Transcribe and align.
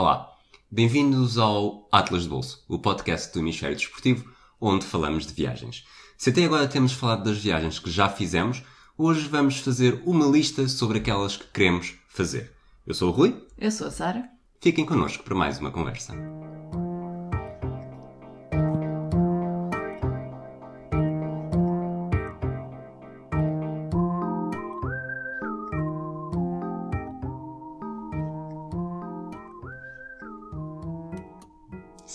Olá, 0.00 0.32
bem-vindos 0.70 1.38
ao 1.38 1.88
Atlas 1.90 2.22
de 2.22 2.28
Bolso, 2.28 2.64
o 2.68 2.78
podcast 2.78 3.32
do 3.32 3.40
Hemisfério 3.40 3.76
Desportivo, 3.76 4.30
onde 4.60 4.86
falamos 4.86 5.26
de 5.26 5.34
viagens. 5.34 5.84
Se 6.16 6.30
até 6.30 6.44
agora 6.44 6.68
temos 6.68 6.92
falado 6.92 7.24
das 7.24 7.38
viagens 7.38 7.80
que 7.80 7.90
já 7.90 8.08
fizemos, 8.08 8.62
hoje 8.96 9.26
vamos 9.26 9.58
fazer 9.58 10.00
uma 10.06 10.26
lista 10.26 10.68
sobre 10.68 10.98
aquelas 10.98 11.36
que 11.36 11.48
queremos 11.48 11.94
fazer. 12.08 12.52
Eu 12.86 12.94
sou 12.94 13.08
o 13.08 13.12
Rui. 13.12 13.44
Eu 13.58 13.72
sou 13.72 13.88
a 13.88 13.90
Sara. 13.90 14.30
Fiquem 14.60 14.86
connosco 14.86 15.24
para 15.24 15.34
mais 15.34 15.58
uma 15.58 15.72
conversa. 15.72 16.14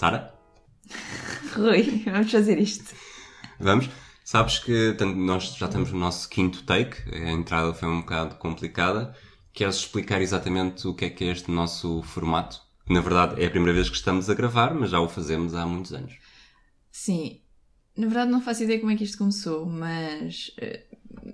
Sara? 0.04 0.38
Rui, 1.56 2.04
vamos 2.04 2.30
fazer 2.30 2.60
isto. 2.60 2.94
Vamos? 3.58 3.90
Sabes 4.26 4.60
que 4.60 4.94
tanto, 4.98 5.16
nós 5.18 5.56
já 5.56 5.68
estamos 5.68 5.94
no 5.94 6.00
nosso 6.00 6.28
quinto 6.28 6.64
take, 6.64 7.10
a 7.16 7.32
entrada 7.32 7.74
foi 7.74 7.88
um 7.88 8.02
bocado 8.02 8.36
complicada. 8.36 9.16
Queres 9.54 9.76
explicar 9.78 10.22
exatamente 10.22 10.86
o 10.90 10.94
que 10.94 11.06
é 11.06 11.10
que 11.10 11.24
é 11.24 11.32
este 11.32 11.50
nosso 11.50 12.02
formato? 12.02 12.62
Na 12.90 13.00
verdade, 13.00 13.42
é 13.42 13.46
a 13.46 13.50
primeira 13.50 13.72
vez 13.72 13.90
que 13.90 13.96
estamos 13.96 14.30
a 14.30 14.34
gravar, 14.34 14.74
mas 14.74 14.90
já 14.90 15.00
o 15.00 15.08
fazemos 15.08 15.56
há 15.56 15.66
muitos 15.66 15.94
anos. 15.94 16.18
Sim, 16.92 17.40
na 17.96 18.08
verdade 18.08 18.30
não 18.30 18.42
faço 18.42 18.64
ideia 18.64 18.82
como 18.82 18.92
é 18.92 18.98
que 18.98 19.06
isto 19.06 19.18
começou, 19.18 19.66
mas 19.66 20.52
eh, 20.58 20.84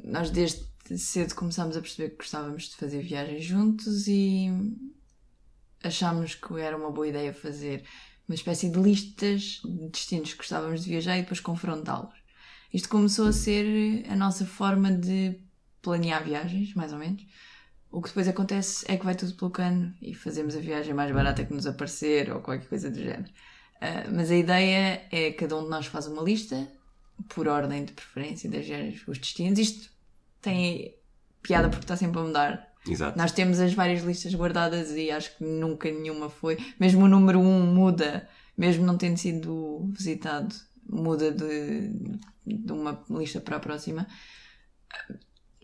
nós 0.03 0.29
desde 0.29 0.63
cedo 0.95 1.33
começámos 1.33 1.75
a 1.75 1.81
perceber 1.81 2.11
que 2.11 2.17
gostávamos 2.17 2.69
de 2.69 2.75
fazer 2.75 3.01
viagens 3.01 3.43
juntos 3.43 4.07
e 4.07 4.51
achámos 5.83 6.35
que 6.35 6.53
era 6.59 6.77
uma 6.77 6.91
boa 6.91 7.07
ideia 7.07 7.33
fazer 7.33 7.83
uma 8.29 8.35
espécie 8.35 8.69
de 8.69 8.79
listas 8.79 9.59
de 9.65 9.89
destinos 9.89 10.31
que 10.31 10.37
gostávamos 10.37 10.83
de 10.83 10.89
viajar 10.91 11.17
e 11.17 11.21
depois 11.21 11.39
confrontá-los. 11.39 12.13
Isto 12.71 12.87
começou 12.87 13.27
a 13.27 13.33
ser 13.33 14.05
a 14.07 14.15
nossa 14.15 14.45
forma 14.45 14.91
de 14.91 15.39
planear 15.81 16.23
viagens, 16.23 16.75
mais 16.75 16.93
ou 16.93 16.99
menos. 16.99 17.25
O 17.91 18.01
que 18.01 18.09
depois 18.09 18.27
acontece 18.27 18.85
é 18.87 18.95
que 18.97 19.03
vai 19.03 19.15
tudo 19.15 19.33
pelo 19.33 19.49
cano 19.49 19.95
e 19.99 20.13
fazemos 20.13 20.55
a 20.55 20.59
viagem 20.59 20.93
mais 20.93 21.11
barata 21.11 21.43
que 21.43 21.51
nos 21.51 21.65
aparecer 21.65 22.31
ou 22.31 22.39
qualquer 22.39 22.69
coisa 22.69 22.91
do 22.91 22.99
género. 22.99 23.31
Uh, 23.77 24.13
mas 24.13 24.29
a 24.29 24.35
ideia 24.35 25.07
é 25.11 25.31
que 25.31 25.39
cada 25.39 25.57
um 25.57 25.63
de 25.63 25.69
nós 25.69 25.87
faz 25.87 26.05
uma 26.05 26.21
lista, 26.21 26.67
por 27.27 27.47
ordem 27.47 27.83
de 27.83 27.93
preferência 27.93 28.49
das 28.49 28.65
os 29.07 29.17
destinos. 29.17 29.57
Isto 29.57 29.89
tem 30.39 30.95
piada 31.41 31.67
porque 31.67 31.83
está 31.83 31.97
sempre 31.97 32.19
a 32.19 32.23
mudar. 32.23 32.68
Exato. 32.87 33.17
Nós 33.17 33.31
temos 33.31 33.59
as 33.59 33.73
várias 33.73 34.03
listas 34.03 34.33
guardadas 34.33 34.91
e 34.91 35.11
acho 35.11 35.37
que 35.37 35.43
nunca 35.43 35.91
nenhuma 35.91 36.29
foi. 36.29 36.57
Mesmo 36.79 37.05
o 37.05 37.07
número 37.07 37.39
1 37.39 37.43
um 37.43 37.73
muda, 37.73 38.27
mesmo 38.57 38.85
não 38.85 38.97
tendo 38.97 39.17
sido 39.17 39.89
visitado, 39.91 40.55
muda 40.87 41.31
de, 41.31 41.89
de 42.45 42.71
uma 42.71 43.03
lista 43.09 43.39
para 43.39 43.57
a 43.57 43.59
próxima. 43.59 44.07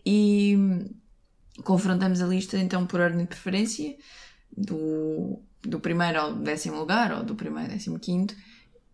E 0.04 0.56
confrontamos 1.64 2.20
a 2.20 2.26
lista 2.26 2.58
então 2.58 2.86
por 2.86 3.00
ordem 3.00 3.20
de 3.20 3.26
preferência, 3.26 3.96
do, 4.56 5.40
do 5.62 5.80
primeiro 5.80 6.20
ao 6.20 6.34
décimo 6.34 6.78
lugar, 6.78 7.12
ou 7.12 7.24
do 7.24 7.34
primeiro 7.34 7.70
ao 7.70 7.76
décimo 7.76 7.98
quinto, 7.98 8.34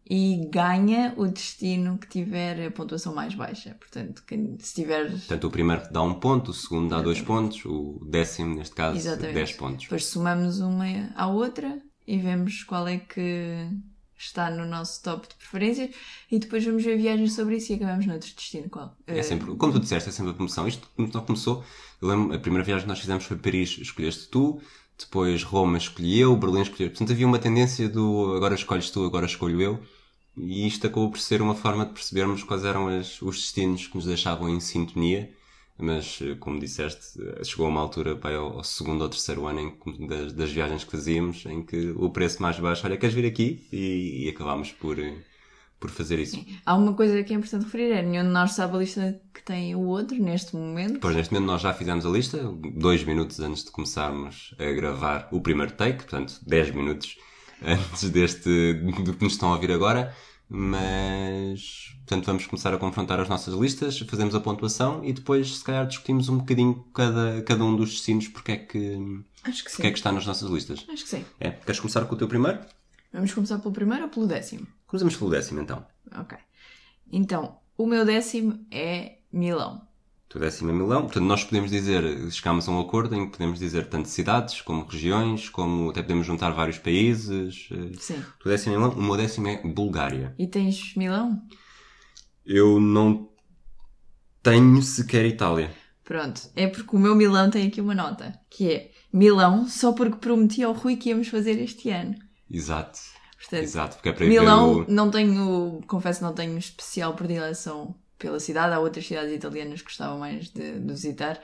e 0.08 0.46
ganha 0.50 1.14
o 1.16 1.26
destino 1.26 1.96
que 1.96 2.08
tiver 2.08 2.66
a 2.66 2.70
pontuação 2.70 3.14
mais 3.14 3.34
baixa. 3.34 3.76
Portanto, 3.78 4.22
quem, 4.26 4.56
se 4.58 4.74
tiver. 4.74 5.10
Portanto, 5.10 5.46
o 5.46 5.50
primeiro 5.50 5.82
dá 5.92 6.02
um 6.02 6.14
ponto, 6.14 6.50
o 6.50 6.54
segundo 6.54 6.90
dá 6.90 7.00
dois 7.00 7.20
pontos, 7.20 7.64
o 7.64 8.04
décimo, 8.08 8.56
neste 8.56 8.74
caso, 8.74 8.96
Exatamente. 8.96 9.34
dez 9.34 9.52
pontos. 9.52 9.84
Depois 9.84 10.06
somamos 10.06 10.60
uma 10.60 11.12
à 11.14 11.26
outra 11.28 11.80
e 12.06 12.18
vemos 12.18 12.64
qual 12.64 12.86
é 12.88 12.98
que 12.98 13.68
está 14.18 14.50
no 14.50 14.64
nosso 14.64 15.02
top 15.02 15.28
de 15.28 15.34
preferências 15.34 15.90
e 16.30 16.38
depois 16.38 16.64
vamos 16.64 16.84
ver 16.84 16.96
viagens 16.96 17.32
sobre 17.32 17.56
isso 17.56 17.72
e 17.72 17.76
acabamos 17.76 18.06
noutro 18.06 18.32
destino. 18.34 18.68
Qual? 18.68 18.96
É 19.06 19.22
sempre, 19.22 19.54
como 19.56 19.72
tu 19.72 19.80
disseste, 19.80 20.08
é 20.08 20.12
sempre 20.12 20.32
a 20.32 20.34
promoção. 20.34 20.66
Isto 20.66 20.86
não 20.96 21.08
começou. 21.24 21.64
Eu 22.00 22.08
lembro, 22.08 22.34
a 22.34 22.38
primeira 22.38 22.64
viagem 22.64 22.82
que 22.82 22.88
nós 22.88 23.00
fizemos 23.00 23.24
foi 23.24 23.36
Paris, 23.36 23.78
escolheste 23.78 24.28
tu, 24.28 24.60
depois 24.98 25.42
Roma 25.42 25.78
escolhi 25.78 26.18
eu, 26.18 26.36
Berlim 26.36 26.62
escolhi 26.62 26.84
eu. 26.84 26.90
Portanto, 26.90 27.12
havia 27.12 27.26
uma 27.26 27.38
tendência 27.38 27.88
do 27.88 28.34
agora 28.36 28.54
escolhes 28.54 28.90
tu, 28.90 29.04
agora 29.04 29.26
escolho 29.26 29.60
eu. 29.60 29.80
E 30.36 30.66
isto 30.66 30.86
acabou 30.86 31.10
por 31.10 31.18
ser 31.18 31.42
uma 31.42 31.54
forma 31.54 31.84
de 31.84 31.92
percebermos 31.92 32.42
quais 32.42 32.64
eram 32.64 32.88
as, 32.88 33.20
os 33.20 33.36
destinos 33.36 33.86
que 33.86 33.96
nos 33.96 34.06
deixavam 34.06 34.48
em 34.48 34.60
sintonia. 34.60 35.30
Mas, 35.78 36.20
como 36.38 36.60
disseste, 36.60 37.18
chegou 37.44 37.66
a 37.66 37.68
uma 37.68 37.80
altura 37.80 38.14
pai, 38.14 38.36
ao, 38.36 38.58
ao 38.58 38.64
segundo 38.64 39.02
ou 39.02 39.08
terceiro 39.08 39.46
ano 39.46 39.60
em, 39.60 40.06
das, 40.06 40.32
das, 40.32 40.52
viagens 40.52 40.84
que 40.84 40.90
fazíamos 40.90 41.44
em 41.46 41.62
que 41.62 41.92
o 41.96 42.10
preço 42.10 42.40
mais 42.40 42.58
baixo, 42.58 42.86
olha, 42.86 42.96
queres 42.96 43.14
vir 43.14 43.26
aqui? 43.26 43.66
E, 43.72 44.24
e 44.24 44.28
acabámos 44.28 44.70
por, 44.70 44.96
por 45.80 45.90
fazer 45.90 46.20
isso. 46.20 46.44
Há 46.64 46.76
uma 46.76 46.94
coisa 46.94 47.24
que 47.24 47.32
é 47.32 47.36
importante 47.36 47.64
referir, 47.64 47.90
é 47.90 48.02
nenhum 48.02 48.22
de 48.22 48.30
nós 48.30 48.52
sabe 48.52 48.76
a 48.76 48.78
lista 48.78 49.20
que 49.34 49.42
tem 49.42 49.74
o 49.74 49.80
outro 49.80 50.16
neste 50.22 50.54
momento. 50.54 51.00
Pois, 51.00 51.16
neste 51.16 51.34
momento 51.34 51.48
nós 51.48 51.60
já 51.60 51.74
fizemos 51.74 52.06
a 52.06 52.08
lista, 52.08 52.38
dois 52.76 53.02
minutos 53.02 53.40
antes 53.40 53.64
de 53.64 53.72
começarmos 53.72 54.54
a 54.60 54.72
gravar 54.72 55.28
o 55.32 55.40
primeiro 55.40 55.72
take, 55.72 56.04
portanto, 56.04 56.38
10 56.46 56.70
minutos 56.70 57.16
antes 57.64 58.10
deste, 58.10 58.74
do 58.74 59.14
que 59.14 59.24
nos 59.24 59.34
estão 59.34 59.50
a 59.50 59.54
ouvir 59.54 59.70
agora, 59.72 60.14
mas, 60.48 61.94
portanto, 61.98 62.26
vamos 62.26 62.46
começar 62.46 62.74
a 62.74 62.76
confrontar 62.78 63.18
as 63.18 63.28
nossas 63.28 63.54
listas, 63.54 63.98
fazemos 64.00 64.34
a 64.34 64.40
pontuação 64.40 65.02
e 65.04 65.12
depois, 65.12 65.56
se 65.58 65.64
calhar, 65.64 65.86
discutimos 65.86 66.28
um 66.28 66.38
bocadinho 66.38 66.84
cada, 66.94 67.42
cada 67.42 67.64
um 67.64 67.74
dos 67.74 67.90
destinos 67.90 68.28
porque 68.28 68.52
é 68.52 68.56
que, 68.58 69.22
Acho 69.44 69.64
que 69.64 69.70
sim. 69.70 69.76
porque 69.76 69.86
é 69.88 69.90
que 69.90 69.98
está 69.98 70.12
nas 70.12 70.26
nossas 70.26 70.50
listas. 70.50 70.84
Acho 70.88 71.04
que 71.04 71.08
sim. 71.08 71.24
É? 71.40 71.50
Queres 71.52 71.80
começar 71.80 72.04
com 72.04 72.14
o 72.14 72.18
teu 72.18 72.28
primeiro? 72.28 72.60
Vamos 73.12 73.32
começar 73.32 73.58
pelo 73.58 73.72
primeiro 73.72 74.04
ou 74.04 74.10
pelo 74.10 74.26
décimo? 74.26 74.66
Começamos 74.86 75.16
pelo 75.16 75.30
décimo, 75.30 75.60
então. 75.60 75.84
Ok. 76.18 76.36
Então, 77.10 77.56
o 77.76 77.86
meu 77.86 78.04
décimo 78.04 78.64
é 78.70 79.18
Milão. 79.32 79.86
O 80.34 80.38
décimo 80.38 80.70
é 80.70 80.72
Milão. 80.72 81.02
Portanto, 81.02 81.24
nós 81.24 81.44
podemos 81.44 81.70
dizer, 81.70 82.30
chegámos 82.30 82.68
a 82.68 82.72
um 82.72 82.80
acordo 82.80 83.14
em 83.14 83.26
que 83.26 83.32
podemos 83.32 83.58
dizer 83.58 83.86
tanto 83.88 84.08
cidades 84.08 84.60
como 84.60 84.84
regiões, 84.86 85.48
como 85.48 85.90
até 85.90 86.02
podemos 86.02 86.26
juntar 86.26 86.50
vários 86.50 86.78
países. 86.78 87.68
Sim. 87.98 88.22
O 88.44 88.48
décimo 88.48 88.74
é 88.74 88.78
Milão. 88.78 88.92
O 88.92 89.02
meu 89.02 89.16
décimo 89.16 89.48
é 89.48 89.62
Bulgária. 89.62 90.34
E 90.38 90.46
tens 90.46 90.94
Milão? 90.96 91.42
Eu 92.44 92.80
não 92.80 93.28
tenho 94.42 94.82
sequer 94.82 95.24
Itália. 95.26 95.70
Pronto. 96.02 96.50
É 96.56 96.66
porque 96.66 96.96
o 96.96 96.98
meu 96.98 97.14
Milão 97.14 97.50
tem 97.50 97.66
aqui 97.66 97.80
uma 97.80 97.94
nota, 97.94 98.38
que 98.50 98.70
é 98.70 98.90
Milão 99.12 99.68
só 99.68 99.92
porque 99.92 100.16
prometi 100.16 100.62
ao 100.62 100.72
Rui 100.72 100.96
que 100.96 101.10
íamos 101.10 101.28
fazer 101.28 101.60
este 101.60 101.90
ano. 101.90 102.14
Exato. 102.50 102.98
Portanto, 103.38 103.62
Exato, 103.62 103.96
porque 103.96 104.08
é 104.08 104.12
para 104.12 104.26
Milão 104.26 104.80
o... 104.80 104.90
não 104.90 105.10
tenho, 105.10 105.80
confesso, 105.86 106.22
não 106.22 106.32
tenho 106.32 106.56
especial 106.56 107.14
predileção 107.14 107.94
pela 108.22 108.38
cidade. 108.38 108.72
Há 108.72 108.78
outras 108.78 109.04
cidades 109.06 109.32
italianas 109.34 109.80
que 109.80 109.88
gostava 109.88 110.16
mais 110.16 110.48
de, 110.48 110.78
de 110.78 110.92
visitar. 110.92 111.40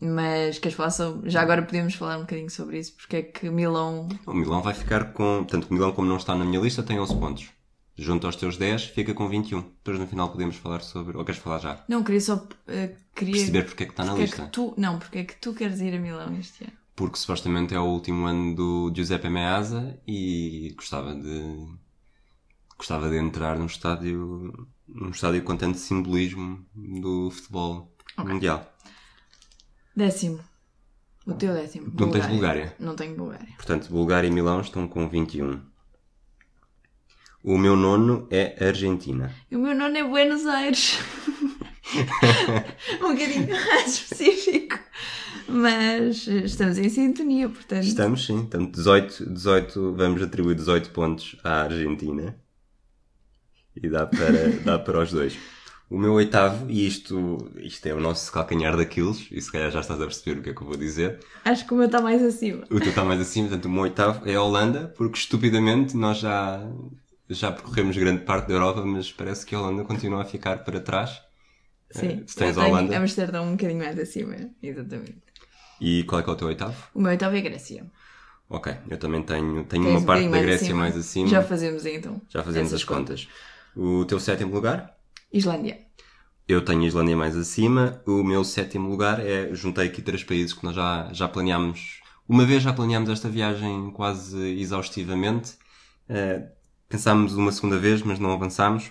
Mas 0.00 0.58
queres 0.58 0.76
falar 0.76 0.90
sobre... 0.90 1.30
Já 1.30 1.40
agora 1.40 1.62
podemos 1.62 1.94
falar 1.94 2.18
um 2.18 2.22
bocadinho 2.22 2.50
sobre 2.50 2.78
isso, 2.78 2.94
porque 2.96 3.16
é 3.16 3.22
que 3.22 3.48
Milão... 3.48 4.08
O 4.26 4.34
Milão 4.34 4.60
vai 4.60 4.74
ficar 4.74 5.12
com... 5.12 5.38
Portanto, 5.38 5.72
Milão, 5.72 5.92
como 5.92 6.08
não 6.08 6.16
está 6.16 6.34
na 6.34 6.44
minha 6.44 6.60
lista, 6.60 6.82
tem 6.82 7.00
11 7.00 7.16
pontos. 7.16 7.48
Junto 7.96 8.26
aos 8.26 8.36
teus 8.36 8.58
10, 8.58 8.86
fica 8.86 9.14
com 9.14 9.26
21. 9.26 9.62
Depois 9.62 9.98
no 9.98 10.06
final 10.06 10.28
podemos 10.28 10.56
falar 10.56 10.82
sobre... 10.82 11.16
Ou 11.16 11.24
queres 11.24 11.40
falar 11.40 11.60
já? 11.60 11.82
Não, 11.88 12.02
queria 12.04 12.20
só... 12.20 12.34
uh, 12.34 12.96
queria... 13.14 13.36
Perceber 13.36 13.64
porque 13.64 13.84
é 13.84 13.86
que 13.86 13.92
está 13.92 14.04
na 14.04 14.10
porque 14.10 14.22
é 14.22 14.26
lista. 14.26 14.42
que 14.44 14.50
tu... 14.50 14.74
Não, 14.76 14.98
porque 14.98 15.18
é 15.18 15.24
que 15.24 15.36
tu 15.36 15.54
queres 15.54 15.80
ir 15.80 15.94
a 15.94 15.98
Milão 15.98 16.36
este 16.38 16.64
ano? 16.64 16.74
Porque 16.94 17.16
supostamente 17.16 17.74
é 17.74 17.80
o 17.80 17.84
último 17.84 18.26
ano 18.26 18.54
do 18.54 18.92
Giuseppe 18.94 19.30
Meazza 19.30 19.98
e 20.06 20.74
gostava 20.76 21.14
de... 21.14 21.68
Gostava 22.76 23.08
de 23.08 23.16
entrar 23.16 23.58
num 23.58 23.66
estádio... 23.66 24.68
Num 24.88 25.10
estádio 25.10 25.42
com 25.42 25.56
tanto 25.56 25.78
simbolismo 25.78 26.64
do 26.74 27.30
futebol 27.30 27.92
Ok. 28.16 28.32
mundial. 28.32 28.72
Décimo. 29.94 30.40
O 31.26 31.34
teu 31.34 31.52
décimo. 31.54 31.92
Não 31.98 32.10
tens 32.10 32.26
Bulgária? 32.26 32.76
Não 32.78 32.94
tenho 32.94 33.16
Bulgária. 33.16 33.48
Portanto, 33.56 33.90
Bulgária 33.90 34.28
e 34.28 34.30
Milão 34.30 34.60
estão 34.60 34.86
com 34.86 35.08
21. 35.08 35.60
O 37.42 37.58
meu 37.58 37.76
nono 37.76 38.26
é 38.30 38.56
Argentina. 38.64 39.32
E 39.50 39.56
o 39.56 39.58
meu 39.60 39.74
nome 39.74 39.98
é 39.98 40.04
Buenos 40.04 40.46
Aires. 40.46 40.98
um 43.02 43.12
bocadinho 43.12 43.48
mais 43.50 43.94
específico. 43.94 44.78
Mas 45.48 46.26
estamos 46.26 46.76
em 46.78 46.88
sintonia, 46.88 47.48
portanto. 47.48 47.84
Estamos, 47.84 48.26
sim. 48.26 48.38
Portanto, 48.40 48.72
18, 48.76 49.30
18, 49.32 49.94
vamos 49.94 50.22
atribuir 50.22 50.56
18 50.56 50.90
pontos 50.90 51.36
à 51.44 51.62
Argentina. 51.62 52.36
E 53.82 53.88
dá 53.88 54.06
para, 54.06 54.48
dá 54.64 54.78
para 54.78 55.00
os 55.00 55.10
dois. 55.10 55.36
O 55.88 55.96
meu 55.96 56.14
oitavo, 56.14 56.68
e 56.68 56.84
isto, 56.86 57.38
isto 57.58 57.86
é 57.86 57.94
o 57.94 58.00
nosso 58.00 58.32
calcanhar 58.32 58.76
daqueles, 58.76 59.28
e 59.30 59.40
se 59.40 59.52
calhar 59.52 59.70
já 59.70 59.80
estás 59.80 60.00
a 60.00 60.04
perceber 60.04 60.40
o 60.40 60.42
que 60.42 60.50
é 60.50 60.54
que 60.54 60.60
eu 60.60 60.66
vou 60.66 60.76
dizer. 60.76 61.20
Acho 61.44 61.64
que 61.64 61.72
o 61.72 61.76
meu 61.76 61.86
está 61.86 62.00
mais 62.00 62.20
acima. 62.22 62.64
O 62.70 62.80
teu 62.80 62.88
está 62.88 63.04
mais 63.04 63.20
acima, 63.20 63.46
portanto, 63.48 63.66
o 63.66 63.70
meu 63.70 63.82
oitavo 63.82 64.28
é 64.28 64.34
a 64.34 64.42
Holanda, 64.42 64.92
porque 64.96 65.16
estupidamente 65.18 65.96
nós 65.96 66.18
já, 66.18 66.60
já 67.30 67.52
percorremos 67.52 67.96
grande 67.96 68.22
parte 68.24 68.48
da 68.48 68.54
Europa, 68.54 68.84
mas 68.84 69.12
parece 69.12 69.46
que 69.46 69.54
a 69.54 69.60
Holanda 69.60 69.84
continua 69.84 70.22
a 70.22 70.24
ficar 70.24 70.64
para 70.64 70.80
trás. 70.80 71.22
Sim. 71.90 72.24
se 72.26 72.34
tens 72.34 72.58
a 72.58 72.66
Holanda. 72.66 72.96
Amsterdão 72.98 73.46
um 73.46 73.52
bocadinho 73.52 73.78
mais 73.78 73.96
acima. 73.96 74.34
Exatamente. 74.60 75.22
E 75.80 76.02
qual 76.02 76.20
é 76.20 76.24
que 76.24 76.30
é 76.30 76.32
o 76.32 76.36
teu 76.36 76.48
oitavo? 76.48 76.74
O 76.94 77.00
meu 77.00 77.10
oitavo 77.12 77.36
é 77.36 77.40
Grécia. 77.40 77.86
Ok, 78.48 78.72
eu 78.90 78.98
também 78.98 79.22
tenho, 79.22 79.64
tenho 79.64 79.84
Tens 79.84 79.90
uma 79.92 79.98
um 80.00 80.04
parte 80.04 80.24
bocadinho 80.24 80.30
da 80.30 80.36
mais 80.36 80.46
Grécia 80.46 80.64
acima. 80.66 80.78
mais 80.80 80.96
acima. 80.96 81.28
Já 81.28 81.42
fazemos 81.42 81.86
então. 81.86 82.20
Já 82.28 82.42
fazemos 82.42 82.68
essas 82.68 82.80
as 82.80 82.84
contas. 82.84 83.28
O 83.76 84.06
teu 84.06 84.18
sétimo 84.18 84.54
lugar? 84.54 84.96
Islândia. 85.30 85.78
Eu 86.48 86.64
tenho 86.64 86.82
a 86.82 86.86
Islândia 86.86 87.14
mais 87.14 87.36
acima. 87.36 88.00
O 88.06 88.24
meu 88.24 88.42
sétimo 88.42 88.88
lugar 88.88 89.20
é. 89.20 89.52
Juntei 89.54 89.88
aqui 89.88 90.00
três 90.00 90.24
países 90.24 90.54
que 90.54 90.64
nós 90.64 90.74
já, 90.74 91.10
já 91.12 91.28
planeámos. 91.28 92.00
Uma 92.26 92.46
vez 92.46 92.62
já 92.62 92.72
planeámos 92.72 93.10
esta 93.10 93.28
viagem 93.28 93.90
quase 93.90 94.38
exaustivamente. 94.58 95.56
Eh, 96.08 96.48
pensámos 96.88 97.34
uma 97.34 97.52
segunda 97.52 97.78
vez, 97.78 98.02
mas 98.02 98.18
não 98.18 98.32
avançámos. 98.32 98.90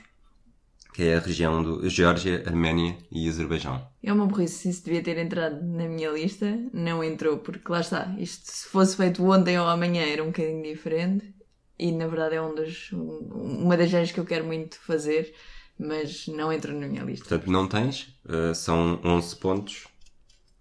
Que 0.94 1.04
é 1.04 1.18
a 1.18 1.20
região 1.20 1.64
do 1.64 1.90
Geórgia, 1.90 2.44
Arménia 2.46 2.96
e 3.12 3.28
Azerbaijão. 3.28 3.86
É 4.04 4.14
uma 4.14 4.28
burrice, 4.28 4.70
isso 4.70 4.86
devia 4.86 5.04
ter 5.04 5.18
entrado 5.18 5.62
na 5.62 5.90
minha 5.90 6.10
lista, 6.10 6.58
não 6.72 7.04
entrou, 7.04 7.40
porque 7.40 7.70
lá 7.70 7.82
está, 7.82 8.16
isto 8.18 8.50
se 8.50 8.66
fosse 8.70 8.96
feito 8.96 9.22
ontem 9.30 9.60
ou 9.60 9.68
amanhã 9.68 10.04
era 10.04 10.24
um 10.24 10.28
bocadinho 10.28 10.64
diferente 10.64 11.35
e 11.78 11.92
na 11.92 12.08
verdade 12.08 12.36
é 12.36 12.42
um 12.42 12.54
dos, 12.56 12.92
um- 12.94 13.64
uma 13.64 13.76
das 13.78 13.90
viagens 13.90 14.12
que 14.12 14.20
eu 14.20 14.26
quero 14.26 14.46
muito 14.46 14.80
fazer, 14.80 15.34
mas 15.78 16.28
não 16.28 16.52
entrou 16.54 16.74
na 16.78 16.88
minha 16.88 17.04
lista. 17.04 17.28
Portanto, 17.28 17.52
não 17.52 17.68
tens. 17.68 18.18
eh, 18.30 18.54
são 18.54 19.00
11 19.04 19.36
pontos. 19.38 19.88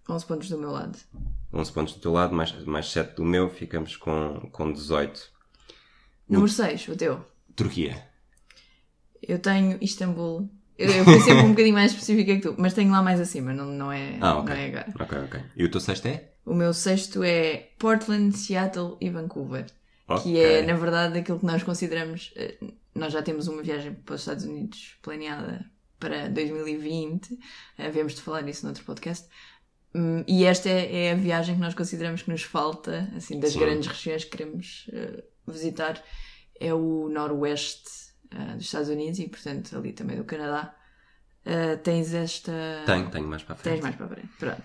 11 0.09 0.25
pontos 0.25 0.49
do 0.49 0.57
meu 0.57 0.71
lado. 0.71 0.97
11 1.53 1.71
pontos 1.71 1.93
do 1.95 1.99
teu 2.01 2.11
lado, 2.11 2.35
mais, 2.35 2.51
mais 2.65 2.91
7 2.91 3.15
do 3.15 3.23
meu. 3.25 3.49
Ficamos 3.49 3.95
com, 3.95 4.49
com 4.51 4.71
18. 4.71 5.31
Número 6.29 6.51
6, 6.51 6.87
o 6.89 6.95
teu. 6.95 7.25
Turquia. 7.55 8.05
Eu 9.21 9.39
tenho 9.39 9.77
Istambul. 9.81 10.49
Eu, 10.77 10.89
eu 10.91 11.05
fui 11.05 11.19
sempre 11.21 11.43
um 11.45 11.49
bocadinho 11.51 11.73
mais 11.73 11.91
específica 11.93 12.35
que 12.35 12.41
tu, 12.41 12.55
mas 12.57 12.73
tenho 12.73 12.91
lá 12.91 13.01
mais 13.01 13.19
acima, 13.21 13.53
não, 13.53 13.65
não, 13.65 13.91
é, 13.91 14.17
Ah, 14.19 14.39
ok. 14.39 14.53
não 14.53 14.61
é 14.61 14.67
agora. 14.67 14.93
Ok, 14.99 15.17
ok. 15.19 15.41
E 15.55 15.63
o 15.63 15.71
teu 15.71 15.79
sexto 15.79 16.05
é? 16.07 16.31
O 16.45 16.53
meu 16.53 16.73
sexto 16.73 17.23
é 17.23 17.69
Portland, 17.79 18.35
Seattle 18.37 18.97
e 18.99 19.09
Vancouver. 19.09 19.65
Ok. 20.07 20.23
Que 20.23 20.39
é, 20.39 20.61
na 20.61 20.73
verdade, 20.75 21.19
aquilo 21.19 21.39
que 21.39 21.45
nós 21.45 21.63
consideramos. 21.63 22.31
eh, 22.35 22.57
Nós 22.93 23.11
já 23.11 23.21
temos 23.21 23.47
uma 23.47 23.61
viagem 23.61 23.93
para 23.93 24.15
os 24.15 24.21
Estados 24.21 24.45
Unidos 24.45 24.97
planeada 25.01 25.65
para 25.99 26.29
2020. 26.29 27.37
Havemos 27.77 28.13
de 28.15 28.21
falar 28.21 28.41
nisso 28.43 28.65
noutro 28.65 28.83
podcast. 28.83 29.27
Hum, 29.93 30.23
E 30.27 30.45
esta 30.45 30.69
é, 30.69 31.05
é 31.07 31.11
a 31.11 31.15
viagem 31.15 31.55
que 31.55 31.61
nós 31.61 31.73
consideramos 31.73 32.21
que 32.21 32.29
nos 32.29 32.43
falta, 32.43 33.09
assim, 33.15 33.39
das 33.39 33.53
Sim. 33.53 33.59
grandes 33.59 33.87
regiões 33.87 34.23
que 34.23 34.31
queremos 34.37 34.87
eh, 34.93 35.23
visitar. 35.47 36.01
É 36.59 36.73
o 36.73 37.09
noroeste 37.09 37.89
eh, 38.31 38.55
dos 38.55 38.65
Estados 38.65 38.89
Unidos 38.89 39.19
e, 39.19 39.27
portanto, 39.27 39.75
ali 39.77 39.91
também 39.93 40.17
do 40.17 40.23
Canadá. 40.23 40.75
Eh, 41.45 41.75
tens 41.77 42.13
esta. 42.13 42.51
Tenho, 42.85 43.09
tenho 43.09 43.27
mais 43.27 43.43
para 43.43 43.53
a 43.55 43.57
frente. 43.57 43.73
Tens 43.73 43.83
mais 43.83 43.95
para 43.95 44.05
a 44.05 44.09
frente. 44.09 44.29
Pronto. 44.39 44.63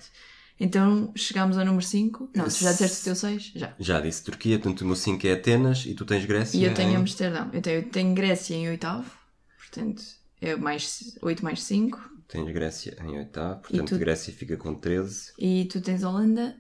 Então 0.63 1.11
chegámos 1.17 1.57
ao 1.57 1.65
número 1.65 1.83
5. 1.85 2.31
Não, 2.37 2.45
tu 2.45 2.51
já 2.51 2.71
disseste 2.73 3.01
o 3.01 3.05
teu 3.05 3.17
6? 3.17 3.53
Já. 3.57 3.75
Já 3.79 4.01
disse 4.01 4.23
Turquia, 4.23 4.59
portanto 4.59 4.83
o 4.83 4.87
meu 4.87 4.95
5 4.95 5.27
é 5.27 5.33
Atenas 5.33 5.87
e 5.87 5.95
tu 5.95 6.05
tens 6.05 6.25
Grécia. 6.27 6.59
E 6.59 6.65
eu 6.65 6.75
tenho 6.75 6.91
em... 6.93 6.97
Amsterdão. 6.97 7.49
Eu 7.53 7.63
tenho, 7.63 7.77
eu 7.79 7.89
tenho 7.89 8.15
Grécia 8.15 8.55
em 8.55 8.69
oitavo. 8.69 9.11
Portanto, 9.59 10.03
é 10.41 10.55
mais 10.57 11.17
8 11.23 11.43
mais 11.43 11.63
5. 11.63 11.99
Tens 12.29 12.53
Grécia 12.53 12.97
em 13.03 13.19
oitavo, 13.19 13.63
portanto 13.63 13.89
tu- 13.89 13.99
Grécia 13.99 14.33
fica 14.33 14.57
com 14.57 14.75
13. 14.75 15.33
E 15.39 15.65
tu 15.65 15.81
tens 15.81 16.03
Holanda. 16.05 16.55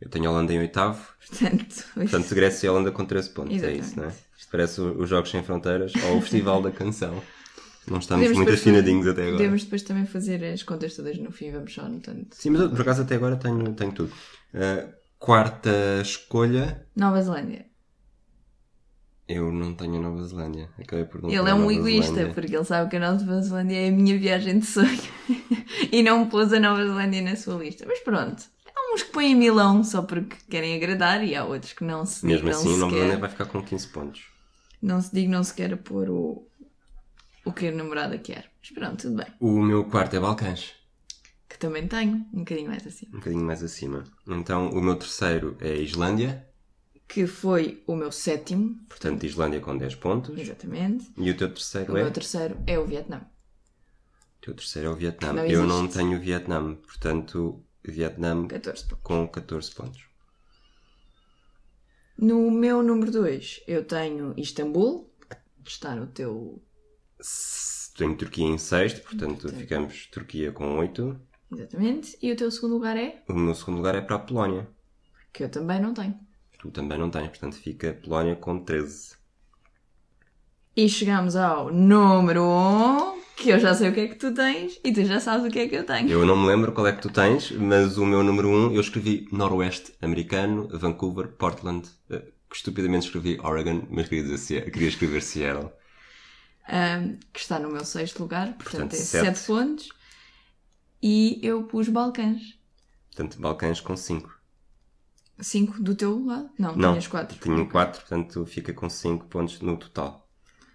Eu 0.00 0.08
tenho 0.08 0.30
Holanda 0.30 0.52
em 0.54 0.58
oitavo, 0.58 1.06
Portanto, 1.28 1.84
portanto 1.94 2.34
Grécia 2.34 2.66
e 2.66 2.70
Holanda 2.70 2.90
com 2.90 3.04
13 3.04 3.30
pontos. 3.30 3.52
É 3.52 3.56
Exatamente. 3.56 3.82
isso, 3.86 3.96
não 4.00 4.04
é? 4.06 4.14
Isto 4.38 4.50
parece 4.50 4.80
os 4.80 5.08
Jogos 5.10 5.30
Sem 5.30 5.42
Fronteiras 5.42 5.92
ou 6.08 6.16
o 6.16 6.20
Festival 6.22 6.62
da 6.62 6.70
Canção. 6.70 7.22
Não 7.86 7.98
estamos 7.98 8.26
podemos 8.26 8.36
muito 8.36 8.52
afinadinhos 8.52 9.06
até 9.06 9.22
agora. 9.22 9.36
Podemos 9.36 9.64
depois 9.64 9.82
também 9.82 10.06
fazer 10.06 10.44
as 10.44 10.62
contas 10.62 10.94
todas 10.94 11.18
no 11.18 11.32
fim. 11.32 11.50
Vamos 11.50 11.72
só 11.72 11.82
anotando. 11.82 12.26
Sim, 12.32 12.50
mas 12.50 12.60
eu, 12.62 12.70
por 12.70 12.80
acaso 12.82 13.02
até 13.02 13.14
agora 13.14 13.36
tenho, 13.36 13.72
tenho 13.72 13.92
tudo. 13.92 14.12
Uh, 14.54 14.92
quarta 15.18 15.70
escolha, 16.02 16.86
Nova 16.94 17.22
Zelândia. 17.22 17.66
eu 19.28 19.50
não 19.52 19.74
tenho 19.74 19.96
a 19.96 20.00
Nova 20.00 20.24
Zelândia. 20.24 20.68
Acabei 20.78 21.04
por 21.04 21.22
não 21.22 21.30
Ele 21.30 21.48
é 21.48 21.54
um 21.54 21.70
egoísta, 21.70 22.12
Zelândia. 22.12 22.34
porque 22.34 22.54
ele 22.56 22.64
sabe 22.64 22.90
que 22.90 22.96
a 22.96 23.00
Nova 23.00 23.40
Zelândia 23.40 23.76
é 23.76 23.88
a 23.88 23.92
minha 23.92 24.18
viagem 24.18 24.58
de 24.58 24.66
sonho. 24.66 25.02
e 25.90 26.02
não 26.02 26.28
pôs 26.28 26.52
a 26.52 26.60
Nova 26.60 26.84
Zelândia 26.84 27.22
na 27.22 27.36
sua 27.36 27.62
lista. 27.62 27.84
Mas 27.86 28.00
pronto. 28.00 28.44
Há 28.74 28.94
uns 28.94 29.02
que 29.02 29.12
põem 29.12 29.34
Milão 29.34 29.82
só 29.84 30.02
porque 30.02 30.36
querem 30.48 30.76
agradar 30.76 31.24
e 31.24 31.34
há 31.34 31.44
outros 31.44 31.72
que 31.72 31.84
não 31.84 32.04
se 32.04 32.26
Mesmo 32.26 32.50
dignam 32.50 32.60
assim, 32.60 32.76
Nova 32.76 32.90
sequer. 32.90 32.96
Zelândia 32.96 33.18
vai 33.18 33.30
ficar 33.30 33.46
com 33.46 33.62
15 33.62 33.88
pontos. 33.88 34.22
Não 34.82 35.00
se 35.00 35.14
dignam 35.14 35.44
sequer 35.44 35.74
a 35.74 35.76
pôr 35.76 36.08
o, 36.08 36.49
o 37.44 37.52
que 37.52 37.68
a 37.68 37.72
namorada 37.72 38.18
quer. 38.18 38.50
Mas 38.60 38.70
pronto, 38.70 39.02
tudo 39.02 39.16
bem. 39.16 39.26
O 39.40 39.60
meu 39.60 39.84
quarto 39.84 40.14
é 40.16 40.20
Balcãs. 40.20 40.72
Que 41.48 41.58
também 41.58 41.86
tenho, 41.88 42.14
um 42.32 42.38
bocadinho 42.40 42.68
mais 42.68 42.86
assim. 42.86 43.06
um 43.08 43.18
bocadinho 43.18 43.44
mais 43.44 43.62
acima. 43.62 44.04
Então, 44.26 44.70
o 44.70 44.80
meu 44.80 44.96
terceiro 44.96 45.56
é 45.60 45.74
Islândia, 45.76 46.46
Que 47.08 47.26
foi 47.26 47.82
o 47.88 47.96
meu 47.96 48.12
sétimo, 48.12 48.76
portanto, 48.88 49.24
Islândia 49.26 49.60
com 49.60 49.76
10 49.76 49.96
pontos. 49.96 50.38
exatamente. 50.38 51.10
E 51.16 51.28
o 51.30 51.36
teu 51.36 51.52
terceiro 51.52 51.92
O 51.92 51.96
é? 51.96 52.02
meu 52.04 52.12
terceiro 52.12 52.56
é 52.66 52.78
o 52.78 52.86
Vietnã. 52.86 53.18
O 54.38 54.40
teu 54.42 54.54
terceiro 54.54 54.88
é 54.88 54.92
o 54.92 54.96
Vietnã. 54.96 55.32
Não 55.32 55.44
Eu 55.44 55.66
não 55.66 55.88
tenho 55.88 56.16
o 56.16 56.20
Vietnã, 56.20 56.74
portanto, 56.76 57.64
Vietnã 57.82 58.46
14 58.46 58.84
pontos. 58.86 59.02
com 59.02 59.26
14 59.28 59.74
pontos. 59.74 60.04
No 62.16 62.50
meu 62.50 62.82
número 62.82 63.10
2, 63.10 63.62
eu 63.66 63.84
tenho 63.84 64.34
Istambul, 64.36 65.10
que 65.64 65.70
está 65.70 65.94
no 65.96 66.06
teu. 66.06 66.62
Tenho 67.96 68.16
Turquia 68.16 68.46
em 68.46 68.58
sexto, 68.58 69.02
portanto, 69.02 69.48
ficamos 69.50 70.06
Turquia 70.06 70.52
com 70.52 70.78
8. 70.78 71.20
Exatamente. 71.52 72.16
E 72.22 72.32
o 72.32 72.36
teu 72.36 72.50
segundo 72.50 72.74
lugar 72.74 72.96
é? 72.96 73.22
O 73.28 73.34
meu 73.34 73.54
segundo 73.54 73.76
lugar 73.76 73.94
é 73.94 74.00
para 74.00 74.16
a 74.16 74.20
Polónia. 74.20 74.68
Que 75.32 75.44
eu 75.44 75.48
também 75.48 75.80
não 75.80 75.92
tenho. 75.92 76.18
Tu 76.58 76.70
também 76.70 76.98
não 76.98 77.10
tens, 77.10 77.28
portanto, 77.28 77.56
fica 77.56 77.92
Polónia 77.92 78.36
com 78.36 78.62
13. 78.62 79.16
E 80.76 80.88
chegamos 80.88 81.34
ao 81.36 81.72
número 81.72 82.42
1, 82.42 82.46
um, 82.46 83.20
que 83.36 83.50
eu 83.50 83.58
já 83.58 83.74
sei 83.74 83.90
o 83.90 83.92
que 83.92 84.00
é 84.00 84.08
que 84.08 84.14
tu 84.14 84.32
tens 84.32 84.78
e 84.84 84.92
tu 84.92 85.04
já 85.04 85.18
sabes 85.18 85.46
o 85.46 85.50
que 85.50 85.58
é 85.58 85.68
que 85.68 85.74
eu 85.74 85.84
tenho. 85.84 86.08
Eu 86.08 86.24
não 86.24 86.36
me 86.36 86.46
lembro 86.46 86.72
qual 86.72 86.86
é 86.86 86.92
que 86.92 87.02
tu 87.02 87.10
tens, 87.10 87.50
mas 87.50 87.98
o 87.98 88.06
meu 88.06 88.22
número 88.22 88.48
1, 88.48 88.52
um, 88.52 88.74
eu 88.74 88.80
escrevi 88.80 89.26
Noroeste 89.32 89.92
Americano, 90.00 90.68
Vancouver, 90.72 91.28
Portland. 91.28 91.88
eh, 92.08 92.22
que 92.48 92.56
estupidamente 92.56 93.06
escrevi 93.06 93.38
Oregon, 93.42 93.82
mas 93.90 94.08
queria, 94.08 94.24
dizer, 94.24 94.70
queria 94.72 94.88
escrever 94.88 95.22
Seattle. 95.22 95.72
Que 97.32 97.40
está 97.40 97.58
no 97.58 97.70
meu 97.70 97.84
sexto 97.84 98.20
lugar, 98.20 98.48
portanto, 98.54 98.70
Portanto, 98.90 98.94
é 98.94 98.96
sete. 98.96 99.38
7 99.38 99.46
pontos. 99.46 99.88
E 101.02 101.38
eu 101.42 101.64
pus 101.64 101.88
Balcãs. 101.88 102.40
Portanto, 103.08 103.40
Balcãs 103.40 103.80
com 103.80 103.96
5. 103.96 104.38
5 105.38 105.82
do 105.82 105.94
teu 105.94 106.24
lado? 106.24 106.50
Não, 106.58 106.76
Não, 106.76 106.90
tinhas 106.90 107.06
4. 107.06 107.38
Tinha 107.38 107.64
4, 107.66 108.00
portanto 108.00 108.44
fica 108.46 108.72
com 108.74 108.88
5 108.90 109.26
pontos 109.26 109.60
no 109.60 109.76
total. 109.76 110.28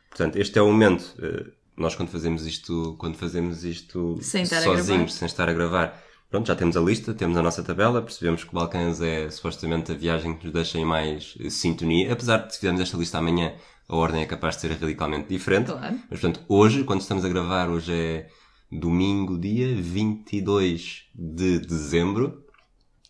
Portanto, 0.10 0.38
este 0.38 0.58
é 0.58 0.62
o 0.62 0.68
momento. 0.68 1.14
eh, 1.20 1.52
Nós 1.78 1.94
quando 1.96 2.10
fazemos 2.10 2.46
isto, 2.46 2.96
quando 2.98 3.16
fazemos 3.18 3.64
isto 3.64 4.18
Sem 4.22 4.46
sozinhos, 4.46 5.14
sem 5.14 5.26
estar 5.28 5.48
a 5.50 5.54
gravar, 5.54 6.02
pronto, 6.30 6.48
já 6.48 6.56
temos 6.56 6.76
a 6.78 6.82
lista, 6.82 7.14
temos 7.14 7.38
a 7.38 7.44
nossa 7.44 7.62
tabela, 7.64 8.02
percebemos 8.02 8.44
que 8.44 8.50
o 8.50 8.54
Balcãs 8.54 9.02
é 9.02 9.30
supostamente 9.30 9.92
a 9.92 9.96
viagem 9.96 10.36
que 10.38 10.46
nos 10.46 10.54
deixa 10.54 10.80
em 10.80 10.86
mais 10.86 11.36
eh, 11.40 11.50
sintonia, 11.50 12.12
apesar 12.12 12.38
de 12.40 12.54
se 12.54 12.60
fizermos 12.60 12.82
esta 12.82 12.98
lista 12.98 13.18
amanhã, 13.20 13.54
a 13.88 13.96
ordem 13.96 14.22
é 14.22 14.26
capaz 14.26 14.56
de 14.56 14.62
ser 14.62 14.72
radicalmente 14.72 15.28
diferente. 15.30 15.72
Claro. 15.72 16.00
Mas 16.10 16.20
portanto, 16.20 16.42
hoje, 16.48 16.84
quando 16.84 17.02
estamos 17.02 17.24
a 17.24 17.30
gravar, 17.30 17.70
hoje 17.70 17.94
é 17.94 18.30
domingo, 18.72 19.38
dia 19.38 19.76
22 19.76 21.10
de 21.14 21.60
dezembro. 21.60 22.44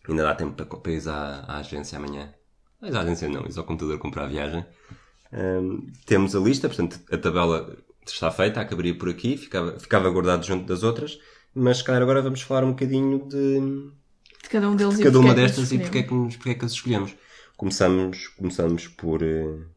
Ainda 0.08 0.24
dá 0.24 0.36
tempo 0.36 0.54
para, 0.54 0.66
para 0.66 0.92
ir 0.92 1.08
à, 1.10 1.46
à 1.48 1.58
agência 1.58 1.98
amanhã. 1.98 2.34
Mas 2.80 2.94
à 2.94 3.02
agência 3.02 3.30
não, 3.30 3.46
ir 3.46 3.58
ao 3.58 3.64
computador 3.64 3.98
comprar 3.98 4.26
a 4.26 4.28
viagem. 4.28 4.66
Hum, 5.34 5.92
temos 6.06 6.36
a 6.36 6.40
lista, 6.40 6.68
portanto, 6.68 7.00
a 7.12 7.18
tabela 7.18 7.76
está 8.06 8.30
feita, 8.30 8.62
acabaria 8.62 8.96
por 8.98 9.10
aqui, 9.10 9.38
ficava, 9.38 9.80
ficava 9.80 10.10
guardado 10.10 10.46
junto 10.46 10.66
das 10.66 10.84
outras. 10.84 11.18
Mas, 11.54 11.78
se 11.78 11.84
calhar, 11.84 12.02
agora 12.02 12.22
vamos 12.22 12.42
falar 12.42 12.64
um 12.64 12.72
bocadinho 12.72 13.28
de, 13.28 13.60
De 14.44 14.50
cada 14.50 14.70
um 14.70 14.76
deles 14.76 14.98
de 14.98 15.04
cada 15.04 15.20
uma 15.20 15.30
é 15.30 15.32
os 15.32 15.36
destas 15.36 15.72
e 15.72 15.80
porque 15.80 16.00
é, 16.00 16.04
que, 16.04 16.10
porque 16.10 16.50
é 16.50 16.54
que 16.54 16.66
as 16.66 16.74
escolhemos. 16.74 17.16
Começamos, 17.58 18.28
começamos 18.28 18.88
por. 18.90 19.24
eh, 19.24 19.75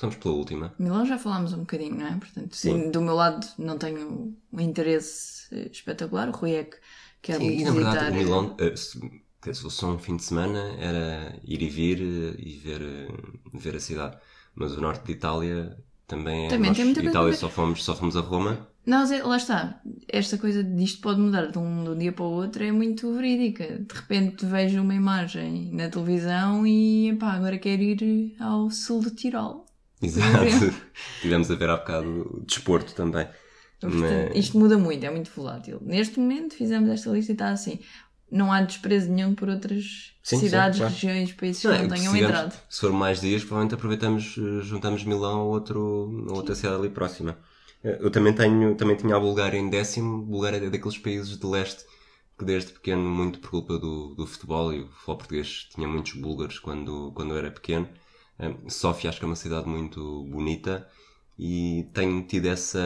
Começamos 0.00 0.16
pela 0.16 0.34
última. 0.34 0.74
Milão 0.78 1.04
já 1.04 1.18
falámos 1.18 1.52
um 1.52 1.58
bocadinho, 1.58 1.94
não 1.94 2.06
é? 2.06 2.16
Portanto, 2.16 2.56
Sim. 2.56 2.90
do 2.90 3.02
meu 3.02 3.14
lado 3.14 3.46
não 3.58 3.76
tenho 3.76 4.34
um 4.50 4.60
interesse 4.60 5.54
eh, 5.54 5.68
espetacular. 5.70 6.30
O 6.30 6.32
Rui 6.32 6.54
é 6.54 6.64
que 6.64 6.78
quer 7.20 7.36
Sim, 7.36 7.44
muito 7.44 7.60
e 7.60 7.64
na 7.64 7.70
visitar. 7.70 7.90
verdade, 7.90 8.16
o 8.16 8.18
Milão, 8.18 8.56
eh, 8.58 8.74
se, 8.76 8.98
fosse 9.62 9.76
só 9.76 9.90
um 9.90 9.98
fim 9.98 10.16
de 10.16 10.24
semana, 10.24 10.74
era 10.78 11.38
ir 11.44 11.60
e 11.60 11.68
vir 11.68 12.00
eh, 12.00 12.34
e 12.38 12.56
ver, 12.56 12.80
eh, 12.80 13.08
ver 13.52 13.76
a 13.76 13.80
cidade. 13.80 14.16
Mas 14.54 14.72
o 14.72 14.80
norte 14.80 15.04
de 15.04 15.12
Itália 15.12 15.76
também 16.06 16.46
é. 16.46 16.48
Também 16.48 16.70
nós, 16.70 16.78
tem 16.78 16.86
muita 16.86 17.02
coisa 17.02 17.18
Itália 17.18 17.34
só 17.34 17.50
fomos, 17.50 17.84
só 17.84 17.94
fomos 17.94 18.16
a 18.16 18.20
Roma. 18.20 18.68
Não, 18.86 19.04
Zé, 19.04 19.22
lá 19.22 19.36
está. 19.36 19.82
Esta 20.08 20.38
coisa 20.38 20.64
disto 20.64 21.02
pode 21.02 21.20
mudar 21.20 21.48
de 21.48 21.58
um, 21.58 21.84
de 21.84 21.90
um 21.90 21.98
dia 21.98 22.12
para 22.12 22.24
o 22.24 22.30
outro 22.30 22.64
é 22.64 22.72
muito 22.72 23.12
verídica. 23.12 23.66
De 23.66 23.94
repente 23.94 24.46
vejo 24.46 24.80
uma 24.80 24.94
imagem 24.94 25.70
na 25.74 25.90
televisão 25.90 26.66
e 26.66 27.14
pá, 27.20 27.32
agora 27.32 27.58
quero 27.58 27.82
ir 27.82 28.34
ao 28.40 28.70
sul 28.70 29.02
de 29.02 29.10
Tirol. 29.10 29.66
Exato. 30.02 30.74
Tivemos 31.20 31.50
a 31.50 31.54
ver 31.54 31.70
há 31.70 31.76
bocado 31.76 32.38
o 32.38 32.44
desporto 32.46 32.94
também. 32.94 33.26
Portanto, 33.80 34.00
Mas- 34.00 34.36
Isto 34.36 34.58
muda 34.58 34.78
muito, 34.78 35.04
é 35.04 35.10
muito 35.10 35.30
volátil. 35.34 35.78
Neste 35.82 36.18
momento 36.20 36.54
fizemos 36.54 36.88
esta 36.90 37.10
lista 37.10 37.32
e 37.32 37.34
está 37.34 37.50
assim. 37.50 37.78
não 38.30 38.52
há 38.52 38.60
desprezo 38.62 39.10
nenhum 39.10 39.34
por 39.34 39.48
outras 39.48 40.14
Sim, 40.22 40.36
sim, 40.36 40.46
cidades, 40.46 40.78
claro. 40.78 40.92
regiões, 40.94 41.32
países 41.32 41.62
que 41.62 41.68
Não, 41.68 41.74
não, 41.74 41.84
é 41.84 41.88
tenham 41.88 42.12
se 42.12 42.18
entrado. 42.20 42.54
Se 42.68 42.80
for 42.80 42.92
mais 42.92 43.20
dias, 43.20 43.42
provavelmente 43.42 43.74
aproveitamos, 43.74 44.36
eh, 44.38 44.62
juntamos 44.62 45.02
Milão 45.04 45.40
a, 45.40 45.44
outro, 45.44 46.26
a 46.30 46.32
outra 46.34 46.54
cidade 46.54 46.76
ali 46.76 46.90
próxima. 46.90 47.38
Eh, 47.82 47.98
Eu 48.00 48.10
também 48.10 48.32
tenho, 48.34 48.74
também 48.76 48.96
tinha 48.96 49.16
a 49.16 49.20
Bulgária 49.20 49.58
em 49.58 49.68
décimo. 49.70 50.22
Bulgária 50.24 50.58
é 50.58 50.70
daqueles 50.70 50.98
países 50.98 51.36
de 51.38 51.46
leste 51.46 51.84
que 52.38 52.44
desde 52.44 52.72
pequeno, 52.72 53.02
muito 53.02 53.38
por 53.40 53.50
culpa 53.50 53.78
do, 53.78 54.14
do 54.14 54.26
futebol, 54.26 54.72
e 54.72 54.80
o 54.82 54.88
futebol 54.88 55.16
português 55.18 55.68
tinha 55.74 55.86
muitos 55.88 56.12
búlgaros 56.14 56.58
quando, 56.58 57.12
quando 57.14 57.32
eu 57.32 57.38
era 57.38 57.50
pequeno. 57.50 57.88
Eh, 58.40 58.56
Sófia 58.70 59.10
acho 59.10 59.18
que 59.20 59.26
é 59.26 59.28
uma 59.28 59.36
cidade 59.36 59.68
muito 59.68 60.24
bonita 60.24 60.88
e 61.38 61.88
tenho 61.94 62.26
tido 62.26 62.46
essa, 62.48 62.80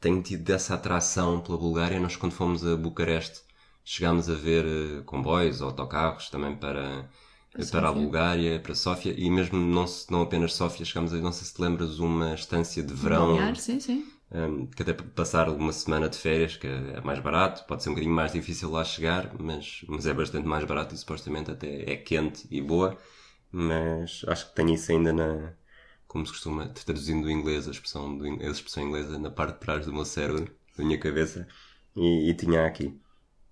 tenho 0.00 0.22
tido 0.22 0.48
essa 0.50 0.74
atração 0.74 1.40
pela 1.40 1.56
Bulgária. 1.58 2.00
Nós, 2.00 2.16
quando 2.16 2.32
fomos 2.32 2.66
a 2.66 2.76
Bucareste, 2.76 3.40
chegámos 3.84 4.28
a 4.28 4.34
ver 4.34 4.64
eh, 4.66 5.02
comboios 5.04 5.62
autocarros 5.62 6.28
também 6.30 6.56
para, 6.56 7.08
Para 7.52 7.64
para, 7.70 7.88
a. 7.88 7.92
Bulgária, 7.92 8.60
para 8.60 8.74
Sófia, 8.74 9.14
e 9.16 9.30
mesmo 9.30 9.58
não, 9.58 9.84
não 10.10 10.22
apenas 10.22 10.54
Sófia, 10.54 10.84
chegámos 10.84 11.12
a 11.14 11.18
não 11.18 11.32
sei 11.32 11.46
se 11.46 11.54
te 11.54 11.62
lembras, 11.62 11.98
uma 11.98 12.34
estância 12.34 12.82
de 12.82 12.92
verão, 12.94 13.36
Balnear, 13.36 13.56
sim, 13.56 13.80
sim. 13.80 14.04
um, 14.32 14.66
que 14.66 14.82
até 14.82 14.92
passar 14.94 15.48
uma 15.50 15.72
semana 15.72 16.08
de 16.08 16.18
férias, 16.18 16.56
que 16.56 16.66
é 16.66 17.00
mais 17.02 17.20
barato, 17.20 17.64
pode 17.66 17.82
ser 17.82 17.90
um 17.90 17.92
bocadinho 17.94 18.14
mais 18.14 18.32
difícil 18.32 18.70
lá 18.70 18.84
chegar, 18.84 19.32
mas, 19.40 19.84
mas 19.88 20.06
é 20.06 20.14
bastante 20.14 20.46
mais 20.48 20.64
barato 20.64 20.94
e 20.94 20.98
supostamente 20.98 21.50
até 21.50 21.90
é 21.92 21.96
quente 21.96 22.46
e 22.50 22.60
boa, 22.62 22.98
mas 23.52 24.24
acho 24.28 24.48
que 24.48 24.54
tenho 24.56 24.74
isso 24.74 24.90
ainda 24.92 25.12
na, 25.12 25.54
como 26.08 26.26
se 26.26 26.32
costuma, 26.32 26.68
traduzindo 26.68 27.24
do 27.24 27.30
inglês, 27.30 27.68
a 27.68 27.70
expressão, 27.72 28.16
do, 28.16 28.24
a 28.26 28.50
expressão 28.50 28.82
inglesa 28.84 29.18
na 29.18 29.30
parte 29.30 29.54
de 29.54 29.60
trás 29.60 29.86
do 29.86 29.92
meu 29.92 30.04
cérebro, 30.04 30.50
da 30.76 30.84
minha 30.84 30.98
cabeça, 30.98 31.48
e, 31.96 32.30
e 32.30 32.34
tinha 32.34 32.66
aqui. 32.66 33.00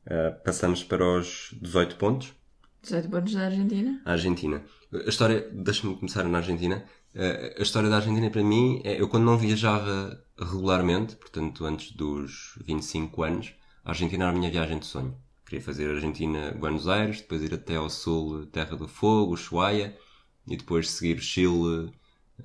Uh, 0.07 0.42
passamos 0.45 0.83
para 0.85 1.04
os 1.04 1.54
18 1.61 1.97
pontos. 1.97 2.35
18 2.83 3.11
pontos 3.11 3.35
da 3.35 3.45
Argentina. 3.47 4.00
A 4.04 4.12
Argentina. 4.12 4.64
A 4.92 5.09
história, 5.09 5.49
deixa-me 5.52 5.97
começar 5.97 6.25
na 6.25 6.38
Argentina. 6.38 6.85
Eh, 7.14 7.57
A 7.59 7.62
história 7.62 7.88
da 7.90 7.97
Argentina 7.97 8.30
para 8.30 8.42
mim 8.42 8.80
é, 8.85 9.00
eu 9.00 9.09
quando 9.09 9.25
não 9.25 9.37
viajava 9.38 10.25
regularmente, 10.38 11.16
portanto 11.16 11.64
antes 11.66 11.92
dos 11.92 12.59
25 12.64 13.23
anos, 13.23 13.54
a 13.85 13.90
Argentina 13.90 14.25
era 14.25 14.33
a 14.33 14.38
minha 14.38 14.50
viagem 14.50 14.78
de 14.78 14.87
sonho. 14.87 15.16
Queria 15.50 15.64
fazer 15.64 15.90
Argentina, 15.90 16.52
Buenos 16.52 16.87
Aires, 16.87 17.23
depois 17.23 17.42
ir 17.42 17.52
até 17.52 17.75
ao 17.75 17.90
sul, 17.90 18.47
Terra 18.47 18.76
do 18.76 18.87
Fogo, 18.87 19.33
Ushuaia, 19.33 19.99
e 20.47 20.57
depois 20.57 20.88
seguir 20.88 21.21
Chile, 21.21 21.92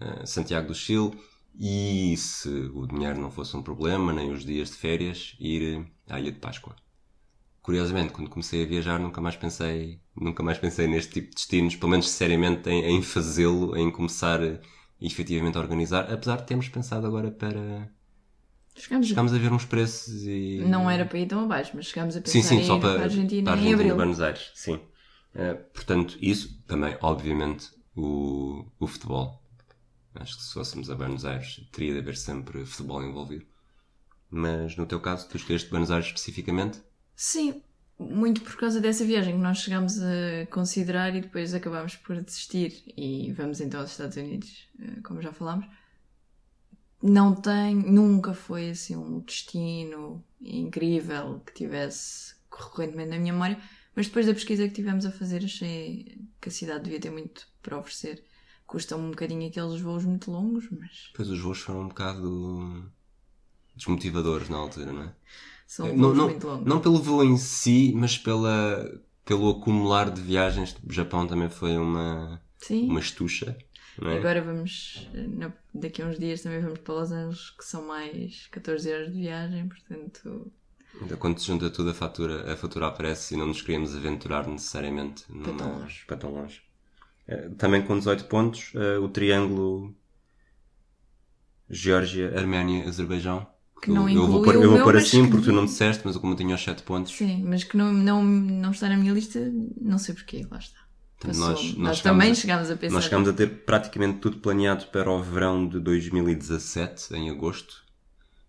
eh, 0.01 0.25
Santiago 0.25 0.69
do 0.69 0.73
Chile, 0.73 1.11
e 1.53 2.17
se 2.17 2.49
o 2.49 2.87
dinheiro 2.87 3.19
não 3.21 3.29
fosse 3.29 3.55
um 3.55 3.61
problema, 3.61 4.11
nem 4.11 4.31
os 4.31 4.43
dias 4.43 4.71
de 4.71 4.77
férias, 4.77 5.35
ir 5.39 5.85
à 6.09 6.19
Ilha 6.19 6.31
de 6.31 6.39
Páscoa. 6.39 6.75
Curiosamente, 7.61 8.11
quando 8.11 8.27
comecei 8.31 8.63
a 8.63 8.67
viajar, 8.67 8.99
nunca 8.99 9.21
mais 9.21 9.35
pensei, 9.35 10.01
nunca 10.19 10.41
mais 10.41 10.57
pensei 10.57 10.87
neste 10.87 11.13
tipo 11.13 11.29
de 11.29 11.35
destinos, 11.35 11.75
pelo 11.75 11.91
menos 11.91 12.09
seriamente 12.09 12.67
em, 12.71 12.85
em 12.97 13.03
fazê-lo, 13.03 13.77
em 13.77 13.91
começar 13.91 14.41
eh, 14.41 14.59
efetivamente 14.99 15.59
a 15.59 15.61
organizar, 15.61 16.11
apesar 16.11 16.37
de 16.37 16.47
termos 16.47 16.69
pensado 16.69 17.05
agora 17.05 17.29
para. 17.29 17.94
Chegámos, 18.75 19.07
Chegámos 19.07 19.33
a 19.33 19.37
ver 19.37 19.53
uns 19.53 19.65
preços 19.65 20.23
e. 20.23 20.61
Não 20.67 20.89
era 20.89 21.05
para 21.05 21.17
ir 21.17 21.27
tão 21.27 21.45
abaixo, 21.45 21.71
mas 21.73 21.85
chegámos 21.85 22.15
a 22.17 22.21
pensar 22.21 22.33
Sim, 22.33 22.41
sim, 22.41 22.59
em 22.59 22.63
só 22.65 22.77
para, 22.77 22.93
para 22.93 23.01
a 23.01 23.05
Argentina 23.05 23.43
para 23.43 23.59
a 23.59 23.63
Argentina. 23.63 23.95
Buenos 23.95 24.19
Aires, 24.19 24.51
sim. 24.53 24.79
Eh, 25.33 25.53
portanto, 25.53 26.17
isso 26.21 26.61
também, 26.67 26.97
obviamente, 27.01 27.69
o, 27.95 28.65
o 28.79 28.87
futebol. 28.87 29.41
Acho 30.13 30.37
que 30.37 30.43
se 30.43 30.53
fôssemos 30.53 30.89
a 30.89 30.95
Buenos 30.95 31.25
Aires, 31.25 31.61
teria 31.71 31.93
de 31.93 31.99
haver 31.99 32.15
sempre 32.17 32.65
futebol 32.65 33.03
envolvido. 33.03 33.45
Mas 34.29 34.75
no 34.75 34.85
teu 34.85 34.99
caso, 34.99 35.27
tu 35.29 35.37
escolheste 35.37 35.69
Buenos 35.69 35.91
Aires 35.91 36.07
especificamente? 36.07 36.81
Sim, 37.15 37.61
muito 37.97 38.41
por 38.41 38.55
causa 38.57 38.81
dessa 38.81 39.05
viagem 39.05 39.35
que 39.35 39.41
nós 39.41 39.59
chegámos 39.59 39.99
a 40.01 40.45
considerar 40.49 41.15
e 41.15 41.21
depois 41.21 41.53
acabámos 41.53 41.95
por 41.95 42.21
desistir 42.21 42.83
e 42.97 43.31
vamos 43.33 43.61
então 43.61 43.79
aos 43.79 43.91
Estados 43.91 44.17
Unidos, 44.17 44.67
eh, 44.79 45.01
como 45.03 45.21
já 45.21 45.31
falámos. 45.31 45.65
Não 47.01 47.35
tem, 47.35 47.75
nunca 47.75 48.33
foi 48.33 48.71
assim 48.71 48.95
um 48.95 49.19
destino 49.21 50.23
incrível 50.41 51.41
que 51.45 51.53
tivesse 51.53 52.35
recorrentemente 52.51 53.09
na 53.11 53.19
minha 53.19 53.33
memória, 53.33 53.59
mas 53.95 54.07
depois 54.07 54.25
da 54.25 54.33
pesquisa 54.33 54.67
que 54.67 54.73
tivemos 54.73 55.05
a 55.05 55.11
fazer 55.11 55.43
achei 55.43 56.17
que 56.41 56.49
a 56.49 56.51
cidade 56.51 56.83
devia 56.85 56.99
ter 56.99 57.11
muito 57.11 57.47
para 57.61 57.77
oferecer. 57.77 58.23
Custam 58.65 58.99
um 58.99 59.11
bocadinho 59.11 59.47
aqueles 59.47 59.79
voos 59.81 60.03
muito 60.05 60.31
longos, 60.31 60.67
mas 60.71 61.11
Pois 61.13 61.29
os 61.29 61.39
voos 61.39 61.59
foram 61.59 61.81
um 61.81 61.87
bocado 61.87 62.91
desmotivadores 63.75 64.49
na 64.49 64.57
altura, 64.57 64.91
não 64.91 65.03
é? 65.03 65.15
são 65.67 65.95
não, 65.95 65.95
voos 65.95 66.17
não, 66.17 66.25
muito 66.25 66.47
longos. 66.47 66.65
não 66.65 66.81
pelo 66.81 67.01
voo 67.01 67.23
em 67.23 67.37
si, 67.37 67.91
mas 67.95 68.17
pela, 68.17 69.01
pelo 69.23 69.49
acumular 69.49 70.09
de 70.11 70.21
viagens. 70.21 70.75
O 70.87 70.91
Japão 70.93 71.27
também 71.27 71.49
foi 71.49 71.77
uma, 71.77 72.41
Sim. 72.57 72.89
uma 72.89 72.99
estucha, 72.99 73.45
não 73.47 73.57
é? 74.03 74.17
Agora 74.17 74.41
vamos, 74.41 75.07
na- 75.13 75.53
daqui 75.73 76.01
a 76.01 76.05
uns 76.07 76.19
dias 76.19 76.41
também 76.41 76.59
vamos 76.61 76.79
para 76.79 76.93
Los 76.95 77.11
Angeles, 77.11 77.49
que 77.51 77.63
são 77.65 77.85
mais 77.87 78.47
14 78.47 78.91
horas 78.93 79.13
de 79.13 79.19
viagem, 79.19 79.67
portanto, 79.67 80.51
Então, 81.01 81.17
quando 81.17 81.39
se 81.39 81.47
junta 81.47 81.69
tudo, 81.69 81.89
a 81.89 81.93
fatura, 81.93 82.51
a 82.53 82.57
fatura 82.57 82.87
aparece 82.87 83.33
e 83.35 83.37
não 83.37 83.47
nos 83.47 83.61
queríamos 83.61 83.95
aventurar 83.95 84.47
necessariamente 84.47 85.23
Para 85.25 85.35
numa- 85.35 85.57
tão 85.57 85.79
longe. 85.79 86.05
para 86.05 86.17
tão 86.17 86.31
longe. 86.31 86.61
Eh, 87.27 87.49
Também 87.57 87.81
com 87.85 87.97
18 87.97 88.25
pontos, 88.25 88.71
eh, 88.75 88.97
o 88.99 89.09
triângulo 89.09 89.95
Geórgia, 91.69 92.37
Arménia, 92.37 92.87
Azerbaijão. 92.87 93.47
Que 93.81 93.91
não 93.91 94.07
eu, 94.09 94.15
eu 94.21 94.27
vou 94.27 94.41
pôr, 94.41 94.55
eu 94.55 94.69
vou 94.71 94.83
pôr 94.83 94.95
assim 94.95 95.25
que 95.25 95.31
porque 95.31 95.45
tu 95.47 95.51
não 95.51 95.65
disseste, 95.65 96.01
mas 96.05 96.15
como 96.17 96.33
eu 96.33 96.37
tinha 96.37 96.55
os 96.55 96.63
7 96.63 96.81
pontos, 96.83 97.11
sim, 97.13 97.43
mas 97.43 97.63
que 97.63 97.75
não, 97.75 97.91
não, 97.91 98.23
não 98.23 98.71
está 98.71 98.87
na 98.87 98.97
minha 98.97 99.13
lista, 99.13 99.39
não 99.79 99.97
sei 99.97 100.15
porquê, 100.15 100.47
lá 100.49 100.57
está. 100.57 100.84
Passou. 101.27 101.49
nós- 101.49 101.63
Nós, 101.63 101.77
nós 101.77 102.01
também 102.01 102.33
chegámos 102.35 102.69
a- 102.71 102.75
pensar. 102.75 102.93
Nós 102.95 103.03
chegámos 103.05 103.29
a 103.29 103.33
ter 103.33 103.47
praticamente 103.65 104.19
tudo 104.19 104.37
planeado 104.37 104.85
para 104.87 105.09
o 105.11 105.21
verão 105.21 105.67
de 105.67 105.79
2017, 105.79 107.13
em 107.15 107.29
agosto. 107.29 107.83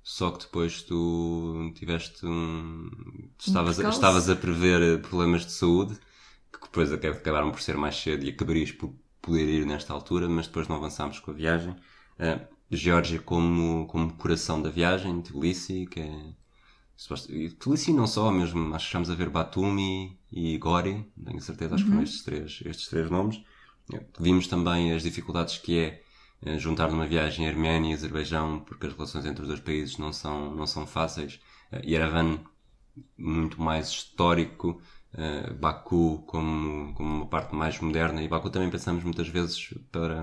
Só 0.02 0.30
que 0.30 0.45
depois 0.45 0.83
tu 0.83 1.73
tiveste 1.75 2.25
um. 2.25 2.88
tu 3.38 3.49
Estavas, 3.49 3.76
percalço. 3.76 3.99
estavas 3.99 4.30
a 4.30 4.37
prever 4.37 4.80
eh, 4.80 4.99
problemas 4.99 5.45
de 5.45 5.52
saúde, 5.52 5.95
que 6.52 6.61
depois 6.62 6.92
aca- 6.92 7.11
acabaram 7.11 7.50
por 7.50 7.61
ser 7.61 7.76
mais 7.76 7.97
cedo 7.97 8.25
e 8.25 8.28
acabarias 8.30 8.71
por 8.71 8.95
poder 9.21 9.49
ir 9.49 9.66
nesta 9.66 9.92
altura, 9.92 10.28
mas 10.28 10.47
depois 10.47 10.68
não 10.68 10.76
avançámos 10.76 11.18
com 11.18 11.33
a 11.33 11.35
viagem. 11.35 11.71
Uh, 12.18 12.56
Geórgia 12.71 13.21
como, 13.21 13.87
como 13.87 14.12
coração 14.14 14.61
da 14.62 14.71
viagem, 14.71 15.21
Tbilisi, 15.23 15.87
que 15.87 16.00
é. 16.00 16.21
Tbilisi 17.59 17.93
não 17.93 18.07
só, 18.07 18.31
mesmo, 18.31 18.75
acho 18.75 18.87
que 18.87 18.91
chegámos 18.93 19.11
a 19.11 19.15
ver 19.15 19.29
Batumi 19.29 20.19
e 20.33 20.57
Gori, 20.59 21.05
tenho 21.25 21.41
certeza, 21.41 21.75
acho 21.75 21.85
que 21.85 21.91
foram 21.91 22.03
estes 22.03 22.23
três, 22.25 22.61
estes 22.65 22.88
três 22.88 23.11
nomes. 23.11 23.41
Vimos 24.19 24.47
também 24.47 24.93
as 24.93 25.03
dificuldades 25.03 25.59
que 25.59 25.79
é 25.79 26.03
eh, 26.43 26.59
juntar 26.59 26.91
numa 26.91 27.07
viagem 27.07 27.47
Arménia 27.47 27.91
e 27.91 27.95
Azerbaijão, 27.95 28.61
porque 28.61 28.87
as 28.87 28.93
relações 28.95 29.26
entre 29.26 29.43
os 29.43 29.49
dois 29.49 29.61
países 29.61 29.99
não 29.99 30.12
são, 30.12 30.55
não 30.55 30.67
são 30.67 30.87
fáceis. 30.87 31.38
Eh, 31.71 31.83
Yerevan, 31.91 32.41
muito 33.19 33.61
mais 33.61 33.88
histórico, 33.88 34.81
Baku 35.59 36.23
como, 36.26 36.93
como 36.95 37.09
uma 37.17 37.26
parte 37.26 37.55
mais 37.55 37.81
moderna, 37.81 38.23
e 38.23 38.29
Baku 38.29 38.50
também 38.50 38.69
pensamos 38.71 39.03
muitas 39.03 39.29
vezes 39.29 39.73
para, 39.91 40.23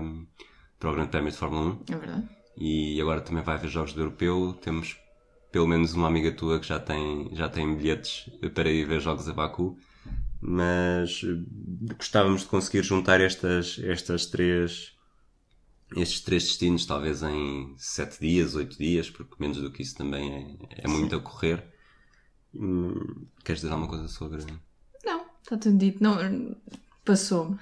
para 0.78 0.90
o 0.90 0.92
Grande 0.94 1.10
Prémio 1.10 1.30
de 1.32 1.36
Fórmula 1.36 1.72
1 1.88 1.92
É 1.92 1.96
verdade. 1.96 2.28
e 2.56 3.00
agora 3.00 3.20
também 3.20 3.42
vai 3.42 3.56
haver 3.56 3.68
jogos 3.70 3.92
do 3.92 4.00
europeu. 4.00 4.56
Temos 4.62 4.96
pelo 5.54 5.68
menos 5.68 5.92
uma 5.92 6.08
amiga 6.08 6.32
tua 6.32 6.58
que 6.58 6.66
já 6.66 6.80
tem, 6.80 7.30
já 7.32 7.48
tem 7.48 7.76
bilhetes 7.76 8.28
para 8.52 8.68
ir 8.68 8.84
ver 8.86 9.00
jogos 9.00 9.28
a 9.28 9.32
Baku, 9.32 9.78
mas 10.40 11.22
eh, 11.22 11.44
gostávamos 11.96 12.40
de 12.40 12.48
conseguir 12.48 12.82
juntar 12.82 13.20
estas, 13.20 13.78
estas 13.84 14.26
três, 14.26 14.96
estes 15.96 16.22
três 16.22 16.42
destinos, 16.42 16.84
talvez 16.84 17.22
em 17.22 17.72
sete 17.78 18.18
dias, 18.18 18.56
oito 18.56 18.76
dias, 18.76 19.08
porque 19.08 19.36
menos 19.38 19.58
do 19.58 19.70
que 19.70 19.82
isso 19.82 19.94
também 19.94 20.58
é, 20.72 20.82
é 20.82 20.88
muito 20.88 21.14
a 21.14 21.20
correr. 21.20 21.64
Queres 23.44 23.60
dizer 23.60 23.72
alguma 23.72 23.88
coisa 23.88 24.08
sobre? 24.08 24.44
Não, 25.04 25.24
está 25.40 25.56
tudo 25.56 25.78
dito. 25.78 26.02
Não, 26.02 26.16
passou-me. 27.04 27.56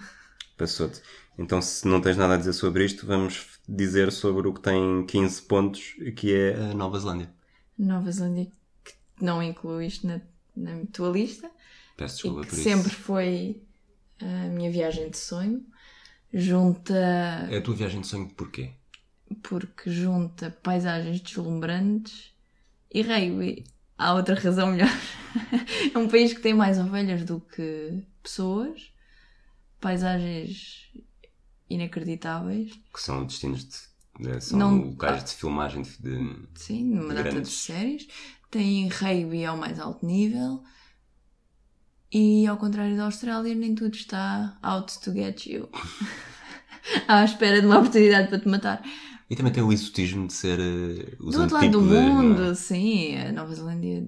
Passou-te. 0.57 1.03
Então, 1.37 1.61
se 1.61 1.87
não 1.87 2.01
tens 2.01 2.17
nada 2.17 2.37
a 2.37 2.39
dizer 2.39 2.55
sobre 2.55 2.87
isto, 2.87 3.05
vamos 3.07 3.61
dizer 3.69 4.11
sobre 4.11 4.49
o 4.49 4.55
que 4.55 4.63
tem 4.63 5.05
15 5.05 5.43
pontos, 5.43 5.95
que 6.17 6.35
é 6.35 6.55
a 6.55 6.73
Nova 6.73 6.99
Zelândia. 6.99 7.42
Nova 7.79 8.11
Zelândia, 8.11 8.51
que 8.85 8.93
não 9.21 9.43
incluíste 9.43 10.07
na, 10.07 10.21
na 10.57 10.85
tua 10.93 11.11
lista. 11.11 11.51
Peço 11.97 12.15
e 12.15 12.17
desculpa 12.17 12.41
que 12.43 12.49
por 12.51 12.55
isso. 12.55 12.63
sempre 12.63 12.91
foi 12.91 13.63
a 14.21 14.49
minha 14.49 14.71
viagem 14.71 15.11
de 15.11 15.17
sonho. 15.19 15.65
Junta, 16.33 16.95
É 17.51 17.59
a 17.59 17.63
tua 17.63 17.75
viagem 17.75 18.01
de 18.01 18.07
sonho 18.07 18.29
porquê? 18.31 18.73
porque 19.43 19.91
junta 19.91 20.51
paisagens 20.63 21.21
deslumbrantes 21.21 22.33
e 22.93 23.01
rugby. 23.03 23.65
Há 23.97 24.13
outra 24.15 24.35
razão 24.35 24.73
melhor. 24.73 24.89
é 25.95 25.99
um 25.99 26.07
país 26.09 26.33
que 26.35 26.41
tem 26.41 26.53
mais 26.53 26.79
ovelhas 26.79 27.25
do 27.25 27.41
que 27.41 28.03
pessoas, 28.23 28.93
paisagens 29.81 30.91
inacreditáveis, 31.69 32.73
Que 32.93 33.01
são 33.01 33.25
destinos 33.25 33.65
de. 33.67 33.92
Né, 34.19 34.41
são 34.41 34.59
Não- 34.59 34.79
locais 34.79 35.25
de 35.25 35.31
filmagem 35.35 35.83
de. 35.83 35.99
de- 35.99 36.49
sim, 36.55 36.85
numa 36.85 37.15
data 37.15 37.41
de 37.41 37.49
séries. 37.49 38.07
Tem 38.51 38.89
rugby 38.89 39.45
ao 39.45 39.57
mais 39.57 39.79
alto 39.81 40.05
nível. 40.05 40.63
E 42.13 42.47
ao 42.47 42.59
contrário 42.59 42.97
da 42.97 43.05
Austrália, 43.07 43.55
nem 43.55 43.75
tudo 43.75 43.95
está 43.97 44.59
out 44.63 44.99
to 45.01 45.13
get 45.13 45.47
you. 45.47 45.69
à 47.09 47.25
espera 47.25 47.61
de 47.61 47.67
uma 47.67 47.79
oportunidade 47.79 48.29
para 48.29 48.39
te 48.41 48.49
matar. 48.49 48.83
E 49.31 49.35
também 49.37 49.53
tem 49.53 49.63
o 49.63 49.73
exotismo 49.73 50.27
de 50.27 50.35
ser 50.35 50.59
uh, 50.61 51.27
os 51.27 51.35
Do 51.35 51.41
outro 51.43 51.57
lado 51.57 51.71
do 51.71 51.95
é? 51.97 52.01
mundo, 52.03 52.55
sim. 52.55 53.17
A 53.17 53.33
Nova 53.33 53.55
Zelândia. 53.55 54.05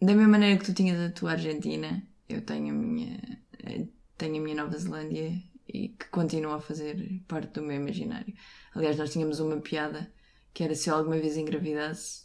Da 0.00 0.14
mesma 0.14 0.28
maneira 0.28 0.58
que 0.58 0.64
tu 0.64 0.72
tinhas 0.72 0.98
a 0.98 1.12
tua 1.12 1.32
Argentina, 1.32 2.02
eu 2.28 2.40
tenho 2.40 2.70
a 2.70 2.72
minha. 2.78 3.20
eh, 3.64 3.86
Tenho 4.16 4.36
a 4.36 4.40
minha 4.40 4.56
Nova 4.56 4.76
Zelândia 4.78 5.42
e 5.72 5.88
que 5.90 6.06
continua 6.10 6.56
a 6.56 6.60
fazer 6.60 7.22
parte 7.28 7.52
do 7.54 7.62
meu 7.62 7.76
imaginário. 7.76 8.34
Aliás, 8.74 8.96
nós 8.98 9.12
tínhamos 9.12 9.40
uma 9.40 9.56
piada 9.60 10.12
que 10.52 10.64
era 10.64 10.74
se 10.74 10.90
eu 10.90 10.96
alguma 10.96 11.16
vez 11.18 11.36
engravidasse, 11.36 12.24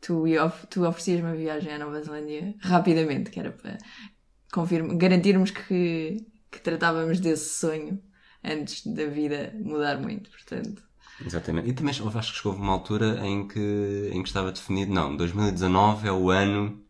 tu, 0.00 0.24
of- 0.44 0.66
tu 0.68 0.86
oferecias 0.86 1.20
uma 1.20 1.34
viagem 1.34 1.72
à 1.72 1.78
Nova 1.78 2.00
Zelândia 2.02 2.54
rapidamente, 2.60 3.30
que 3.30 3.40
era 3.40 3.52
para 3.52 3.78
garantirmos 4.96 5.50
que, 5.50 6.26
que 6.50 6.60
tratávamos 6.60 7.20
desse 7.20 7.58
sonho 7.58 8.02
antes 8.42 8.86
da 8.86 9.06
vida 9.06 9.52
mudar 9.62 9.98
muito. 10.00 10.30
Portanto, 10.30 10.82
Exatamente. 11.24 11.68
E 11.68 11.72
também 11.72 11.90
acho 11.90 12.32
que 12.32 12.38
chegou 12.38 12.54
uma 12.54 12.72
altura 12.72 13.26
em 13.26 13.46
que, 13.48 14.10
em 14.12 14.22
que 14.22 14.28
estava 14.28 14.52
definido, 14.52 14.92
não, 14.92 15.16
2019 15.16 16.06
é 16.06 16.12
o 16.12 16.30
ano, 16.30 16.80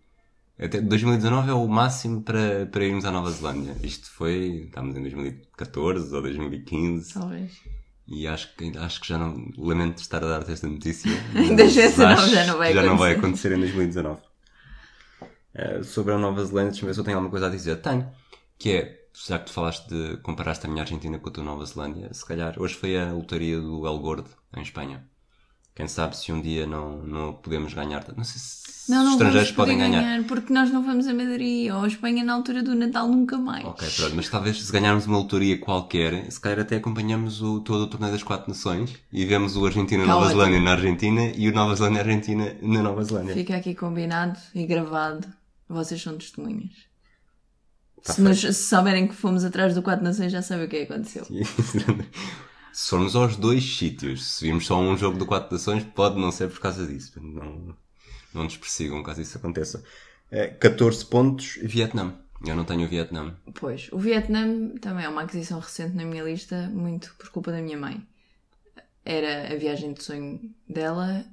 até 0.66 0.80
2019 0.80 1.50
é 1.50 1.54
o 1.54 1.66
máximo 1.68 2.22
para, 2.22 2.66
para 2.66 2.84
irmos 2.84 3.04
à 3.04 3.10
Nova 3.12 3.30
Zelândia. 3.30 3.76
Isto 3.82 4.10
foi, 4.10 4.64
estamos 4.66 4.96
em 4.96 5.02
2014 5.02 6.14
ou 6.14 6.22
2015 6.22 7.14
talvez. 7.14 7.52
e 8.06 8.26
acho 8.26 8.54
que, 8.56 8.76
acho 8.76 9.00
que 9.00 9.08
já 9.08 9.18
não, 9.18 9.50
lamento 9.56 9.98
estar 9.98 10.22
a 10.24 10.28
dar-te 10.28 10.52
esta 10.52 10.66
notícia. 10.66 11.10
Ainda 11.34 11.68
já 11.68 11.88
não- 11.96 12.08
acho 12.08 12.30
já 12.30 12.54
vai 12.54 12.68
que 12.68 12.74
já 12.74 12.82
não 12.82 12.96
vai 12.96 13.12
acontecer. 13.12 13.48
acontecer 13.48 13.52
em 13.52 13.60
2019. 13.60 14.20
Eh, 15.54 15.82
sobre 15.82 16.12
a 16.14 16.18
Nova 16.18 16.44
Zelândia, 16.44 16.70
deixa-me 16.70 16.88
ver 16.88 16.94
se 16.94 17.00
eu 17.00 17.04
tenho 17.04 17.16
alguma 17.16 17.30
coisa 17.30 17.46
a 17.46 17.50
dizer. 17.50 17.76
Tenho, 17.80 18.08
que 18.58 18.70
é, 18.72 19.08
já 19.26 19.38
que 19.38 19.46
tu 19.46 19.52
falaste 19.52 19.88
de, 19.88 20.16
comparaste 20.18 20.66
a 20.66 20.68
minha 20.68 20.82
Argentina 20.82 21.18
com 21.18 21.28
a 21.28 21.32
tua 21.32 21.44
Nova 21.44 21.64
Zelândia, 21.64 22.12
se 22.12 22.24
calhar, 22.24 22.54
hoje 22.60 22.74
foi 22.74 22.96
a 22.98 23.12
lotaria 23.12 23.60
do 23.60 23.86
El 23.86 23.98
Gordo, 23.98 24.30
em 24.56 24.62
Espanha. 24.62 25.08
Quem 25.78 25.86
sabe 25.86 26.16
se 26.16 26.32
um 26.32 26.40
dia 26.42 26.66
não, 26.66 26.98
não 27.04 27.32
podemos 27.34 27.72
ganhar. 27.72 28.04
Não 28.16 28.24
sei 28.24 28.40
se 28.40 28.90
Não, 28.90 28.98
os 28.98 29.04
não 29.04 29.12
estrangeiros 29.12 29.50
vamos 29.52 29.56
poder 29.56 29.72
podem 29.74 29.78
ganhar. 29.78 30.02
ganhar. 30.02 30.24
porque 30.26 30.52
nós 30.52 30.72
não 30.72 30.82
vamos 30.84 31.06
a 31.06 31.14
Madrid 31.14 31.70
ou 31.72 31.82
a 31.82 31.86
Espanha 31.86 32.24
na 32.24 32.32
altura 32.34 32.64
do 32.64 32.74
Natal 32.74 33.06
nunca 33.06 33.38
mais. 33.38 33.64
Ok, 33.64 33.88
pronto, 33.96 34.16
mas 34.16 34.28
talvez 34.28 34.60
se 34.60 34.72
ganharmos 34.72 35.06
uma 35.06 35.18
lotaria 35.18 35.56
qualquer, 35.56 36.32
se 36.32 36.40
calhar 36.40 36.58
até 36.58 36.74
acompanhamos 36.78 37.40
o, 37.42 37.60
todo 37.60 37.82
o 37.82 37.86
torneio 37.86 38.10
das 38.12 38.24
quatro 38.24 38.48
nações 38.48 38.92
e 39.12 39.24
vemos 39.24 39.56
o 39.56 39.64
Argentina 39.64 40.04
Tá. 40.04 40.26
Zelândia 40.26 40.58
na 40.60 40.72
Argentina 40.72 41.30
e 41.36 41.48
o 41.48 41.54
Nova 41.54 41.76
Zelândia 41.76 42.00
Argentina 42.00 42.56
na 42.60 42.82
Nova 42.82 43.04
Zelândia. 43.04 43.34
Fica 43.34 43.56
aqui 43.56 43.72
combinado 43.72 44.36
e 44.52 44.66
gravado. 44.66 45.28
Vocês 45.68 46.02
são 46.02 46.18
testemunhas. 46.18 46.72
Tá 48.02 48.14
se, 48.14 48.20
nos, 48.20 48.40
se 48.40 48.52
souberem 48.52 49.06
que 49.06 49.14
fomos 49.14 49.44
atrás 49.44 49.74
do 49.76 49.82
Quatro 49.82 50.04
Nações, 50.04 50.32
já 50.32 50.42
sabem 50.42 50.66
o 50.66 50.68
que 50.68 50.76
é 50.76 50.86
que 50.86 50.92
aconteceu. 50.92 51.24
se 52.72 52.90
formos 52.90 53.16
aos 53.16 53.36
dois 53.36 53.64
sítios, 53.76 54.24
se 54.26 54.44
virmos 54.44 54.66
só 54.66 54.78
um 54.78 54.96
jogo 54.96 55.18
de 55.18 55.24
quatro 55.24 55.52
nações, 55.52 55.84
pode 55.84 56.18
não 56.18 56.30
ser 56.30 56.48
por 56.48 56.60
causa 56.60 56.86
disso. 56.86 57.20
Não, 57.20 57.76
não 58.32 58.44
nos 58.44 58.56
persigam 58.56 59.02
caso 59.02 59.20
isso 59.20 59.38
aconteça. 59.38 59.82
Eh, 60.30 60.48
14 60.48 61.04
pontos, 61.06 61.58
Vietnã. 61.62 62.14
Eu 62.46 62.54
não 62.54 62.64
tenho 62.64 62.84
o 62.84 62.88
Vietnã. 62.88 63.36
Pois, 63.54 63.88
o 63.90 63.98
Vietnã 63.98 64.68
também 64.80 65.04
é 65.04 65.08
uma 65.08 65.22
aquisição 65.22 65.58
recente 65.58 65.96
na 65.96 66.04
minha 66.04 66.22
lista, 66.22 66.68
muito 66.72 67.14
por 67.18 67.30
culpa 67.30 67.50
da 67.50 67.60
minha 67.60 67.76
mãe. 67.76 68.06
Era 69.04 69.52
a 69.52 69.56
viagem 69.56 69.92
de 69.92 70.02
sonho 70.02 70.40
dela 70.68 71.24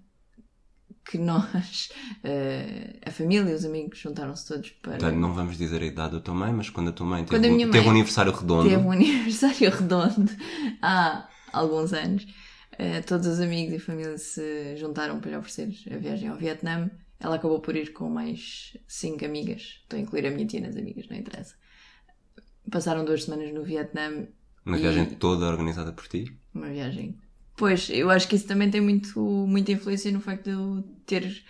que 1.05 1.17
nós, 1.17 1.89
eh, 2.23 2.99
a 3.05 3.11
família 3.11 3.51
e 3.51 3.53
os 3.53 3.63
amigos, 3.63 3.99
juntaram-se 3.99 4.47
todos 4.47 4.69
para. 4.71 4.93
Portanto, 4.93 5.15
não 5.17 5.33
vamos 5.33 5.57
dizer 5.57 5.81
a 5.81 5.85
idade 5.85 6.13
da 6.13 6.19
tua 6.19 6.33
mãe, 6.33 6.51
mas 6.51 6.69
quando 6.69 6.89
a 6.89 6.93
tua 6.93 7.05
mãe 7.05 7.25
Quando 7.25 7.43
teve, 7.43 7.53
a 7.53 7.55
minha 7.55 7.67
um, 7.67 7.71
teve 7.71 7.85
mãe 7.85 7.93
um 7.93 7.95
aniversário 7.97 8.31
redondo, 8.31 8.69
Teve 8.69 8.81
um 8.81 8.91
aniversário 8.91 9.69
redondo 9.71 10.31
há 10.81 11.29
alguns 11.53 11.93
anos. 11.93 12.25
Eh, 12.77 13.01
todos 13.01 13.27
os 13.27 13.39
amigos 13.39 13.73
e 13.75 13.79
família 13.79 14.17
se 14.17 14.75
juntaram 14.75 15.19
para 15.19 15.31
lhe 15.31 15.37
oferecer 15.37 15.93
a 15.93 15.97
viagem 15.97 16.27
ao 16.27 16.37
Vietnã. 16.37 16.89
Ela 17.19 17.35
acabou 17.35 17.61
por 17.61 17.75
ir 17.75 17.93
com 17.93 18.09
mais 18.09 18.77
cinco 18.87 19.23
amigas. 19.23 19.79
Estou 19.83 19.97
a 19.97 20.01
incluir 20.01 20.25
a 20.27 20.31
minha 20.31 20.45
tia 20.45 20.59
nas 20.59 20.75
amigas, 20.75 21.07
não 21.07 21.15
interessa. 21.15 21.55
Passaram 22.69 23.05
duas 23.05 23.23
semanas 23.23 23.53
no 23.53 23.63
Vietnã. 23.63 24.27
uma 24.65 24.77
e- 24.77 24.81
viagem 24.81 25.05
toda 25.05 25.45
organizada 25.45 25.93
por 25.93 26.07
ti. 26.07 26.37
Uma 26.53 26.67
viagem. 26.67 27.17
Pois, 27.57 27.89
eu 27.89 28.09
acho 28.09 28.27
que 28.27 28.35
isso 28.35 28.47
também 28.47 28.69
tem 28.69 28.81
muito, 28.81 29.19
muita 29.47 29.71
influência 29.71 30.11
no 30.11 30.19
facto 30.19 30.43
de 30.45 30.51
eu 30.51 30.83
ter. 31.05 31.43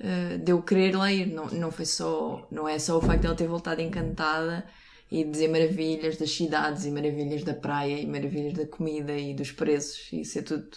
eh, 0.00 0.38
de 0.38 0.52
eu 0.52 0.62
querer 0.62 0.96
lá 0.96 1.12
ir. 1.12 1.26
Não, 1.28 1.46
não 1.48 1.70
foi 1.72 1.86
só. 1.86 2.46
Não 2.52 2.68
é 2.68 2.78
só 2.78 2.98
o 2.98 3.02
facto 3.02 3.22
de 3.22 3.26
ela 3.28 3.36
ter 3.36 3.48
voltado 3.48 3.80
encantada 3.82 4.66
e 5.10 5.24
dizer 5.24 5.48
maravilhas 5.48 6.16
das 6.18 6.32
cidades 6.32 6.84
e 6.86 6.90
maravilhas 6.92 7.44
da 7.44 7.54
praia 7.54 8.00
e 8.00 8.06
maravilhas 8.06 8.54
da 8.54 8.66
comida 8.66 9.18
e 9.18 9.34
dos 9.34 9.52
preços 9.52 10.10
e 10.12 10.22
isso 10.22 10.38
é 10.40 10.42
tudo 10.42 10.70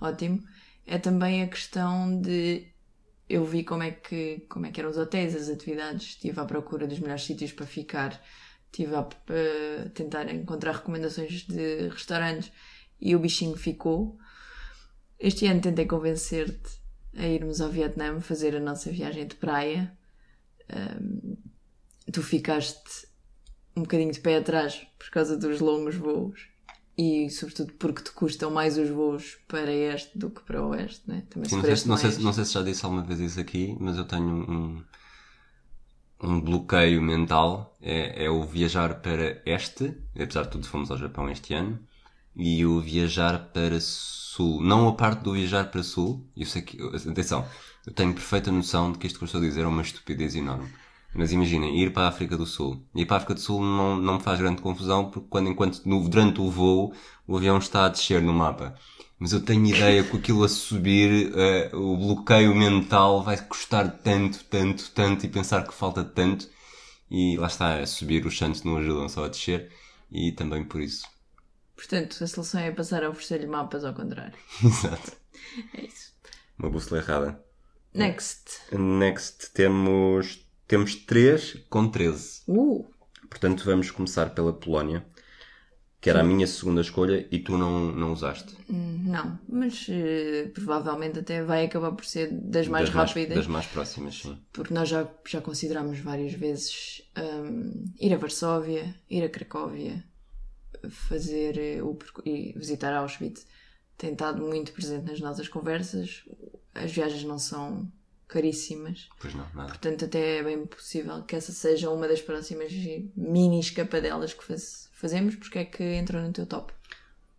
ótimo. 0.00 0.42
É 0.86 0.98
também 0.98 1.42
a 1.42 1.48
questão 1.48 2.20
de. 2.20 2.68
Eu 3.28 3.44
vi 3.44 3.62
como 3.64 3.82
é 3.84 3.92
que, 3.92 4.40
como 4.48 4.66
é 4.66 4.70
que 4.72 4.80
eram 4.80 4.90
os 4.90 4.98
hotéis, 4.98 5.34
as 5.36 5.48
atividades, 5.48 6.08
estive 6.08 6.40
à 6.40 6.44
procura 6.44 6.86
dos 6.86 6.98
melhores 6.98 7.22
sítios 7.24 7.52
para 7.52 7.66
ficar, 7.66 8.20
estive 8.66 8.94
a 8.96 9.08
eh, 9.28 9.88
tentar 9.94 10.28
encontrar 10.34 10.72
recomendações 10.72 11.46
de 11.46 11.88
restaurantes 11.88 12.50
e 13.00 13.14
o 13.14 13.20
bichinho 13.20 13.56
ficou. 13.56 14.18
Este 15.20 15.46
ano 15.46 15.60
tentei 15.60 15.86
convencer-te 15.86 16.80
a 17.16 17.26
irmos 17.26 17.60
ao 17.60 17.68
Vietnã 17.70 18.20
fazer 18.20 18.56
a 18.56 18.60
nossa 18.60 18.90
viagem 18.90 19.26
de 19.26 19.34
praia. 19.36 19.96
Ahm, 20.68 21.36
tu 22.12 22.22
ficaste 22.22 23.06
um 23.76 23.82
bocadinho 23.82 24.12
de 24.12 24.20
pé 24.20 24.38
atrás 24.38 24.86
por 24.98 25.10
causa 25.10 25.36
dos 25.36 25.60
longos 25.60 25.96
voos 25.96 26.48
e, 26.96 27.30
sobretudo, 27.30 27.72
porque 27.74 28.02
te 28.02 28.12
custam 28.12 28.50
mais 28.50 28.76
os 28.78 28.88
voos 28.90 29.36
para 29.46 29.72
este 29.72 30.18
do 30.18 30.30
que 30.30 30.42
para 30.42 30.62
o 30.62 30.70
oeste, 30.70 31.02
né? 31.08 31.24
Também 31.30 31.48
Sim, 31.48 31.56
não, 31.56 31.62
sei, 31.64 31.76
se- 31.76 31.88
não, 31.88 31.96
sei, 31.96 32.04
mais. 32.04 32.16
se- 32.16 32.22
não 32.24 32.32
sei 32.32 32.44
se 32.44 32.52
já 32.54 32.62
disse 32.62 32.84
alguma 32.84 33.02
vez 33.02 33.20
isso 33.20 33.40
aqui, 33.40 33.76
mas 33.80 33.96
eu 33.96 34.04
tenho 34.06 34.26
um, 34.26 34.84
um 36.22 36.40
bloqueio 36.40 37.00
mental. 37.02 37.76
É, 37.80 38.24
é 38.24 38.30
o 38.30 38.42
viajar 38.44 39.00
para 39.00 39.40
este, 39.46 39.94
apesar 40.14 40.42
de 40.44 40.50
tudo 40.50 40.68
fomos 40.68 40.90
ao 40.90 40.98
Japão 40.98 41.28
este 41.30 41.54
ano, 41.54 41.78
e 42.34 42.64
o 42.64 42.80
viajar 42.80 43.50
para 43.52 43.80
sul. 43.80 44.60
Não 44.62 44.88
a 44.88 44.92
parte 44.94 45.22
do 45.22 45.32
viajar 45.32 45.70
para 45.70 45.82
sul. 45.82 46.24
Eu 46.36 46.46
sei 46.46 46.62
que, 46.62 46.78
atenção, 46.82 47.46
eu 47.86 47.92
tenho 47.92 48.12
perfeita 48.12 48.50
noção 48.52 48.92
de 48.92 48.98
que 48.98 49.06
isto 49.06 49.18
que 49.18 49.24
eu 49.24 49.26
estou 49.26 49.40
a 49.40 49.44
dizer 49.44 49.62
é 49.62 49.66
uma 49.66 49.82
estupidez 49.82 50.34
enorme. 50.34 50.68
Mas 51.14 51.32
imaginem, 51.32 51.76
ir 51.82 51.92
para 51.92 52.04
a 52.04 52.08
África 52.08 52.36
do 52.36 52.46
Sul. 52.46 52.80
Ir 52.94 53.04
para 53.04 53.16
a 53.16 53.18
África 53.18 53.34
do 53.34 53.40
Sul 53.40 53.60
não, 53.62 53.96
não 53.96 54.14
me 54.14 54.20
faz 54.22 54.38
grande 54.38 54.62
confusão, 54.62 55.10
porque 55.10 55.26
quando, 55.28 55.48
enquanto, 55.48 55.82
no, 55.84 56.08
durante 56.08 56.40
o 56.40 56.50
voo, 56.50 56.92
o 57.26 57.36
avião 57.36 57.58
está 57.58 57.86
a 57.86 57.88
descer 57.88 58.22
no 58.22 58.32
mapa. 58.32 58.76
Mas 59.18 59.32
eu 59.32 59.42
tenho 59.44 59.66
ideia 59.66 60.04
que 60.04 60.16
aquilo 60.16 60.44
a 60.44 60.48
subir, 60.48 61.32
eh, 61.36 61.70
o 61.74 61.96
bloqueio 61.96 62.54
mental 62.54 63.22
vai 63.22 63.36
custar 63.36 63.90
tanto, 63.98 64.44
tanto, 64.44 64.90
tanto, 64.92 65.26
e 65.26 65.28
pensar 65.28 65.66
que 65.66 65.74
falta 65.74 66.04
tanto. 66.04 66.48
E 67.10 67.36
lá 67.36 67.48
está, 67.48 67.80
a 67.80 67.86
subir 67.86 68.24
os 68.24 68.38
santos 68.38 68.62
não 68.62 68.76
ajudam 68.78 69.08
só 69.08 69.24
a 69.24 69.28
descer. 69.28 69.70
E 70.10 70.32
também 70.32 70.64
por 70.64 70.80
isso. 70.80 71.06
Portanto, 71.80 72.22
a 72.22 72.26
solução 72.26 72.60
é 72.60 72.70
passar 72.70 73.02
a 73.02 73.08
oferecer-lhe 73.08 73.46
mapas 73.46 73.86
ao 73.86 73.94
contrário. 73.94 74.34
Exato. 74.62 75.12
É 75.74 75.86
isso. 75.86 76.12
Uma 76.58 76.68
bússola 76.68 77.00
errada. 77.00 77.42
Next. 77.94 78.60
Next 78.70 79.50
temos, 79.52 80.46
temos 80.68 80.94
3 80.94 81.64
com 81.70 81.88
13. 81.88 82.42
Uh! 82.46 82.86
Portanto, 83.30 83.64
vamos 83.64 83.90
começar 83.90 84.34
pela 84.34 84.52
Polónia, 84.52 85.06
que 86.02 86.10
era 86.10 86.20
a 86.20 86.24
minha 86.24 86.46
segunda 86.46 86.82
escolha 86.82 87.26
e 87.30 87.38
tu 87.38 87.56
não, 87.56 87.90
não 87.92 88.12
usaste. 88.12 88.54
Não, 88.68 89.38
mas 89.48 89.86
eh, 89.88 90.50
provavelmente 90.52 91.20
até 91.20 91.42
vai 91.42 91.64
acabar 91.64 91.92
por 91.92 92.04
ser 92.04 92.30
das 92.30 92.68
mais 92.68 92.90
das 92.90 92.94
rápidas. 92.94 93.38
das 93.38 93.46
mais 93.46 93.66
próximas, 93.66 94.16
sim. 94.16 94.38
porque 94.52 94.74
nós 94.74 94.86
já, 94.86 95.08
já 95.26 95.40
considerámos 95.40 95.98
várias 96.00 96.34
vezes 96.34 97.02
hum, 97.16 97.86
ir 97.98 98.12
a 98.12 98.18
Varsóvia, 98.18 98.94
ir 99.08 99.24
a 99.24 99.30
Cracóvia, 99.30 100.04
fazer 100.88 101.58
eh, 101.58 101.82
o 101.82 101.96
e 102.24 102.52
visitar 102.56 102.94
Auschwitz. 102.94 103.46
Tem 103.98 104.12
estado 104.12 104.40
muito 104.42 104.72
presente 104.72 105.10
nas 105.10 105.20
nossas 105.20 105.48
conversas. 105.48 106.24
As 106.74 106.90
viagens 106.92 107.24
não 107.24 107.38
são 107.38 107.90
caríssimas, 108.28 109.08
Pois 109.20 109.34
não, 109.34 109.44
nada. 109.54 109.68
portanto, 109.68 110.04
até 110.04 110.38
é 110.38 110.42
bem 110.42 110.64
possível 110.64 111.22
que 111.24 111.34
essa 111.34 111.50
seja 111.52 111.90
uma 111.90 112.06
das 112.06 112.22
próximas 112.22 112.72
mini 113.16 113.58
escapadelas 113.58 114.32
que 114.32 114.44
faz- 114.44 114.88
fazemos, 114.92 115.34
porque 115.34 115.58
é 115.58 115.64
que 115.64 115.82
entrou 115.82 116.22
no 116.22 116.32
teu 116.32 116.46
top. 116.46 116.72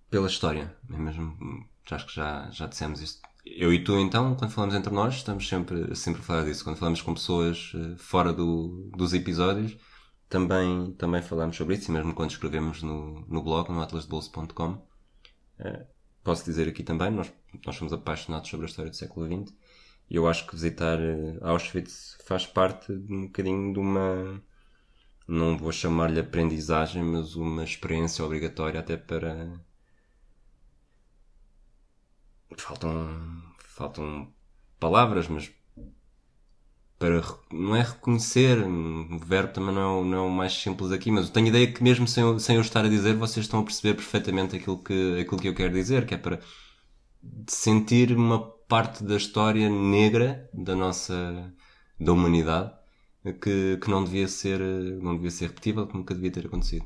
Pela 0.09 0.27
história, 0.27 0.75
é 0.93 0.97
mesmo, 0.97 1.37
já 1.87 1.95
acho 1.95 2.07
que 2.07 2.13
já, 2.15 2.49
já 2.51 2.67
dissemos 2.67 3.01
isto. 3.01 3.21
Eu 3.45 3.73
e 3.73 3.83
tu, 3.83 3.97
então, 3.97 4.35
quando 4.35 4.51
falamos 4.51 4.75
entre 4.75 4.93
nós, 4.93 5.15
estamos 5.15 5.47
sempre, 5.47 5.95
sempre 5.95 6.21
a 6.21 6.23
falar 6.25 6.43
disso. 6.43 6.63
Quando 6.65 6.75
falamos 6.77 7.01
com 7.01 7.13
pessoas 7.13 7.71
eh, 7.73 7.95
fora 7.97 8.33
do, 8.33 8.91
dos 8.95 9.13
episódios, 9.13 9.77
também, 10.31 10.93
também 10.93 11.21
falamos 11.21 11.57
sobre 11.57 11.75
isso, 11.75 11.91
e 11.91 11.93
mesmo 11.93 12.13
quando 12.13 12.31
escrevemos 12.31 12.81
no, 12.81 13.25
no 13.27 13.43
blog, 13.43 13.69
no 13.69 13.81
atlasdebolso.com. 13.81 14.81
Eh, 15.59 15.85
posso 16.23 16.45
dizer 16.45 16.69
aqui 16.69 16.83
também, 16.83 17.11
nós, 17.11 17.31
nós 17.65 17.75
somos 17.75 17.93
apaixonados 17.93 18.49
sobre 18.49 18.65
a 18.65 18.69
história 18.69 18.89
do 18.89 18.95
século 18.97 19.27
XX, 19.27 19.53
e 20.09 20.15
eu 20.15 20.27
acho 20.27 20.47
que 20.47 20.55
visitar 20.55 20.99
eh, 21.01 21.37
Auschwitz 21.41 22.17
faz 22.25 22.45
parte 22.47 22.95
de 22.95 23.13
um 23.13 23.23
bocadinho 23.27 23.73
de 23.73 23.79
uma 23.79 24.41
não 25.27 25.57
vou 25.57 25.71
chamar-lhe 25.71 26.19
aprendizagem, 26.19 27.03
mas 27.03 27.35
uma 27.35 27.63
experiência 27.63 28.23
obrigatória 28.25 28.79
até 28.79 28.97
para. 28.97 29.61
Faltam, 32.57 33.53
faltam 33.59 34.33
palavras, 34.79 35.27
mas 35.29 35.51
para 37.01 37.19
não 37.51 37.75
é 37.75 37.81
reconhecer, 37.81 38.63
o 38.63 39.17
verbo 39.17 39.51
também 39.51 39.73
não 39.73 39.81
é, 39.81 39.85
o, 39.87 40.05
não 40.05 40.17
é 40.19 40.21
o 40.21 40.29
mais 40.29 40.53
simples 40.53 40.91
aqui, 40.91 41.09
mas 41.09 41.25
eu 41.25 41.33
tenho 41.33 41.47
a 41.47 41.49
ideia 41.49 41.73
que 41.73 41.81
mesmo 41.81 42.07
sem 42.07 42.21
eu, 42.21 42.39
sem 42.39 42.57
eu 42.57 42.61
estar 42.61 42.85
a 42.85 42.87
dizer, 42.87 43.15
vocês 43.15 43.47
estão 43.47 43.59
a 43.59 43.63
perceber 43.63 43.95
perfeitamente 43.95 44.55
aquilo 44.55 44.77
que, 44.77 45.19
aquilo 45.19 45.41
que 45.41 45.47
eu 45.47 45.55
quero 45.55 45.73
dizer, 45.73 46.05
que 46.05 46.13
é 46.13 46.17
para 46.19 46.39
sentir 47.47 48.15
uma 48.15 48.39
parte 48.39 49.03
da 49.03 49.17
história 49.17 49.67
negra 49.67 50.47
da 50.53 50.75
nossa, 50.75 51.51
da 51.99 52.13
humanidade, 52.13 52.71
que, 53.41 53.77
que 53.77 53.89
não 53.89 54.03
devia 54.03 54.27
ser, 54.27 54.59
não 54.59 55.15
devia 55.15 55.31
ser 55.31 55.47
repetível, 55.47 55.87
que 55.87 55.97
nunca 55.97 56.13
devia 56.13 56.31
ter 56.31 56.45
acontecido. 56.45 56.85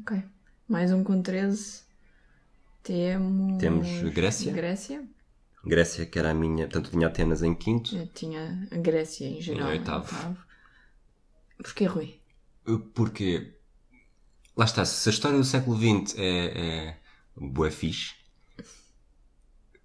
Ok. 0.00 0.22
Mais 0.68 0.92
um 0.92 1.02
com 1.02 1.20
13. 1.20 1.82
Temos. 2.84 3.58
Temos 3.58 3.88
Grécia. 4.14 4.52
Grécia. 4.52 5.15
Grécia, 5.66 6.06
que 6.06 6.18
era 6.18 6.30
a 6.30 6.34
minha, 6.34 6.66
portanto, 6.66 6.90
tinha 6.90 7.06
Atenas 7.08 7.42
em 7.42 7.54
quinto. 7.54 7.96
Eu 7.96 8.06
tinha 8.08 8.68
a 8.70 8.76
Grécia 8.76 9.26
em 9.26 9.40
geral. 9.40 9.68
Em 9.68 9.76
em 9.76 9.78
oitavo. 9.78 10.36
Porquê, 11.58 11.86
Rui? 11.86 12.20
Porque, 12.94 13.54
lá 14.56 14.64
está, 14.64 14.84
se 14.84 15.08
a 15.08 15.12
história 15.12 15.38
do 15.38 15.44
século 15.44 15.76
XX 15.76 16.14
é, 16.18 16.88
é 16.88 16.96
bué 17.36 17.70
fixe, 17.70 18.14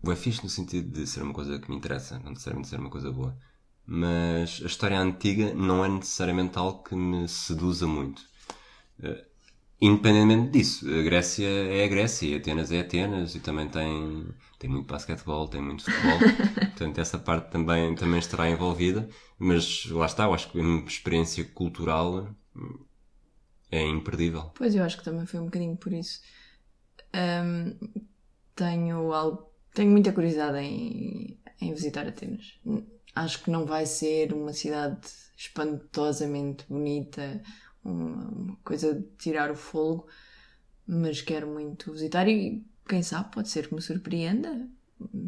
bué 0.03 0.15
fixe 0.15 0.43
no 0.43 0.49
sentido 0.49 0.89
de 0.91 1.07
ser 1.07 1.21
uma 1.23 1.33
coisa 1.33 1.59
que 1.59 1.69
me 1.69 1.77
interessa, 1.77 2.19
não 2.19 2.31
necessariamente 2.31 2.69
ser 2.69 2.79
uma 2.79 2.89
coisa 2.89 3.11
boa, 3.11 3.37
mas 3.85 4.61
a 4.63 4.67
história 4.67 4.99
antiga 4.99 5.53
não 5.53 5.83
é 5.85 5.89
necessariamente 5.89 6.57
algo 6.57 6.83
que 6.83 6.95
me 6.95 7.27
seduza 7.27 7.87
muito. 7.87 8.23
Eh, 9.03 9.25
Independentemente 9.81 10.51
disso, 10.51 10.87
a 10.87 11.03
Grécia 11.03 11.47
é 11.47 11.85
a 11.85 11.87
Grécia 11.89 12.27
e 12.27 12.35
Atenas 12.35 12.71
é 12.71 12.81
Atenas 12.81 13.35
e 13.35 13.39
também 13.41 13.67
tem, 13.69 14.27
tem 14.61 14.69
muito 14.69 14.85
basquetebol, 14.85 15.47
tem 15.47 15.59
muito 15.59 15.83
futebol, 15.83 16.19
portanto 16.69 16.99
essa 16.99 17.17
parte 17.17 17.49
também, 17.49 17.95
também 17.95 18.19
estará 18.19 18.47
envolvida, 18.47 19.09
mas 19.39 19.87
lá 19.87 20.05
está, 20.05 20.25
eu 20.25 20.33
acho 20.35 20.51
que 20.51 20.59
a 20.59 20.85
experiência 20.85 21.43
cultural 21.45 22.29
é 23.71 23.81
imperdível. 23.81 24.51
Pois 24.53 24.75
eu 24.75 24.83
acho 24.83 24.99
que 24.99 25.03
também 25.03 25.25
foi 25.25 25.39
um 25.39 25.45
bocadinho 25.45 25.75
por 25.75 25.91
isso. 25.91 26.21
Ahm, 27.11 27.73
tenho 28.53 29.11
algo, 29.11 29.51
tenho 29.73 29.89
muita 29.89 30.13
curiosidade 30.13 30.59
em, 30.59 31.39
em 31.59 31.73
visitar 31.73 32.07
Atenas. 32.07 32.59
Acho 33.15 33.43
que 33.43 33.49
não 33.49 33.65
vai 33.65 33.87
ser 33.87 34.31
uma 34.31 34.53
cidade 34.53 34.99
espantosamente 35.35 36.65
bonita, 36.69 37.41
uma, 37.83 38.29
uma 38.29 38.55
coisa 38.57 38.93
de 38.93 39.07
tirar 39.17 39.49
o 39.49 39.55
fogo, 39.55 40.07
mas 40.85 41.19
quero 41.19 41.47
muito 41.47 41.91
visitar 41.91 42.27
e 42.27 42.63
quem 42.87 43.01
sabe 43.03 43.31
pode 43.31 43.49
ser 43.49 43.67
que 43.67 43.75
me 43.75 43.81
surpreenda. 43.81 44.67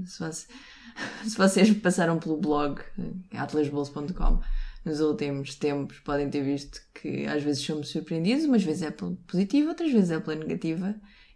Se, 0.05 0.19
você- 0.19 0.47
se 1.27 1.37
vocês 1.37 1.73
passaram 1.77 2.19
pelo 2.19 2.37
blog 2.37 2.79
eh, 2.99 3.37
atlasbolso.com 3.37 4.39
nos 4.85 4.99
últimos 4.99 5.55
tempos, 5.55 5.99
podem 5.99 6.29
ter 6.29 6.43
visto 6.43 6.81
que 6.93 7.25
às 7.25 7.41
vezes 7.41 7.63
somos 7.63 7.89
surpreendidos, 7.89 8.45
umas 8.45 8.63
vezes 8.63 8.83
é 8.83 8.91
pela 8.91 9.15
positiva, 9.27 9.69
outras 9.69 9.91
vezes 9.91 10.11
é 10.11 10.19
pela 10.19 10.35
negativa, 10.35 10.93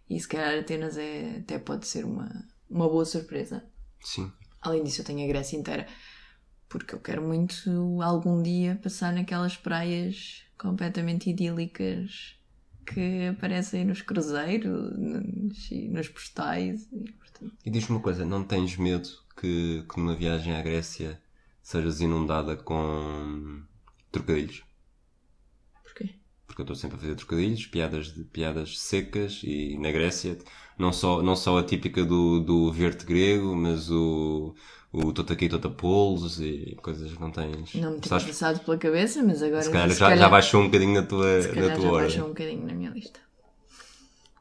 e 0.08 0.20
se 0.20 0.28
calhar 0.28 0.58
Atenas 0.58 0.96
é, 0.98 1.38
até 1.40 1.58
pode 1.58 1.86
ser 1.86 2.04
uma, 2.04 2.28
uma 2.68 2.88
boa 2.88 3.04
surpresa. 3.04 3.64
Sim. 4.04 4.30
Além 4.60 4.84
disso, 4.84 5.00
eu 5.00 5.04
tenho 5.04 5.24
a 5.24 5.28
Grécia 5.28 5.56
inteira, 5.56 5.86
porque 6.68 6.94
eu 6.94 7.00
quero 7.00 7.22
muito 7.22 8.00
algum 8.02 8.42
dia 8.42 8.78
passar 8.82 9.12
naquelas 9.12 9.56
praias 9.56 10.42
completamente 10.58 11.30
idílicas 11.30 12.36
que 12.92 13.26
aparecem 13.28 13.84
nos 13.84 14.02
cruzeiros, 14.02 14.96
nos, 14.98 15.70
e 15.70 15.88
nos 15.88 16.08
postais. 16.08 16.88
e, 16.92 17.12
portanto, 17.12 17.52
E 17.64 17.70
diz-me 17.70 17.96
uma 17.96 18.02
coisa, 18.02 18.24
não 18.24 18.44
tens 18.44 18.76
medo 18.76 19.08
que, 19.40 19.84
que 19.88 19.98
numa 19.98 20.14
viagem 20.14 20.54
à 20.54 20.62
Grécia 20.62 21.20
sejas 21.62 22.00
inundada 22.00 22.56
com 22.56 23.62
trocadilhos? 24.10 24.64
porquê? 25.82 26.14
porque 26.46 26.62
eu 26.62 26.64
estou 26.64 26.76
sempre 26.76 26.96
a 26.96 27.00
fazer 27.00 27.14
trocadilhos, 27.14 27.66
piadas, 27.66 28.14
de, 28.14 28.24
piadas 28.24 28.78
secas 28.80 29.42
e 29.44 29.76
na 29.78 29.92
Grécia 29.92 30.38
não 30.78 30.92
só, 30.92 31.22
não 31.22 31.36
só 31.36 31.58
a 31.58 31.62
típica 31.64 32.04
do, 32.04 32.40
do 32.40 32.72
verde 32.72 33.04
grego, 33.04 33.54
mas 33.54 33.90
o, 33.90 34.54
o 34.92 35.12
tota 35.12 35.34
aqui, 35.34 35.48
tota 35.48 35.68
polos 35.68 36.40
e 36.40 36.76
coisas 36.82 37.12
que 37.12 37.20
não 37.20 37.30
tens. 37.30 37.74
Não 37.74 37.92
me 37.92 38.00
tinha 38.00 38.20
passado 38.20 38.60
pela 38.60 38.78
cabeça, 38.78 39.22
mas 39.22 39.42
agora 39.42 39.62
se 39.62 39.70
calhar, 39.70 39.90
já, 39.90 40.16
já 40.16 40.28
baixou 40.28 40.62
um 40.62 40.66
bocadinho 40.66 40.94
na 40.94 41.06
tua, 41.06 41.42
se 41.42 41.48
na 41.48 41.54
calhar 41.54 41.76
tua 41.76 41.84
já 41.84 41.92
baixou 41.92 42.24
um 42.24 42.28
bocadinho 42.28 42.66
na 42.66 42.74
minha 42.74 42.90
lista. 42.90 43.20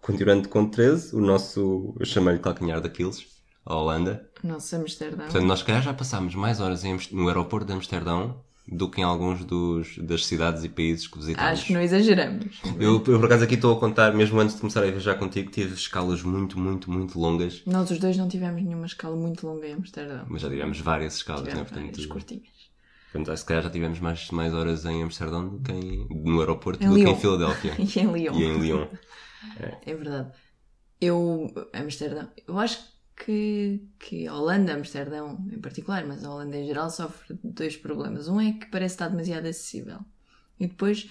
Continuando 0.01 0.47
com 0.47 0.65
13, 0.65 1.15
o 1.15 1.19
nosso, 1.19 1.93
eu 1.99 2.05
chamei-lhe 2.05 2.39
calcanhar 2.39 2.79
daqueles, 2.79 3.25
a 3.65 3.75
Holanda. 3.75 4.29
Nosso 4.41 4.73
Amsterdão. 4.75 5.25
Portanto, 5.25 5.45
nós 5.45 5.59
se 5.59 5.65
calhar 5.65 5.81
já 5.81 5.93
passámos 5.93 6.33
mais 6.33 6.61
horas 6.61 6.83
no 7.11 7.27
aeroporto 7.27 7.67
de 7.67 7.73
Amsterdão 7.73 8.41
do 8.69 8.89
que 8.89 8.99
em 8.99 9.03
alguns 9.03 9.45
dos, 9.45 9.97
das 9.97 10.25
cidades 10.25 10.63
e 10.63 10.69
países 10.69 11.07
que 11.07 11.17
visitámos. 11.17 11.51
Acho 11.51 11.65
que 11.67 11.73
não 11.73 11.81
exageramos. 11.81 12.59
Eu, 12.79 12.95
eu, 12.95 13.01
por 13.01 13.25
acaso 13.25 13.43
aqui 13.45 13.55
estou 13.55 13.75
a 13.75 13.79
contar, 13.79 14.13
mesmo 14.13 14.39
antes 14.39 14.55
de 14.55 14.61
começar 14.61 14.83
a 14.83 14.91
viajar 14.91 15.15
contigo, 15.15 15.49
tive 15.51 15.73
escalas 15.73 16.21
muito, 16.21 16.59
muito, 16.59 16.91
muito 16.91 17.17
longas. 17.19 17.61
Nós 17.65 17.89
os 17.91 17.97
dois 17.99 18.17
não 18.17 18.27
tivemos 18.27 18.61
nenhuma 18.61 18.85
escala 18.85 19.15
muito 19.15 19.47
longa 19.47 19.67
em 19.67 19.73
Amsterdão. 19.73 20.25
Mas 20.27 20.41
já 20.41 20.49
tivemos 20.49 20.79
várias 20.79 21.15
escalas, 21.15 21.43
né? 21.43 21.49
Tivemos 21.51 21.69
Portanto, 21.71 21.91
várias 21.91 22.05
curtinhas. 22.07 22.47
portanto, 23.13 23.37
se 23.37 23.45
calhar 23.45 23.63
já 23.63 23.69
tivemos 23.69 23.99
mais, 23.99 24.29
mais 24.31 24.53
horas 24.53 24.83
em 24.85 25.01
Amsterdão 25.03 25.47
do 25.47 25.59
que 25.59 25.71
em, 25.71 26.07
no 26.09 26.39
aeroporto 26.41 26.83
Em 26.83 26.87
do 26.89 26.93
que 26.95 27.01
Lyon. 27.03 27.11
em 27.13 27.15
Filadélfia. 27.19 27.73
E 27.79 27.99
em 27.99 28.11
Lyon. 28.11 28.33
e 28.35 28.43
em 28.43 28.59
Lyon. 28.59 28.87
É 29.85 29.93
verdade. 29.95 30.31
Eu, 30.99 31.51
Amsterdão, 31.73 32.27
eu 32.47 32.57
acho 32.59 32.79
que, 32.79 32.83
que 33.25 34.27
a 34.27 34.33
Holanda, 34.33 34.73
Amsterdão 34.73 35.45
em 35.51 35.59
particular, 35.59 36.05
mas 36.05 36.23
a 36.23 36.29
Holanda 36.31 36.55
em 36.57 36.65
geral, 36.65 36.89
sofre 36.89 37.33
de 37.33 37.49
dois 37.51 37.75
problemas. 37.75 38.27
Um 38.27 38.39
é 38.39 38.53
que 38.53 38.67
parece 38.67 38.95
estar 38.95 39.07
demasiado 39.09 39.47
acessível. 39.47 39.99
E 40.59 40.67
depois, 40.67 41.09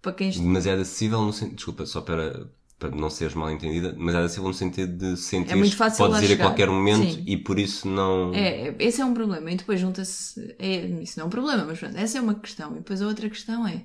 para 0.00 0.12
quem. 0.12 0.30
Demasiado 0.30 0.80
acessível 0.80 1.20
no 1.22 1.32
sentido. 1.32 1.56
Desculpa, 1.56 1.86
só 1.86 2.00
para, 2.00 2.48
para 2.78 2.90
não 2.90 3.10
seres 3.10 3.34
mal 3.34 3.50
entendida, 3.50 3.92
demasiado 3.92 4.24
acessível 4.24 4.48
no 4.48 4.54
sentido 4.54 4.96
de 4.96 5.16
sentir 5.16 5.52
É 5.52 5.56
muito 5.56 5.72
que 5.72 5.76
podes 5.76 5.98
ir 5.98 6.24
a 6.24 6.28
chegar. 6.28 6.44
qualquer 6.46 6.68
momento 6.70 7.14
Sim. 7.14 7.24
e 7.26 7.36
por 7.36 7.58
isso 7.58 7.88
não. 7.88 8.32
É, 8.34 8.74
esse 8.78 9.00
é 9.00 9.04
um 9.04 9.14
problema. 9.14 9.50
E 9.50 9.56
depois 9.56 9.80
junta-se. 9.80 10.54
É, 10.58 10.86
isso 10.86 11.18
não 11.18 11.24
é 11.24 11.26
um 11.26 11.30
problema, 11.30 11.64
mas 11.64 11.78
pronto, 11.78 11.96
essa 11.96 12.18
é 12.18 12.20
uma 12.20 12.34
questão. 12.34 12.72
E 12.72 12.76
depois 12.76 13.02
a 13.02 13.06
outra 13.06 13.28
questão 13.28 13.66
é: 13.66 13.84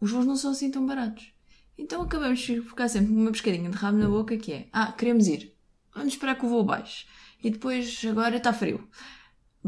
os 0.00 0.10
voos 0.10 0.26
não 0.26 0.36
são 0.36 0.50
assim 0.50 0.70
tão 0.70 0.86
baratos. 0.86 1.32
Então 1.78 2.02
acabamos 2.02 2.44
por 2.44 2.62
ficar 2.62 2.88
sempre 2.88 3.08
com 3.12 3.20
uma 3.20 3.32
pescadinha 3.32 3.70
de 3.70 3.76
rabo 3.76 3.96
na 3.98 4.08
boca 4.08 4.36
que 4.36 4.52
é: 4.52 4.68
ah, 4.72 4.92
queremos 4.92 5.26
ir, 5.28 5.54
vamos 5.94 6.14
esperar 6.14 6.36
que 6.36 6.46
o 6.46 6.48
voo 6.48 6.64
baixe. 6.64 7.06
E 7.42 7.50
depois 7.50 8.02
agora 8.08 8.36
está 8.36 8.52
frio. 8.52 8.88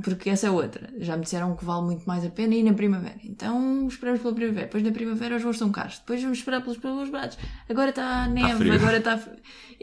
Porque 0.03 0.31
essa 0.31 0.47
é 0.47 0.51
outra. 0.51 0.89
Já 0.99 1.17
me 1.17 1.25
disseram 1.25 1.55
que 1.55 1.65
vale 1.65 1.85
muito 1.85 2.05
mais 2.07 2.25
a 2.25 2.31
pena 2.31 2.55
ir 2.55 2.63
na 2.63 2.73
primavera. 2.73 3.19
Então 3.25 3.87
esperamos 3.87 4.23
pela 4.23 4.35
primavera. 4.35 4.67
Depois 4.67 4.83
na 4.83 4.91
primavera 4.91 5.37
os 5.37 5.43
voos 5.43 5.59
são 5.59 5.71
caros. 5.71 5.99
Depois 5.99 6.23
vamos 6.23 6.39
esperar 6.39 6.63
pelos 6.63 6.79
voos 6.79 7.11
baratos. 7.11 7.39
Agora 7.69 7.91
está 7.91 8.27
neve, 8.27 8.57
frio. 8.57 8.75
agora 8.75 8.99
está. 8.99 9.21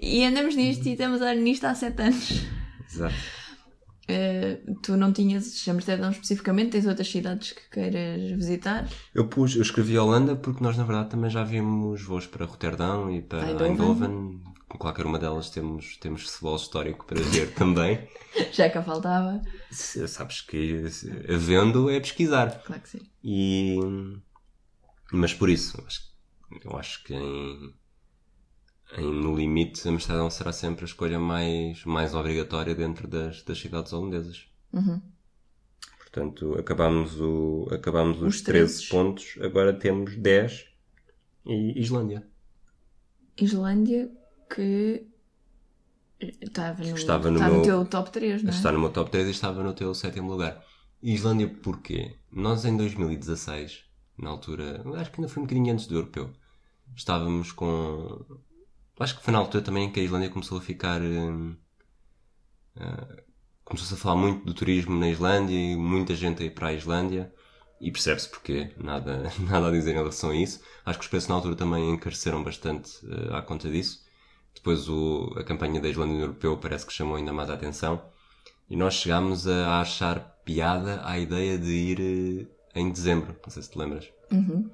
E 0.02 0.24
andamos 0.24 0.56
nisto 0.56 0.88
e 0.88 0.94
estamos 0.94 1.22
a 1.22 1.34
nisto 1.36 1.66
há 1.66 1.76
sete 1.76 2.02
anos. 2.02 2.42
Exato. 2.92 3.16
Uh, 4.10 4.76
tu 4.82 4.98
não 4.98 5.14
tinhas 5.14 5.68
Amsterdão 5.68 6.10
especificamente, 6.10 6.72
tens 6.72 6.88
outras 6.88 7.08
cidades 7.08 7.52
que 7.52 7.70
queiras 7.70 8.32
visitar? 8.32 8.90
Eu 9.14 9.28
pus, 9.28 9.56
eu 9.56 9.62
escrevi 9.62 10.00
Holanda 10.00 10.36
porque 10.36 10.64
nós 10.64 10.76
na 10.76 10.84
verdade 10.84 11.12
também 11.12 11.30
já 11.30 11.44
vimos 11.44 12.02
voos 12.02 12.26
para 12.26 12.48
Roterdão 12.48 13.12
e 13.12 13.22
para 13.22 13.68
Eindhoven. 13.68 14.42
Com 14.70 14.78
qualquer 14.78 15.06
uma 15.06 15.18
delas 15.20 15.50
temos, 15.50 15.98
temos 15.98 16.24
futebol 16.30 16.56
histórico 16.56 17.06
para 17.06 17.22
ver 17.22 17.54
também. 17.56 18.08
Já 18.54 18.70
cá 18.70 18.84
faltava. 18.84 19.42
Sabes 19.72 20.42
que 20.42 20.86
havendo 21.28 21.90
é 21.90 22.00
pesquisar. 22.00 22.62
Claro 22.64 22.82
que 22.82 22.90
sim. 22.90 23.02
E, 23.24 23.78
mas 25.12 25.34
por 25.34 25.50
isso, 25.50 25.84
eu 26.64 26.78
acho 26.78 27.04
que 27.04 27.14
em, 27.16 27.74
em- 28.98 29.14
no 29.22 29.36
limite 29.36 29.88
Amsterdão 29.88 30.30
será 30.30 30.52
sempre 30.54 30.84
a 30.84 30.88
escolha 30.88 31.20
mais, 31.20 31.84
mais 31.86 32.14
obrigatória 32.14 32.76
dentro 32.76 33.08
das, 33.08 33.42
das 33.44 33.60
cidades 33.60 33.92
holandesas. 33.92 34.48
Uhum. 34.72 35.02
Portanto, 35.98 36.56
acabámos, 36.60 37.20
o, 37.20 37.68
acabámos 37.72 38.18
os, 38.22 38.36
Os 38.36 38.42
13 38.42 38.44
trezes. 38.74 38.90
pontos, 38.90 39.36
agora 39.42 39.74
temos 39.74 40.16
10 40.16 40.66
e 41.46 41.80
Islândia. 41.80 42.28
Islândia, 43.38 44.12
que 44.50 45.08
estava 46.42 46.84
no, 46.84 46.96
Estava 46.96 47.30
no 47.32 47.38
está 47.38 47.48
no 47.50 47.54
meu- 47.56 47.62
teu 47.62 47.86
top 47.86 48.12
3, 48.12 48.44
não 48.44 48.52
é? 48.52 48.54
Está 48.54 48.72
no 48.72 48.80
meu 48.80 48.90
top 48.92 49.10
3 49.12 49.28
e 49.28 49.32
estava 49.32 49.64
no 49.64 49.74
teu 49.74 49.94
sétimo 49.94 50.30
lugar. 50.32 50.64
Islândia 51.02 51.48
porquê? 51.48 52.18
Nós 52.32 52.66
em 52.66 52.76
2016, 52.76 53.86
na 54.18 54.30
altura, 54.30 54.84
acho 54.98 55.12
que 55.12 55.22
ainda 55.22 55.32
foi 55.32 55.42
um 55.44 55.46
bocadinho 55.46 55.74
antes 55.74 55.88
do 55.88 55.96
europeu, 55.96 56.32
estávamos 56.96 57.52
com. 57.52 58.26
Acho 59.00 59.18
que 59.18 59.24
foi 59.24 59.32
na 59.34 59.40
altura 59.40 59.64
também 59.64 59.92
que 59.92 60.00
a 60.00 60.04
Islândia 60.04 60.30
começou 60.30 60.58
a 60.58 60.62
ficar. 60.62 61.02
hum, 61.02 61.56
ah, 62.78 63.24
começou-se 63.64 63.94
a 63.94 63.98
falar 63.98 64.16
muito 64.16 64.46
do 64.46 64.54
turismo 64.54 64.98
na 65.00 65.10
Islândia 65.10 65.56
e 65.56 65.76
muita 65.76 66.16
gente 66.16 66.42
a 66.44 66.46
ir 66.46 66.52
para 66.52 66.70
a 66.70 66.74
Islândia. 66.74 67.34
e 67.82 67.92
percebe-se 67.92 68.30
porquê, 68.30 68.74
nada, 68.78 69.24
nada 69.40 69.68
a 69.70 69.72
dizer 69.72 69.92
em 69.92 69.96
relação 69.96 70.32
a 70.32 70.36
isso. 70.36 70.62
Acho 70.86 71.00
que 71.00 71.06
os 71.06 71.10
preços 71.10 71.30
na 71.30 71.36
altura 71.36 71.56
também 71.56 71.92
encareceram 71.94 72.44
bastante 72.44 72.92
uh, 73.06 73.36
à 73.36 73.42
conta 73.42 73.70
disso. 73.72 74.04
Depois 74.70 74.88
o, 74.88 75.34
a 75.36 75.44
campanha 75.44 75.82
da 75.82 75.90
Islândia 75.90 76.22
Europeu 76.22 76.56
parece 76.56 76.86
que 76.86 76.94
chamou 76.94 77.16
ainda 77.16 77.34
mais 77.34 77.50
a 77.50 77.56
atenção. 77.56 78.00
E 78.70 78.76
nós 78.76 78.94
chegámos 78.94 79.48
a 79.48 79.82
achar 79.82 80.20
piada 80.46 81.02
à 81.04 81.18
ideia 81.18 81.58
de 81.58 81.72
ir 81.72 82.00
uh, 82.00 82.48
em 82.76 82.92
dezembro. 82.92 83.36
Não 83.44 83.50
sei 83.50 83.64
se 83.64 83.72
te 83.72 83.80
lembras. 83.80 84.08
Uhum. 84.32 84.70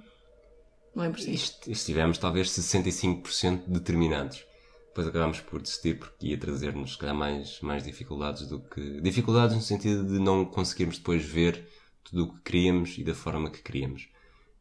Lembro 0.93 1.21
sim. 1.21 1.31
E 1.31 1.71
estivemos 1.71 2.17
talvez 2.17 2.49
65% 2.49 3.67
determinados. 3.67 4.45
Depois 4.89 5.07
acabámos 5.07 5.39
por 5.39 5.61
desistir 5.61 5.97
porque 5.97 6.27
ia 6.27 6.37
trazer-nos, 6.37 6.91
se 6.91 6.97
calhar, 6.97 7.15
mais, 7.15 7.61
mais 7.61 7.81
dificuldades 7.81 8.49
do 8.49 8.59
que. 8.59 8.99
Dificuldades 8.99 9.55
no 9.55 9.61
sentido 9.61 10.05
de 10.05 10.19
não 10.19 10.43
conseguirmos 10.43 10.97
depois 10.97 11.23
ver 11.23 11.69
tudo 12.03 12.25
o 12.25 12.33
que 12.33 12.41
queríamos 12.41 12.97
e 12.97 13.03
da 13.05 13.15
forma 13.15 13.49
que 13.49 13.61
queríamos. 13.61 14.09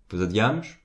Depois 0.02 0.22
adiámos. 0.22 0.76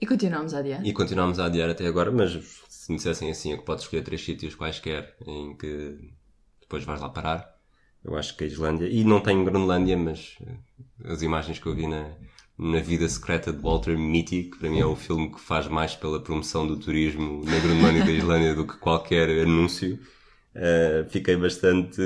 E 0.00 0.04
continuámos 0.04 0.54
a 0.54 0.58
adiar. 0.58 0.84
E 0.84 0.92
continuámos 0.92 1.38
a 1.38 1.46
adiar 1.46 1.70
até 1.70 1.86
agora, 1.86 2.10
mas 2.10 2.63
se 2.84 2.92
me 2.92 2.98
dissessem 2.98 3.30
assim, 3.30 3.50
é 3.50 3.56
que 3.56 3.64
podes 3.64 3.84
escolher 3.84 4.02
três 4.02 4.22
sítios 4.22 4.54
quaisquer 4.54 5.16
em 5.26 5.56
que 5.56 6.12
depois 6.60 6.84
vais 6.84 7.00
lá 7.00 7.08
parar. 7.08 7.56
Eu 8.04 8.14
acho 8.14 8.36
que 8.36 8.44
a 8.44 8.46
Islândia. 8.46 8.86
E 8.86 9.02
não 9.02 9.20
tenho 9.20 9.42
Groenlândia, 9.42 9.96
mas 9.96 10.36
eh, 10.46 11.10
as 11.10 11.22
imagens 11.22 11.58
que 11.58 11.64
eu 11.64 11.74
vi 11.74 11.86
na, 11.86 12.10
na 12.58 12.80
Vida 12.80 13.08
Secreta 13.08 13.50
de 13.50 13.58
Walter 13.58 13.96
Mitty, 13.96 14.50
que 14.50 14.58
para 14.58 14.68
mim 14.68 14.80
é 14.80 14.84
o 14.84 14.94
filme 14.94 15.32
que 15.32 15.40
faz 15.40 15.66
mais 15.66 15.94
pela 15.94 16.20
promoção 16.22 16.66
do 16.66 16.76
turismo 16.76 17.42
na 17.42 17.58
Groenlândia 17.58 18.00
e 18.00 18.04
da 18.04 18.12
Islândia 18.12 18.54
do 18.54 18.66
que 18.66 18.76
qualquer 18.76 19.30
anúncio. 19.30 19.98
Uh, 20.54 21.08
fiquei 21.08 21.36
bastante, 21.36 22.02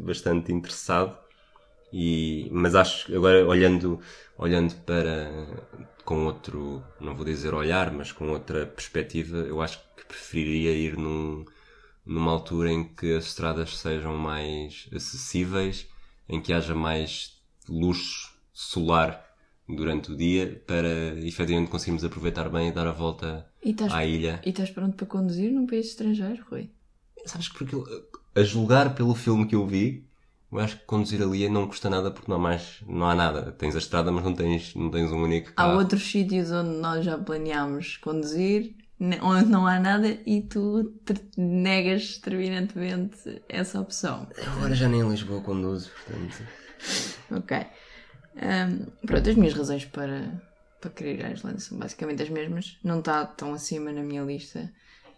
bastante 0.00 0.52
interessado. 0.52 1.18
E, 1.92 2.48
mas 2.52 2.76
acho, 2.76 3.12
agora 3.16 3.44
olhando, 3.44 3.98
olhando 4.38 4.76
para, 4.84 5.28
com 6.04 6.26
outro, 6.26 6.82
não 7.00 7.14
vou 7.14 7.24
dizer 7.24 7.54
olhar, 7.54 7.90
mas 7.90 8.12
com 8.12 8.28
outra 8.28 8.66
perspectiva, 8.66 9.38
eu 9.38 9.60
acho 9.60 9.78
que 9.96 10.04
preferiria 10.04 10.72
ir 10.72 10.96
num, 10.96 11.44
numa 12.04 12.30
altura 12.30 12.70
em 12.70 12.84
que 12.84 13.16
as 13.16 13.26
estradas 13.26 13.78
sejam 13.78 14.16
mais 14.16 14.88
acessíveis, 14.94 15.86
em 16.28 16.40
que 16.40 16.52
haja 16.52 16.74
mais 16.74 17.40
luz 17.68 18.30
solar 18.52 19.24
durante 19.68 20.12
o 20.12 20.16
dia 20.16 20.62
para 20.66 21.18
efetivamente 21.20 21.70
conseguirmos 21.70 22.04
aproveitar 22.04 22.48
bem 22.50 22.68
e 22.68 22.72
dar 22.72 22.86
a 22.86 22.92
volta 22.92 23.46
à 23.90 24.04
ilha. 24.04 24.40
E 24.44 24.50
estás 24.50 24.70
pronto 24.70 24.94
para 24.96 25.06
conduzir 25.06 25.50
num 25.50 25.66
país 25.66 25.86
estrangeiro, 25.86 26.44
Rui? 26.50 26.70
Sabes 27.24 27.48
que 27.48 27.58
porque 27.58 27.76
a 28.34 28.42
julgar 28.42 28.94
pelo 28.94 29.14
filme 29.14 29.46
que 29.46 29.54
eu 29.54 29.66
vi, 29.66 30.06
eu 30.54 30.60
acho 30.60 30.78
que 30.78 30.84
conduzir 30.84 31.20
ali 31.20 31.48
não 31.48 31.66
custa 31.66 31.90
nada 31.90 32.12
porque 32.12 32.30
não 32.30 32.36
há 32.36 32.40
mais, 32.40 32.80
não 32.86 33.06
há 33.06 33.14
nada. 33.14 33.50
Tens 33.50 33.74
a 33.74 33.78
estrada, 33.78 34.12
mas 34.12 34.24
não 34.24 34.32
tens, 34.32 34.72
não 34.76 34.88
tens 34.88 35.10
um 35.10 35.20
único 35.20 35.52
carro. 35.52 35.72
Há 35.72 35.74
outros 35.78 36.08
sítios 36.08 36.52
onde 36.52 36.76
nós 36.78 37.04
já 37.04 37.18
planeámos 37.18 37.96
conduzir, 37.96 38.72
onde 39.20 39.46
não 39.46 39.66
há 39.66 39.80
nada 39.80 40.16
e 40.24 40.42
tu 40.42 40.94
negas 41.36 42.18
terminantemente 42.18 43.42
essa 43.48 43.80
opção. 43.80 44.28
Agora 44.56 44.76
já 44.76 44.88
nem 44.88 45.00
em 45.00 45.08
Lisboa 45.10 45.40
conduzo, 45.40 45.90
portanto. 45.90 46.46
ok. 47.32 47.66
Um, 48.36 49.06
pronto, 49.06 49.28
as 49.28 49.34
minhas 49.34 49.54
razões 49.54 49.84
para, 49.86 50.40
para 50.80 50.90
querer 50.90 51.18
ir 51.18 51.26
à 51.26 51.32
Islândia 51.32 51.58
são 51.58 51.78
basicamente 51.78 52.22
as 52.22 52.30
mesmas. 52.30 52.78
Não 52.84 53.00
está 53.00 53.26
tão 53.26 53.54
acima 53.54 53.90
na 53.90 54.02
minha 54.02 54.22
lista 54.22 54.72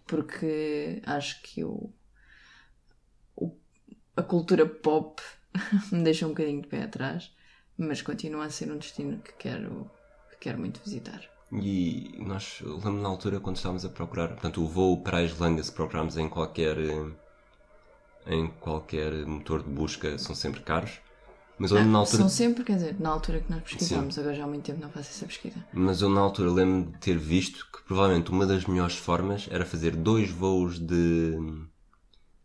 porque 0.06 1.02
acho 1.04 1.42
que 1.42 1.62
o 1.62 1.90
a 4.16 4.22
cultura 4.22 4.66
pop 4.66 5.22
me 5.92 6.02
deixa 6.02 6.26
um 6.26 6.30
bocadinho 6.30 6.62
de 6.62 6.68
pé 6.68 6.82
atrás, 6.82 7.30
mas 7.76 8.02
continua 8.02 8.46
a 8.46 8.50
ser 8.50 8.70
um 8.72 8.78
destino 8.78 9.18
que 9.18 9.32
quero, 9.34 9.90
que 10.30 10.38
quero 10.38 10.58
muito 10.58 10.80
visitar. 10.84 11.22
E 11.52 12.14
nós, 12.18 12.60
lembro 12.60 13.00
na 13.02 13.08
altura 13.08 13.38
quando 13.38 13.56
estávamos 13.56 13.84
a 13.84 13.88
procurar, 13.88 14.28
portanto, 14.28 14.62
o 14.62 14.66
voo 14.66 15.02
para 15.02 15.18
a 15.18 15.22
Islândia, 15.22 15.62
se 15.62 15.70
procurarmos 15.70 16.16
em 16.16 16.28
qualquer, 16.28 16.76
em 18.26 18.48
qualquer 18.60 19.12
motor 19.26 19.62
de 19.62 19.70
busca, 19.70 20.18
são 20.18 20.34
sempre 20.34 20.60
caros. 20.62 20.98
Mas 21.58 21.70
eu 21.70 21.78
ah, 21.78 21.84
na 21.84 21.98
altura. 21.98 22.18
São 22.18 22.28
sempre, 22.28 22.64
quer 22.64 22.74
dizer, 22.74 23.00
na 23.00 23.08
altura 23.08 23.40
que 23.40 23.50
nós 23.50 23.62
pesquisamos, 23.62 24.14
Sim. 24.14 24.20
agora 24.20 24.36
já 24.36 24.44
há 24.44 24.46
muito 24.46 24.64
tempo 24.64 24.80
não 24.80 24.90
faço 24.90 25.10
essa 25.10 25.24
pesquisa. 25.24 25.64
Mas 25.72 26.02
eu 26.02 26.10
na 26.10 26.20
altura 26.20 26.50
lembro 26.50 26.92
de 26.92 26.98
ter 26.98 27.16
visto 27.16 27.66
que 27.72 27.82
provavelmente 27.84 28.30
uma 28.30 28.44
das 28.44 28.66
melhores 28.66 28.96
formas 28.96 29.48
era 29.50 29.64
fazer 29.64 29.96
dois 29.96 30.30
voos 30.30 30.78
de 30.78 31.38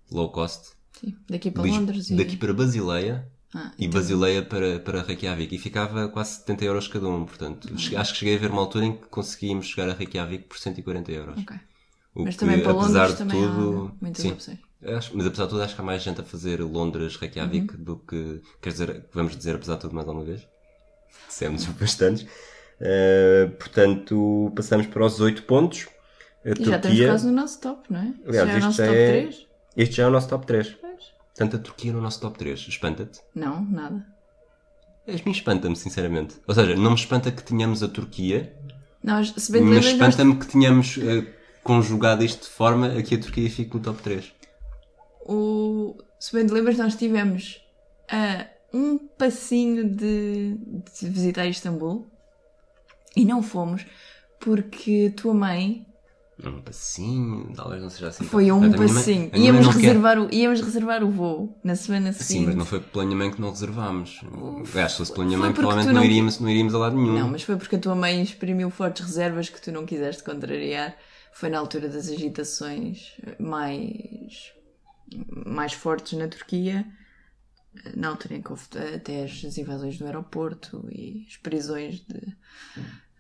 low 0.10 0.32
cost. 0.32 0.78
Sim, 1.02 1.16
daqui 1.30 1.52
para 1.52 1.64
Londres 1.64 2.10
e. 2.10 2.16
Daqui 2.16 2.38
para 2.38 2.54
Basileia 2.54 3.28
ah, 3.54 3.72
e 3.78 3.86
então... 3.86 4.00
Basileia 4.00 4.42
para, 4.42 4.80
para 4.80 5.02
Reykjavik. 5.02 5.54
E 5.54 5.58
ficava 5.58 6.08
quase 6.08 6.36
70 6.36 6.66
euros 6.66 6.88
cada 6.88 7.08
um, 7.08 7.26
portanto. 7.26 7.68
Ah. 7.72 8.02
Acho 8.02 8.14
que 8.14 8.20
cheguei 8.20 8.36
a 8.36 8.40
ver 8.40 8.52
uma 8.52 8.62
altura 8.62 8.86
em 8.86 8.94
que 8.96 9.08
conseguimos 9.08 9.68
chegar 9.68 9.90
a 9.90 9.94
Reykjavik 9.94 10.46
por 10.46 10.58
140 10.58 11.12
euros. 11.12 11.42
Ok. 11.42 11.58
O 12.14 12.24
Mas 12.24 12.36
que, 12.36 12.42
também 12.42 12.62
para 12.62 12.74
Londres 12.74 13.14
também 13.16 13.42
tudo, 13.42 13.96
muitas 14.02 14.22
sim, 14.22 14.32
opções. 14.32 14.60
Acho, 14.84 15.16
mas 15.16 15.26
apesar 15.26 15.44
de 15.44 15.50
tudo, 15.50 15.62
acho 15.62 15.76
que 15.76 15.82
há 15.82 15.84
mais 15.84 16.02
gente 16.02 16.20
a 16.20 16.24
fazer 16.24 16.60
Londres, 16.62 17.16
Reykjavik 17.16 17.76
uhum. 17.76 17.84
do 17.84 17.98
que. 17.98 18.42
Quer 18.62 18.72
dizer, 18.72 19.06
vamos 19.14 19.38
dizer 19.38 19.56
apesar 19.56 19.76
de 19.76 19.82
tudo 19.82 19.96
mais 19.96 20.08
alguma 20.08 20.26
vez? 20.26 20.48
Dissemos 21.28 21.66
bastantes. 21.80 22.24
Uh, 22.24 23.52
portanto, 23.60 24.52
passamos 24.56 24.88
para 24.88 25.06
os 25.06 25.20
8 25.20 25.44
pontos. 25.44 25.88
A 26.44 26.50
e 26.50 26.54
Turquia... 26.54 26.72
já 26.72 26.76
estamos 26.78 27.06
quase 27.06 27.28
no 27.28 27.34
nosso 27.34 27.62
top, 27.62 27.94
não 27.94 28.00
é? 28.00 28.14
Aliás, 28.28 28.48
já 28.48 28.54
é 28.54 28.58
o 28.58 28.60
nosso 28.60 28.78
top 28.78 28.96
é... 28.96 29.22
3. 29.22 29.51
Este 29.76 29.96
já 29.96 30.04
é 30.04 30.08
o 30.08 30.12
nosso 30.12 30.28
top 30.30 30.46
3. 30.46 30.70
Pois. 30.80 31.04
Portanto, 31.28 31.56
a 31.56 31.60
Turquia 31.60 31.94
no 31.94 32.02
nosso 32.02 32.20
top 32.20 32.38
3. 32.38 32.60
Espanta-te? 32.60 33.22
Não, 33.34 33.64
nada. 33.66 34.06
A 35.08 35.12
mim 35.12 35.32
espanta-me, 35.32 35.76
sinceramente. 35.76 36.36
Ou 36.48 36.54
seja, 36.54 36.76
não 36.76 36.92
me 36.92 36.96
espanta 36.96 37.32
que 37.32 37.44
tenhamos 37.44 37.82
a 37.82 37.88
Turquia. 37.88 38.56
Nós, 39.04 39.34
se 39.36 39.52
bem 39.52 39.64
mas 39.64 39.86
espanta-me 39.86 40.34
nós... 40.36 40.46
que 40.46 40.52
tenhamos 40.52 40.98
uh, 40.98 41.26
conjugado 41.64 42.24
isto 42.24 42.44
de 42.44 42.50
forma 42.50 42.88
a 42.88 43.02
que 43.02 43.16
a 43.16 43.20
Turquia 43.20 43.50
fique 43.50 43.74
no 43.76 43.82
top 43.82 44.02
3 44.02 44.42
o, 45.26 45.98
se 46.20 46.34
bem 46.34 46.46
te 46.46 46.54
lembras, 46.54 46.78
nós 46.78 46.96
tivemos 46.96 47.62
uh, 48.12 48.78
um 48.78 48.98
passinho 48.98 49.90
de, 49.90 50.58
de 50.58 51.10
visitar 51.10 51.46
Istambul 51.46 52.08
e 53.16 53.26
não 53.26 53.44
fomos 53.44 53.86
porque 54.40 55.12
a 55.12 55.22
tua 55.22 55.34
mãe 55.34 55.86
um 56.50 56.62
passinho, 56.62 57.52
talvez 57.56 57.82
não 57.82 57.90
seja 57.90 58.08
assim. 58.08 58.26
Foi 58.26 58.52
um 58.52 58.72
passinho. 58.72 59.30
Mãe, 59.32 59.46
íamos, 59.46 59.68
reservar 59.68 60.20
o, 60.20 60.34
íamos 60.34 60.62
reservar 60.62 61.04
o 61.04 61.12
voo 61.12 61.60
na 61.64 61.76
semana 61.76 62.14
seguinte. 62.14 62.40
Sim, 62.42 62.46
mas 62.48 62.56
não 62.56 62.66
foi 62.66 62.80
pela 62.80 63.06
minha 63.06 63.18
mãe 63.18 63.32
que 63.32 63.40
não 63.40 63.50
reservámos. 63.50 64.22
Acho 64.62 64.94
que 64.94 64.98
fosse 64.98 65.14
pela 65.14 65.26
minha 65.26 65.38
mãe, 65.38 65.54
provavelmente 65.54 65.88
não... 65.88 66.02
não... 66.02 66.04
iríamos, 66.04 66.40
não 66.40 66.50
iríamos 66.50 66.74
a 66.74 66.78
lado 66.78 66.96
nenhum. 66.96 67.20
Não, 67.20 67.30
mas 67.30 67.44
foi 67.44 67.56
porque 67.58 67.76
a 67.76 67.80
tua 67.80 67.96
mãe 67.96 68.22
exprimiu 68.22 68.70
fortes 68.70 69.06
reservas 69.06 69.50
que 69.50 69.62
tu 69.62 69.72
não 69.72 69.86
quiseste 69.86 70.24
contrariar. 70.24 70.96
Foi 71.34 71.50
na 71.50 71.60
altura 71.60 71.88
das 71.88 72.10
agitações 72.10 73.14
mais 73.40 74.52
mais 75.46 75.74
fortes 75.74 76.18
na 76.18 76.28
Turquia, 76.28 76.86
na 77.96 78.10
altura 78.10 78.36
em 78.36 78.42
que 78.42 78.52
houve 78.52 78.64
até 78.96 79.24
as 79.24 79.58
invasões 79.58 79.98
do 79.98 80.06
aeroporto 80.06 80.88
e 80.92 81.26
as 81.28 81.38
prisões 81.38 82.00
de, 82.00 82.36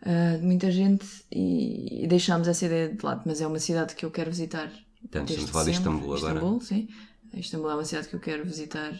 uh, 0.01 0.39
de 0.39 0.45
muita 0.45 0.71
gente, 0.71 1.05
e, 1.31 2.03
e 2.03 2.07
deixámos 2.07 2.47
essa 2.47 2.65
ideia 2.65 2.89
de 2.93 3.03
lado. 3.03 3.23
Mas 3.25 3.41
é 3.41 3.47
uma 3.47 3.59
cidade 3.59 3.95
que 3.95 4.05
eu 4.05 4.11
quero 4.11 4.31
visitar. 4.31 4.71
Tanto 5.09 5.31
estamos 5.31 5.49
a 5.49 5.53
falar 5.53 5.65
de 5.65 5.71
Istambul 5.71 6.15
agora. 6.15 6.33
Istambul, 6.35 6.61
sim. 6.61 6.87
Istambul 7.33 7.71
é 7.71 7.73
uma 7.75 7.85
cidade 7.85 8.07
que 8.07 8.15
eu 8.15 8.19
quero 8.19 8.45
visitar 8.45 8.93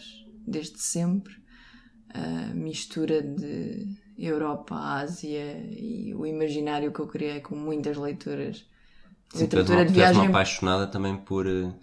desde 0.46 0.78
sempre. 0.78 1.34
A 2.14 2.52
mistura 2.54 3.22
de 3.22 3.86
Europa, 4.18 4.74
Ásia 4.76 5.64
e 5.70 6.14
o 6.14 6.26
imaginário 6.26 6.92
que 6.92 7.00
eu 7.00 7.06
criei 7.06 7.40
com 7.40 7.56
muitas 7.56 7.96
leituras. 7.96 8.66
Sim, 9.32 9.44
literatura 9.44 9.86
de 9.86 9.94
viagem. 9.94 10.26
apaixonada 10.26 10.86
também 10.86 11.16
por 11.16 11.46
uh, 11.46 11.74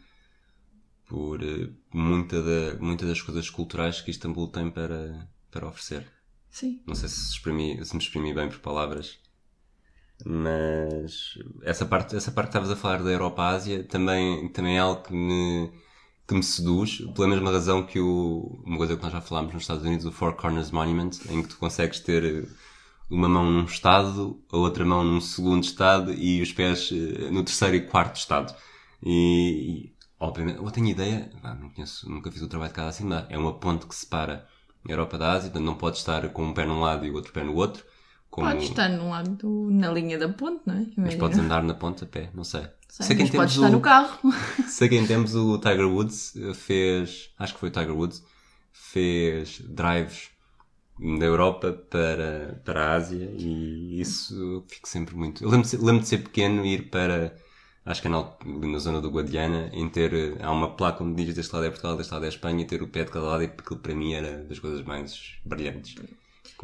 por 1.09 1.41
uh, 1.41 1.73
muita, 1.91 2.41
da, 2.41 2.79
muita 2.79 3.07
das 3.07 3.21
coisas 3.21 3.49
culturais 3.49 3.99
que 3.99 4.11
Istambul 4.11 4.47
tem 4.47 4.69
para, 4.69 5.27
para 5.49 5.67
oferecer. 5.67 6.07
Sim. 6.49 6.81
Não 6.85 6.95
sei 6.95 7.09
se, 7.09 7.31
exprimi, 7.31 7.83
se 7.85 7.95
me 7.95 8.01
exprimi 8.01 8.33
bem 8.33 8.49
por 8.49 8.59
palavras, 8.59 9.19
mas 10.25 11.37
essa 11.63 11.85
parte, 11.85 12.15
essa 12.15 12.31
parte 12.31 12.51
que 12.51 12.57
estavas 12.57 12.71
a 12.71 12.75
falar 12.75 13.01
da 13.03 13.09
Europa-Ásia 13.11 13.83
também, 13.85 14.49
também 14.49 14.75
é 14.77 14.79
algo 14.79 15.01
que 15.03 15.13
me, 15.13 15.71
que 16.27 16.33
me 16.35 16.43
seduz, 16.43 16.99
pela 17.15 17.27
mesma 17.27 17.51
razão 17.51 17.85
que 17.85 17.99
o, 17.99 18.61
uma 18.65 18.77
coisa 18.77 18.97
que 18.97 19.03
nós 19.03 19.11
já 19.13 19.21
falámos 19.21 19.53
nos 19.53 19.63
Estados 19.63 19.83
Unidos, 19.83 20.05
o 20.05 20.11
Four 20.11 20.33
Corners 20.35 20.71
Monument, 20.71 21.11
em 21.29 21.41
que 21.41 21.49
tu 21.49 21.57
consegues 21.57 21.99
ter 22.01 22.49
uma 23.09 23.29
mão 23.29 23.49
num 23.49 23.65
estado, 23.65 24.41
a 24.51 24.57
outra 24.57 24.85
mão 24.85 25.03
num 25.03 25.21
segundo 25.21 25.63
estado 25.63 26.13
e 26.13 26.41
os 26.41 26.51
pés 26.53 26.91
eh, 26.91 27.31
no 27.31 27.43
terceiro 27.43 27.75
e 27.75 27.81
quarto 27.81 28.17
estado. 28.17 28.55
E, 29.03 29.93
obviamente, 30.19 30.57
eu 30.59 30.71
tenho 30.71 30.87
ideia, 30.87 31.31
não 31.59 31.69
conheço, 31.71 32.09
nunca 32.09 32.31
fiz 32.31 32.41
o 32.41 32.47
trabalho 32.47 32.71
de 32.71 32.75
casa 32.75 32.89
assim, 32.89 33.05
mas 33.05 33.25
é 33.29 33.37
uma 33.37 33.57
ponte 33.59 33.87
que 33.87 33.95
separa 33.95 34.47
Europa 34.87 35.17
da 35.17 35.31
Ásia, 35.33 35.49
então 35.49 35.61
não 35.61 35.75
pode 35.75 35.97
estar 35.97 36.27
com 36.29 36.43
um 36.43 36.53
pé 36.53 36.65
num 36.65 36.79
lado 36.79 37.05
e 37.05 37.11
o 37.11 37.15
outro 37.15 37.31
pé 37.33 37.43
no 37.43 37.55
outro. 37.55 37.83
Como... 38.29 38.47
Pode 38.47 38.63
estar 38.63 38.89
num 38.89 39.09
lado 39.09 39.31
do, 39.31 39.69
na 39.71 39.91
linha 39.91 40.17
da 40.17 40.29
ponte, 40.29 40.61
não 40.65 40.75
é? 40.75 40.77
Imagina. 40.77 41.05
Mas 41.05 41.15
podes 41.15 41.39
andar 41.39 41.63
na 41.63 41.73
ponte 41.73 42.03
a 42.03 42.07
pé, 42.07 42.29
não 42.33 42.43
sei. 42.43 42.67
sei, 42.87 43.05
sei 43.07 43.15
quem 43.15 43.27
pode 43.27 43.51
estar 43.51 43.69
no 43.69 43.81
carro. 43.81 44.19
sei 44.67 44.87
quem 44.87 45.05
temos 45.05 45.35
o 45.35 45.57
Tiger 45.57 45.87
Woods 45.87 46.33
fez, 46.53 47.31
acho 47.39 47.53
que 47.53 47.59
foi 47.59 47.69
o 47.69 47.71
Tiger 47.71 47.95
Woods, 47.95 48.23
fez 48.71 49.61
drives 49.67 50.29
da 50.99 51.25
Europa 51.25 51.71
para, 51.89 52.61
para 52.63 52.87
a 52.87 52.93
Ásia 52.95 53.31
e 53.37 53.99
isso 53.99 54.63
fico 54.67 54.87
sempre 54.87 55.15
muito. 55.15 55.43
Eu 55.43 55.49
lembro 55.49 55.63
de 55.63 55.69
ser, 55.69 55.81
lembro 55.81 56.01
de 56.01 56.07
ser 56.07 56.19
pequeno 56.19 56.65
e 56.65 56.73
ir 56.73 56.89
para, 56.89 57.35
acho 57.85 58.01
que 58.01 58.07
é 58.07 58.11
na, 58.11 58.31
na 58.45 58.79
zona 58.79 59.01
do 59.01 59.09
Guadiana, 59.09 59.69
em 59.73 59.89
ter, 59.89 60.13
eh, 60.13 60.37
há 60.41 60.51
uma 60.51 60.75
placa 60.75 61.03
onde 61.03 61.23
diz 61.23 61.33
deste 61.35 61.53
lado 61.53 61.65
é 61.65 61.69
Portugal, 61.69 61.97
deste 61.97 62.13
lado 62.13 62.25
é 62.25 62.29
Espanha 62.29 62.61
e 62.61 62.67
ter 62.67 62.81
o 62.83 62.87
pé 62.87 63.03
de 63.03 63.11
cada 63.11 63.25
lado 63.25 63.43
e 63.43 63.45
aquilo 63.47 63.79
para 63.79 63.95
mim 63.95 64.13
era 64.13 64.43
das 64.43 64.59
coisas 64.59 64.83
mais 64.85 65.37
brilhantes. 65.45 65.95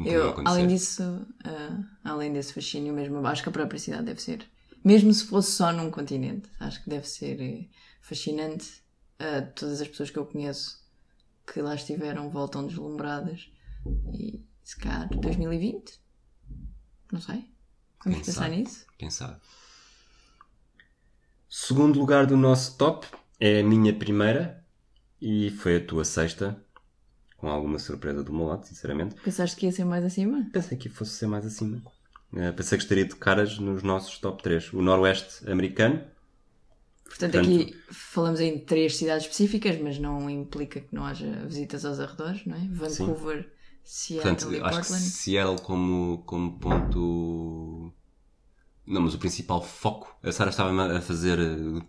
Eu, 0.06 0.36
além 0.46 0.68
disso, 0.68 1.26
ah, 1.44 1.84
além 2.04 2.34
desse 2.34 2.54
fascínio 2.54 2.94
mesmo, 2.94 3.26
acho 3.26 3.42
que 3.42 3.50
a 3.50 3.52
própria 3.52 3.80
cidade 3.80 4.04
deve 4.04 4.22
ser, 4.22 4.46
mesmo 4.84 5.14
se 5.14 5.26
fosse 5.26 5.52
só 5.52 5.72
num 5.72 5.90
continente, 5.90 6.50
acho 6.60 6.84
que 6.84 6.90
deve 6.90 7.08
ser 7.08 7.42
eh, 7.42 7.66
fascinante. 8.02 8.84
Ah, 9.18 9.42
todas 9.42 9.82
as 9.82 9.88
pessoas 9.88 10.10
que 10.10 10.20
eu 10.20 10.26
conheço 10.26 10.84
que 11.52 11.62
lá 11.62 11.76
estiveram 11.76 12.30
voltam 12.30 12.68
deslumbradas 12.68 13.50
e 14.14 14.44
se 14.64 14.78
calhar 14.78 15.08
2020, 15.10 16.00
não 17.12 17.22
sei. 17.22 17.48
Vamos 18.04 18.20
Quem 18.20 18.26
pensar 18.26 18.34
sabe? 18.34 18.58
nisso? 18.58 18.86
Quem 18.98 19.10
sabe? 19.10 19.40
Segundo 21.50 22.00
lugar 22.00 22.26
do 22.26 22.36
nosso 22.38 22.78
top 22.78 23.08
é 23.40 23.60
a 23.60 23.64
minha 23.64 23.94
primeira 23.94 24.64
e 25.22 25.52
foi 25.52 25.78
a 25.78 25.86
tua 25.86 26.04
sexta, 26.04 26.62
com 27.38 27.48
alguma 27.50 27.80
surpresa 27.80 28.24
do 28.24 28.34
meu 28.34 28.46
lado, 28.48 28.66
sinceramente. 28.66 29.16
Pensaste 29.22 29.56
que 29.56 29.66
ia 29.66 29.72
ser 29.72 29.86
mais 29.86 30.04
acima? 30.04 30.46
Pensei 30.52 30.78
que 30.78 30.90
fosse 30.90 31.12
ser 31.12 31.28
mais 31.28 31.46
acima. 31.46 31.82
Eh, 32.36 32.52
pensei 32.52 32.78
que 32.78 32.84
estaria 32.84 33.06
de 33.06 33.16
caras 33.16 33.58
nos 33.60 33.84
nossos 33.84 34.18
top 34.18 34.42
3. 34.44 34.74
O 34.74 34.82
Noroeste 34.82 35.50
americano, 35.50 36.02
Portanto, 37.08 37.34
Portanto- 37.34 37.62
aqui 37.62 37.78
falamos 37.92 38.40
em 38.42 38.58
três 38.60 38.98
cidades 38.98 39.24
específicas, 39.26 39.80
mas 39.80 40.00
não 40.00 40.28
implica 40.30 40.82
que 40.82 40.94
não 40.94 41.06
haja 41.06 41.28
visitas 41.46 41.86
aos 41.86 42.00
arredores, 42.00 42.44
não 42.46 42.58
é? 42.58 42.68
Vancouver, 42.68 43.48
Seattle 43.84 44.34
portanto, 44.36 44.54
e 44.54 44.60
acho 44.60 44.70
que 44.70 44.76
Portland. 44.88 45.04
Seattle 45.04 45.62
como, 45.62 46.24
como 46.26 46.60
ponto. 46.60 47.75
Não, 48.88 49.02
mas 49.02 49.16
o 49.16 49.18
principal 49.18 49.64
foco. 49.64 50.16
A 50.22 50.32
Sara 50.32 50.52
estava 50.52 50.98
a 50.98 51.02
fazer. 51.02 51.40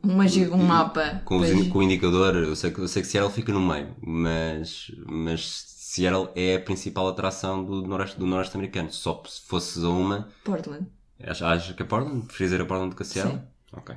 Uma 0.03 0.25
um 0.25 0.65
mapa. 0.65 1.21
Com, 1.25 1.39
os 1.39 1.69
com 1.69 1.79
o 1.79 1.83
indicador, 1.83 2.37
eu 2.37 2.57
sei, 2.57 2.71
que, 2.71 2.79
eu 2.79 2.89
sei 2.89 3.03
que 3.03 3.09
Seattle 3.09 3.33
fica 3.33 3.53
no 3.53 3.61
meio, 3.61 3.95
mas, 4.01 4.91
mas 5.07 5.65
Seattle 5.77 6.31
é 6.35 6.57
a 6.57 6.61
principal 6.61 7.09
atração 7.09 7.63
do 7.65 7.83
Noroeste, 7.83 8.19
do 8.19 8.27
Noroeste 8.27 8.57
americano. 8.57 8.91
Só 8.91 9.23
se 9.27 9.43
fosses 9.43 9.85
a 9.85 9.91
uma, 9.91 10.29
Portland. 10.43 10.87
Achas 11.23 11.73
que 11.73 11.83
é 11.83 11.87
Portland? 11.87 12.27
Preferias 12.27 12.53
ir 12.53 12.61
a 12.63 12.67
Portland 12.67 12.91
do 12.91 12.97
que 12.97 13.03
a 13.03 13.07
Seattle? 13.07 13.39
Sim. 13.39 13.45
Ok. 13.73 13.97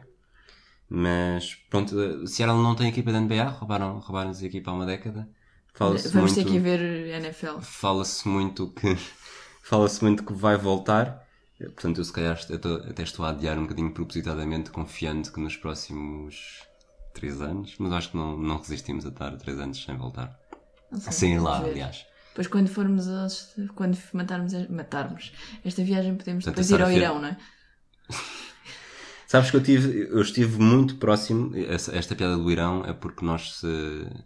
Mas, 0.90 1.56
pronto, 1.70 2.28
Seattle 2.28 2.62
não 2.62 2.76
tem 2.76 2.90
equipa 2.90 3.12
da 3.12 3.22
NBA, 3.22 3.44
roubaram, 3.46 4.00
roubaram-nos 4.00 4.42
a 4.42 4.46
equipa 4.46 4.72
há 4.72 4.74
uma 4.74 4.86
década. 4.86 5.30
Vamos 5.78 6.14
muito, 6.14 6.36
ter 6.36 6.46
que 6.46 6.56
ir 6.56 6.60
ver 6.60 6.82
NFL. 7.22 7.60
Fala-se 7.62 8.28
muito 8.28 8.70
que, 8.72 8.98
fala-se 9.64 10.04
muito 10.04 10.24
que 10.26 10.34
vai 10.34 10.58
voltar. 10.58 11.26
Portanto, 11.60 11.98
eu 12.00 12.04
se 12.06 12.14
calhar 12.14 12.38
est- 12.38 12.52
até 12.90 13.04
estou 13.04 13.26
a 13.26 13.30
adiar 13.30 13.58
um 13.58 13.64
bocadinho 13.64 13.92
propositadamente, 13.92 14.70
confiante 14.72 15.32
que 15.32 15.40
nos 15.42 15.58
próximos 15.58 16.64
3 17.14 17.42
anos, 17.42 17.76
mas 17.80 17.92
acho 17.92 18.12
que 18.12 18.18
não, 18.18 18.38
não 18.38 18.58
resistimos 18.58 19.06
a 19.06 19.10
estar 19.10 19.36
3 19.38 19.60
anos 19.60 19.84
sem 19.84 19.98
voltar. 19.98 20.40
Sei, 20.98 21.12
Sem 21.12 21.34
ir 21.36 21.40
lá, 21.40 21.60
ver. 21.62 21.72
aliás. 21.72 22.06
Depois 22.30 22.48
quando 22.48 22.68
formos 22.70 23.08
aos, 23.10 23.54
quando 23.76 23.98
matarmos, 24.14 24.54
matarmos 24.70 25.32
esta 25.66 25.84
viagem 25.84 26.16
podemos 26.16 26.46
Portanto, 26.46 26.64
depois 26.66 26.80
ir 26.80 26.84
ao 26.84 26.92
Irão, 26.92 27.20
não 27.22 27.28
é? 27.28 27.38
Sabes 29.28 29.52
que 29.52 29.58
eu 29.58 29.62
tive, 29.64 30.08
eu 30.10 30.22
estive 30.22 30.60
muito 30.60 30.96
próximo, 30.96 31.56
essa- 31.56 31.96
esta 31.96 32.16
piada 32.16 32.36
do 32.38 32.50
Irão 32.52 32.84
é 32.86 32.94
porque 32.94 33.24
nós 33.24 33.58
se, 33.60 33.68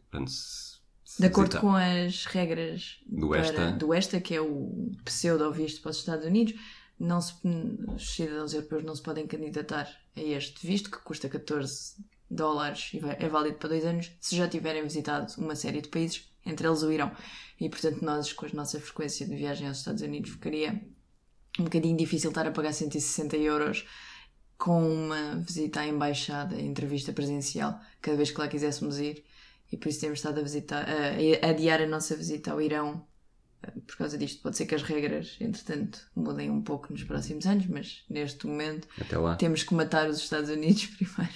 portanto, 0.09 0.31
se, 0.31 0.77
se 1.03 1.21
De 1.21 1.27
acordo 1.27 1.59
com 1.59 1.75
as 1.75 2.25
regras 2.25 2.99
Do 3.07 3.27
para- 3.29 3.41
ESTA. 3.41 3.71
do 3.71 3.93
ESTA, 3.93 4.21
que 4.21 4.33
é 4.35 4.39
o 4.41 4.91
pseudo-visto 5.03 5.81
para 5.81 5.91
os 5.91 5.97
Estados 5.97 6.25
Unidos, 6.25 6.53
não 6.99 7.19
se, 7.21 7.35
os 7.95 8.15
cidadãos 8.15 8.53
europeus 8.53 8.83
não 8.83 8.95
se 8.95 9.01
podem 9.01 9.27
candidatar 9.27 9.89
a 10.15 10.21
este 10.21 10.65
visto, 10.65 10.91
que 10.91 10.99
custa 10.99 11.27
14 11.29 11.95
dólares 12.29 12.91
e 12.93 13.01
é 13.19 13.27
válido 13.27 13.57
para 13.57 13.69
dois 13.69 13.85
anos, 13.85 14.11
se 14.19 14.35
já 14.35 14.47
tiverem 14.47 14.83
visitado 14.83 15.31
uma 15.37 15.55
série 15.55 15.81
de 15.81 15.89
países, 15.89 16.29
entre 16.45 16.67
eles 16.67 16.81
o 16.81 16.91
Irão. 16.91 17.11
E, 17.59 17.69
portanto, 17.69 18.03
nós, 18.03 18.33
com 18.33 18.45
a 18.45 18.49
nossa 18.53 18.79
frequência 18.79 19.25
de 19.25 19.35
viagem 19.35 19.67
aos 19.67 19.77
Estados 19.77 20.01
Unidos, 20.01 20.31
ficaria 20.31 20.81
um 21.59 21.65
bocadinho 21.65 21.95
difícil 21.95 22.29
estar 22.29 22.47
a 22.47 22.51
pagar 22.51 22.73
160 22.73 23.37
euros 23.37 23.85
com 24.57 24.81
uma 24.81 25.35
visita 25.37 25.81
à 25.81 25.87
embaixada, 25.87 26.59
entrevista 26.59 27.13
presencial, 27.13 27.79
cada 28.01 28.17
vez 28.17 28.31
que 28.31 28.39
lá 28.39 28.47
quiséssemos 28.47 28.99
ir. 28.99 29.23
E 29.71 29.77
por 29.77 29.89
isso 29.89 30.01
temos 30.01 30.19
estado 30.19 30.39
a 30.39 30.43
visitar, 30.43 30.85
a, 30.87 31.45
a 31.45 31.49
adiar 31.49 31.81
a 31.81 31.87
nossa 31.87 32.15
visita 32.15 32.51
ao 32.51 32.61
Irão 32.61 33.05
por 33.85 33.97
causa 33.97 34.17
disto. 34.17 34.41
Pode 34.41 34.57
ser 34.57 34.65
que 34.65 34.75
as 34.75 34.83
regras, 34.83 35.37
entretanto, 35.39 35.99
mudem 36.15 36.49
um 36.49 36.61
pouco 36.61 36.91
nos 36.91 37.03
próximos 37.03 37.45
anos, 37.45 37.65
mas 37.67 38.03
neste 38.09 38.45
momento 38.47 38.87
temos 39.37 39.63
que 39.63 39.73
matar 39.73 40.09
os 40.09 40.17
Estados 40.17 40.49
Unidos 40.49 40.85
primeiro, 40.97 41.33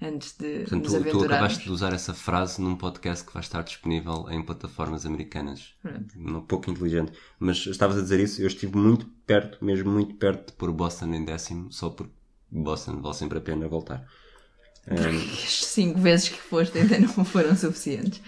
antes 0.00 0.36
de 0.36 0.60
Portanto, 0.60 0.82
nos 0.82 0.92
tu, 0.92 0.92
tu 0.92 0.96
aventurarmos. 0.96 1.32
acabaste 1.32 1.64
de 1.64 1.70
usar 1.70 1.92
essa 1.92 2.14
frase 2.14 2.60
num 2.60 2.76
podcast 2.76 3.24
que 3.26 3.32
vai 3.32 3.42
estar 3.42 3.62
disponível 3.62 4.26
em 4.30 4.42
plataformas 4.42 5.04
americanas. 5.06 5.74
Pronto. 5.82 6.14
Um 6.18 6.40
pouco 6.42 6.70
inteligente. 6.70 7.12
Mas 7.38 7.66
estavas 7.66 7.98
a 7.98 8.02
dizer 8.02 8.20
isso, 8.20 8.40
eu 8.40 8.46
estive 8.46 8.76
muito 8.76 9.06
perto, 9.26 9.64
mesmo 9.64 9.90
muito 9.90 10.14
perto 10.14 10.48
de 10.48 10.52
pôr 10.54 10.72
Boston 10.72 11.12
em 11.14 11.24
décimo, 11.24 11.72
só 11.72 11.90
porque 11.90 12.12
Boston 12.50 13.00
vale 13.00 13.14
sempre 13.14 13.38
a 13.38 13.40
pena 13.40 13.68
voltar. 13.68 14.06
As 14.86 15.64
cinco 15.64 15.98
vezes 15.98 16.28
que 16.28 16.38
foste 16.38 16.78
ainda 16.78 16.98
não 17.00 17.24
foram 17.24 17.56
suficientes. 17.56 18.20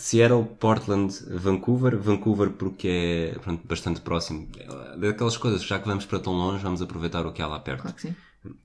Seattle, 0.00 0.44
Portland, 0.58 1.12
Vancouver. 1.28 1.98
Vancouver 1.98 2.50
porque 2.50 2.88
é 3.34 3.38
pronto, 3.38 3.66
bastante 3.66 4.00
próximo. 4.00 4.48
É 4.56 4.96
Daquelas 4.96 5.36
coisas, 5.36 5.62
já 5.62 5.78
que 5.78 5.86
vamos 5.86 6.06
para 6.06 6.18
tão 6.18 6.32
longe, 6.32 6.62
vamos 6.62 6.80
aproveitar 6.80 7.26
o 7.26 7.32
que 7.32 7.42
há 7.42 7.46
lá 7.46 7.60
perto. 7.60 7.82
Claro 7.82 7.96
que 7.96 8.02
sim. 8.02 8.16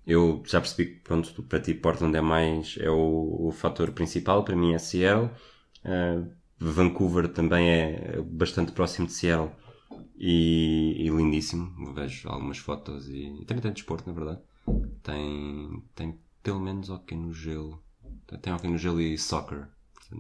Eu 0.08 0.41
já 0.45 0.62
percebi 0.62 0.91
que 0.91 1.00
pronto, 1.02 1.43
para 1.43 1.60
ti 1.60 1.74
Portland 1.74 2.15
é 2.15 2.21
mais 2.21 2.78
é 2.80 2.89
o, 2.89 3.48
o 3.48 3.52
fator 3.52 3.91
principal, 3.91 4.45
para 4.45 4.56
mim 4.56 4.74
é 4.74 4.80
Seattle. 4.80 5.30
Uh, 5.84 6.26
Vancouver 6.58 7.28
também 7.28 7.69
é 7.69 8.21
bastante 8.21 8.71
próximo 8.71 9.08
de 9.08 9.13
Seattle 9.13 9.52
e, 10.17 10.95
e 11.06 11.10
lindíssimo. 11.10 11.93
Vejo 11.93 12.30
algumas 12.30 12.60
fotos 12.60 13.10
e, 13.10 13.41
e 13.41 13.45
também 13.45 13.62
tem 13.62 13.74
desporto, 13.74 14.08
na 14.08 14.15
verdade. 14.15 14.39
Tem, 15.04 15.84
tem 15.93 16.17
pelo 16.41 16.62
menos 16.62 16.89
hockey 16.89 17.17
no 17.17 17.34
gelo. 17.34 17.84
Tem 18.41 18.54
hockey 18.54 18.69
no 18.69 18.78
gelo 18.78 19.02
e 19.02 19.17
soccer. 19.17 19.67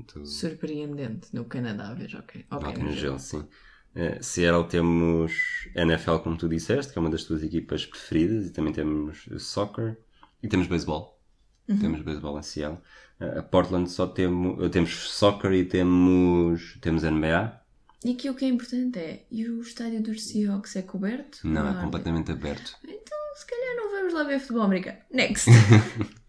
Portanto, 0.03 0.25
Surpreendente 0.25 1.27
no 1.33 1.45
Canadá, 1.45 1.93
veja, 1.93 2.19
ok. 2.19 2.45
Ok, 2.49 2.69
Hockey 2.69 2.83
no 2.83 2.89
no 2.89 2.95
gelo, 2.95 3.19
sim. 3.19 3.47
Eh, 3.95 4.21
Seattle 4.21 4.67
temos 4.67 5.31
NFL, 5.73 6.17
como 6.17 6.37
tu 6.37 6.49
disseste, 6.49 6.91
que 6.91 6.99
é 6.99 7.01
uma 7.01 7.09
das 7.09 7.23
tuas 7.23 7.41
equipas 7.43 7.85
preferidas, 7.85 8.47
e 8.47 8.49
também 8.51 8.73
temos 8.73 9.27
soccer 9.39 9.97
e 10.43 10.47
temos 10.47 10.67
beisebol. 10.67 11.19
Temos 11.65 12.01
beisebol 12.01 12.37
em 12.37 12.43
Seattle. 12.43 12.79
Eh, 13.19 13.39
a 13.39 13.43
Portland 13.43 13.89
só 13.89 14.05
temos, 14.07 14.69
temos 14.69 14.91
soccer 14.91 15.53
e 15.53 15.65
temos, 15.65 16.77
temos 16.81 17.03
NBA. 17.03 17.61
E 18.03 18.11
aqui 18.11 18.29
o 18.29 18.35
que 18.35 18.45
é 18.45 18.49
importante 18.49 18.99
é, 18.99 19.25
e 19.31 19.49
o 19.49 19.61
estádio 19.61 20.03
dos 20.03 20.23
Seahawks 20.25 20.75
é 20.75 20.81
coberto? 20.83 21.39
Não, 21.43 21.67
é 21.67 21.81
completamente 21.81 22.31
aberto. 22.31 22.77
Então, 22.83 23.17
se 23.35 23.47
calhar 23.47 23.75
não 23.77 23.91
vamos 23.91 24.13
lá 24.13 24.23
ver 24.23 24.39
futebol 24.39 24.63
americano. 24.63 24.99
Next! 25.11 25.49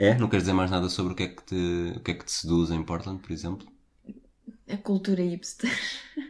É? 0.00 0.14
Não 0.18 0.28
queres 0.28 0.44
dizer 0.44 0.54
mais 0.54 0.70
nada 0.70 0.88
sobre 0.88 1.12
o 1.12 1.16
que 1.16 1.24
é 1.24 1.28
que 1.28 1.42
te, 1.44 1.92
o 1.96 2.00
que 2.00 2.10
é 2.10 2.14
que 2.14 2.24
te 2.24 2.32
seduz 2.32 2.70
em 2.70 2.82
Portland, 2.82 3.20
por 3.20 3.30
exemplo? 3.30 3.70
a 4.66 4.76
cultura 4.76 5.22
hipster. 5.22 5.70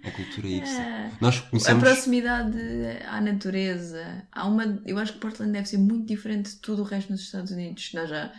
A 0.02 0.11
cultura 0.11 0.48
hipster. 0.48 0.80
Ah, 0.80 1.11
Nós 1.20 1.44
A 1.68 1.74
proximidade 1.76 2.59
à 3.06 3.20
natureza. 3.20 4.26
Há 4.33 4.46
uma, 4.46 4.83
eu 4.87 4.98
acho 4.98 5.12
que 5.12 5.18
Portland 5.20 5.52
deve 5.52 5.68
ser 5.68 5.78
muito 5.78 6.06
diferente 6.06 6.50
de 6.50 6.56
tudo 6.56 6.83
o 6.83 6.85
resto 6.85 7.11
nos 7.12 7.20
Estados 7.20 7.52
Unidos. 7.52 7.92
Nós 7.94 8.09
já, 8.09 8.33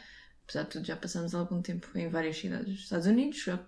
apesar 0.44 0.64
de 0.64 0.70
tudo, 0.70 0.86
já 0.86 0.96
passamos 0.96 1.36
algum 1.36 1.62
tempo 1.62 1.88
em 1.96 2.10
várias 2.10 2.38
cidades 2.38 2.68
dos 2.68 2.84
Estados 2.84 3.08
Unidos, 3.08 3.44
já 3.44 3.60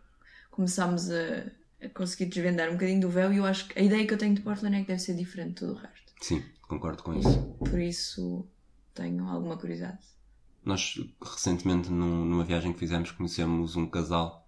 começámos 0.52 1.10
a, 1.10 1.46
a 1.82 1.90
conseguir 1.94 2.26
desvendar 2.26 2.70
um 2.70 2.74
bocadinho 2.74 3.02
do 3.02 3.10
véu 3.10 3.32
e 3.32 3.38
eu 3.38 3.46
acho 3.46 3.68
que 3.68 3.80
a 3.80 3.84
ideia 3.84 4.06
que 4.06 4.14
eu 4.14 4.18
tenho 4.18 4.36
de 4.36 4.42
Portland 4.42 4.76
é 4.76 4.82
que 4.82 4.88
deve 4.88 5.00
ser 5.00 5.16
diferente 5.16 5.50
de 5.50 5.56
tudo 5.56 5.74
o 5.74 5.76
resto. 5.76 6.14
Sim, 6.22 6.44
concordo 6.64 7.04
com 7.04 7.14
isso. 7.14 7.56
Por 7.60 7.80
isso 7.80 8.48
tenho 8.94 9.28
alguma 9.28 9.58
curiosidade. 9.58 10.13
Nós, 10.66 10.96
recentemente, 11.22 11.90
num- 11.92 12.26
numa 12.26 12.44
viagem 12.44 12.72
que 12.74 12.80
fizemos, 12.80 13.12
conhecemos 13.12 13.76
um 13.76 13.86
casal 13.88 14.48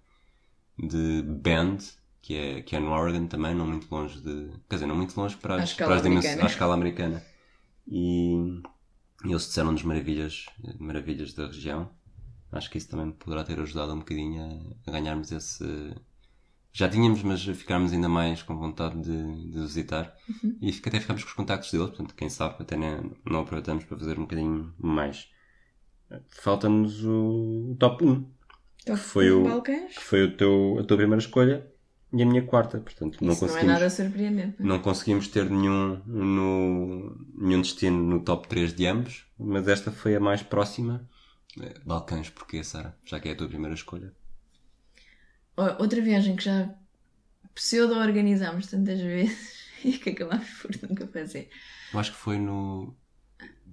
de 0.78 1.22
Bend, 1.24 1.84
que 2.22 2.36
é, 2.36 2.62
que 2.62 2.76
é 2.76 2.80
no 2.80 2.92
Oregon 2.92 3.28
também, 3.28 3.54
não 3.56 3.68
muito 3.68 3.88
longe 3.94 4.20
de. 4.22 4.50
Quer 4.70 4.76
dizer, 4.76 4.86
não 4.88 4.96
muito 4.96 5.16
longe 5.20 5.36
para 5.38 5.56
as, 5.56 5.70
escala 5.72 5.90
para 5.90 5.96
as 5.98 6.02
dimensões- 6.04 6.26
americana. 6.34 6.48
à 6.50 6.52
escala 6.52 6.74
americana. 6.74 7.24
E, 7.88 8.62
e 9.26 9.30
eles 9.30 9.44
disseram-nos 9.48 9.84
maravilhas, 9.84 10.46
maravilhas 10.80 11.34
da 11.34 11.48
região. 11.48 11.90
Acho 12.52 12.70
que 12.70 12.78
isso 12.78 12.90
também 12.90 13.12
poderá 13.12 13.44
ter 13.44 13.60
ajudado 13.60 13.94
um 13.94 14.00
bocadinho 14.00 14.42
a, 14.86 14.90
a 14.90 14.92
ganharmos 14.92 15.32
esse. 15.32 15.66
Já 16.72 16.90
tínhamos, 16.90 17.24
mas 17.24 17.42
ficarmos 17.44 17.94
ainda 17.94 18.10
mais 18.10 18.44
com 18.44 18.58
vontade 18.58 19.00
de, 19.02 19.50
de 19.52 19.60
visitar. 19.62 20.14
Uhum. 20.44 20.58
E 20.62 20.70
até 20.70 21.00
ficámos 21.00 21.24
com 21.24 21.30
os 21.30 21.36
contactos 21.36 21.72
deles, 21.72 21.88
portanto, 21.88 22.14
quem 22.16 22.30
sabe, 22.30 22.56
até 22.60 22.76
nem, 22.76 23.12
não 23.26 23.42
aproveitamos 23.42 23.86
para 23.86 23.98
fazer 23.98 24.18
um 24.20 24.24
bocadinho 24.24 24.74
mais. 24.78 25.30
Falta-nos 26.30 27.04
o 27.04 27.76
top 27.80 28.06
1, 28.06 28.26
Então, 28.84 28.96
foi 28.98 29.32
o- 29.32 29.44
Balcãs? 29.44 29.96
que 29.96 30.02
foi 30.04 30.24
o 30.24 30.38
teu, 30.38 30.78
a 30.80 30.84
tua 30.84 30.98
primeira 30.98 31.20
escolha, 31.22 31.66
e 32.14 32.22
a 32.22 32.26
minha 32.26 32.44
quarta. 32.46 32.80
Portanto, 32.80 33.18
não 33.24 33.34
Isso 33.34 33.42
não 33.44 33.50
é 33.50 33.52
conseguimos, 33.52 33.74
nada 33.80 33.90
surpreendente. 33.90 34.56
não 34.60 34.80
conseguimos 34.80 35.28
ter 35.28 35.50
nenhum, 35.50 36.02
no, 36.06 37.18
nenhum 37.38 37.62
destino 37.62 37.98
no 37.98 38.20
top 38.24 38.48
3 38.48 38.74
de 38.74 38.86
ambos, 38.86 39.26
mas 39.38 39.68
esta 39.68 39.92
foi 39.92 40.16
a 40.16 40.20
mais 40.20 40.42
próxima. 40.44 41.10
Eh, 41.62 41.74
Balcãs, 41.86 42.30
porquê, 42.30 42.64
Sara? 42.64 42.96
Já 43.04 43.20
que 43.20 43.30
é 43.30 43.32
a 43.32 43.36
tua 43.36 43.48
primeira 43.48 43.74
escolha. 43.74 44.14
Outra 45.80 46.02
viagem 46.02 46.36
que 46.36 46.44
já 46.44 46.70
pseudo-organizámos 47.54 48.68
tantas 48.68 49.00
vezes 49.00 49.66
e 49.84 49.94
que 49.94 50.10
acabámos 50.12 50.50
por 50.62 50.72
nunca 50.88 51.08
fazer. 51.08 51.50
Eu 51.94 52.00
acho 52.00 52.12
que 52.12 52.18
foi 52.18 52.38
no. 52.38 52.96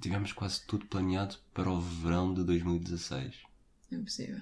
Tivemos 0.03 0.33
quase 0.33 0.67
tudo 0.67 0.85
planeado 0.87 1.37
para 1.55 1.71
o 1.71 1.81
verão 1.81 2.35
de 2.35 2.43
2016. 2.43 3.37
É 3.93 3.95
impossível. 3.95 4.41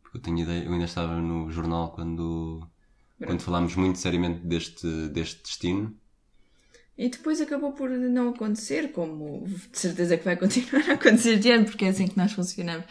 Porque 0.00 0.18
eu 0.18 0.22
tenho 0.22 0.38
ideia, 0.38 0.64
eu 0.64 0.72
ainda 0.72 0.84
estava 0.84 1.20
no 1.20 1.50
jornal 1.50 1.90
quando, 1.90 2.64
quando 3.18 3.40
falámos 3.40 3.74
muito 3.74 3.98
seriamente 3.98 4.46
deste, 4.46 4.86
deste 5.08 5.42
destino. 5.42 5.98
E 6.96 7.08
depois 7.08 7.40
acabou 7.40 7.72
por 7.72 7.90
não 7.90 8.28
acontecer, 8.28 8.92
como 8.92 9.44
de 9.44 9.76
certeza 9.76 10.16
que 10.16 10.24
vai 10.24 10.36
continuar 10.36 10.88
a 10.88 10.94
acontecer 10.94 11.34
este 11.34 11.50
ano, 11.50 11.64
porque 11.64 11.84
é 11.84 11.88
assim 11.88 12.06
que 12.06 12.16
nós 12.16 12.32
funcionamos. 12.32 12.86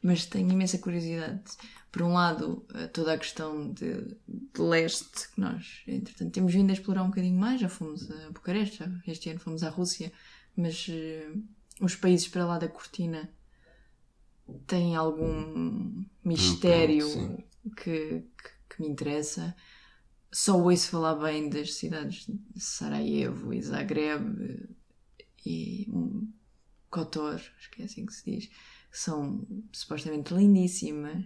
Mas 0.00 0.26
tenho 0.26 0.48
imensa 0.48 0.78
curiosidade. 0.78 1.42
Por 1.90 2.02
um 2.02 2.12
lado, 2.12 2.64
eh, 2.74 2.86
toda 2.86 3.12
a 3.12 3.18
questão 3.18 3.72
de, 3.72 4.16
de 4.28 4.60
leste, 4.60 5.32
que 5.32 5.40
nós, 5.40 5.82
entretanto, 5.86 6.30
temos 6.30 6.52
vindo 6.52 6.70
a 6.70 6.74
explorar 6.74 7.02
um 7.02 7.08
bocadinho 7.08 7.38
mais. 7.38 7.60
Já 7.60 7.68
fomos 7.68 8.08
a 8.08 8.30
Bucareste, 8.30 8.78
já 8.78 8.88
este 9.06 9.30
ano 9.30 9.40
fomos 9.40 9.64
à 9.64 9.68
Rússia, 9.68 10.12
mas 10.56 10.86
eh, 10.88 11.32
os 11.80 11.96
países 11.96 12.28
para 12.28 12.46
lá 12.46 12.58
da 12.58 12.68
cortina 12.68 13.30
têm 14.66 14.94
algum 14.94 16.04
mistério 16.24 17.08
que, 17.76 18.20
que, 18.20 18.50
que 18.68 18.82
me 18.82 18.88
interessa. 18.88 19.54
Só 20.30 20.58
ouço 20.58 20.90
falar 20.90 21.14
bem 21.16 21.48
das 21.48 21.74
cidades 21.74 22.26
de 22.26 22.60
Sarajevo 22.60 23.52
e 23.54 23.62
Zagreb 23.62 24.68
e 25.46 25.86
hum, 25.90 26.32
Kotor, 26.90 27.34
acho 27.34 27.70
que 27.70 27.82
é 27.82 27.84
assim 27.84 28.06
que 28.06 28.12
se 28.12 28.30
diz, 28.30 28.46
que 28.46 28.98
são 28.98 29.46
supostamente 29.72 30.34
lindíssimas, 30.34 31.24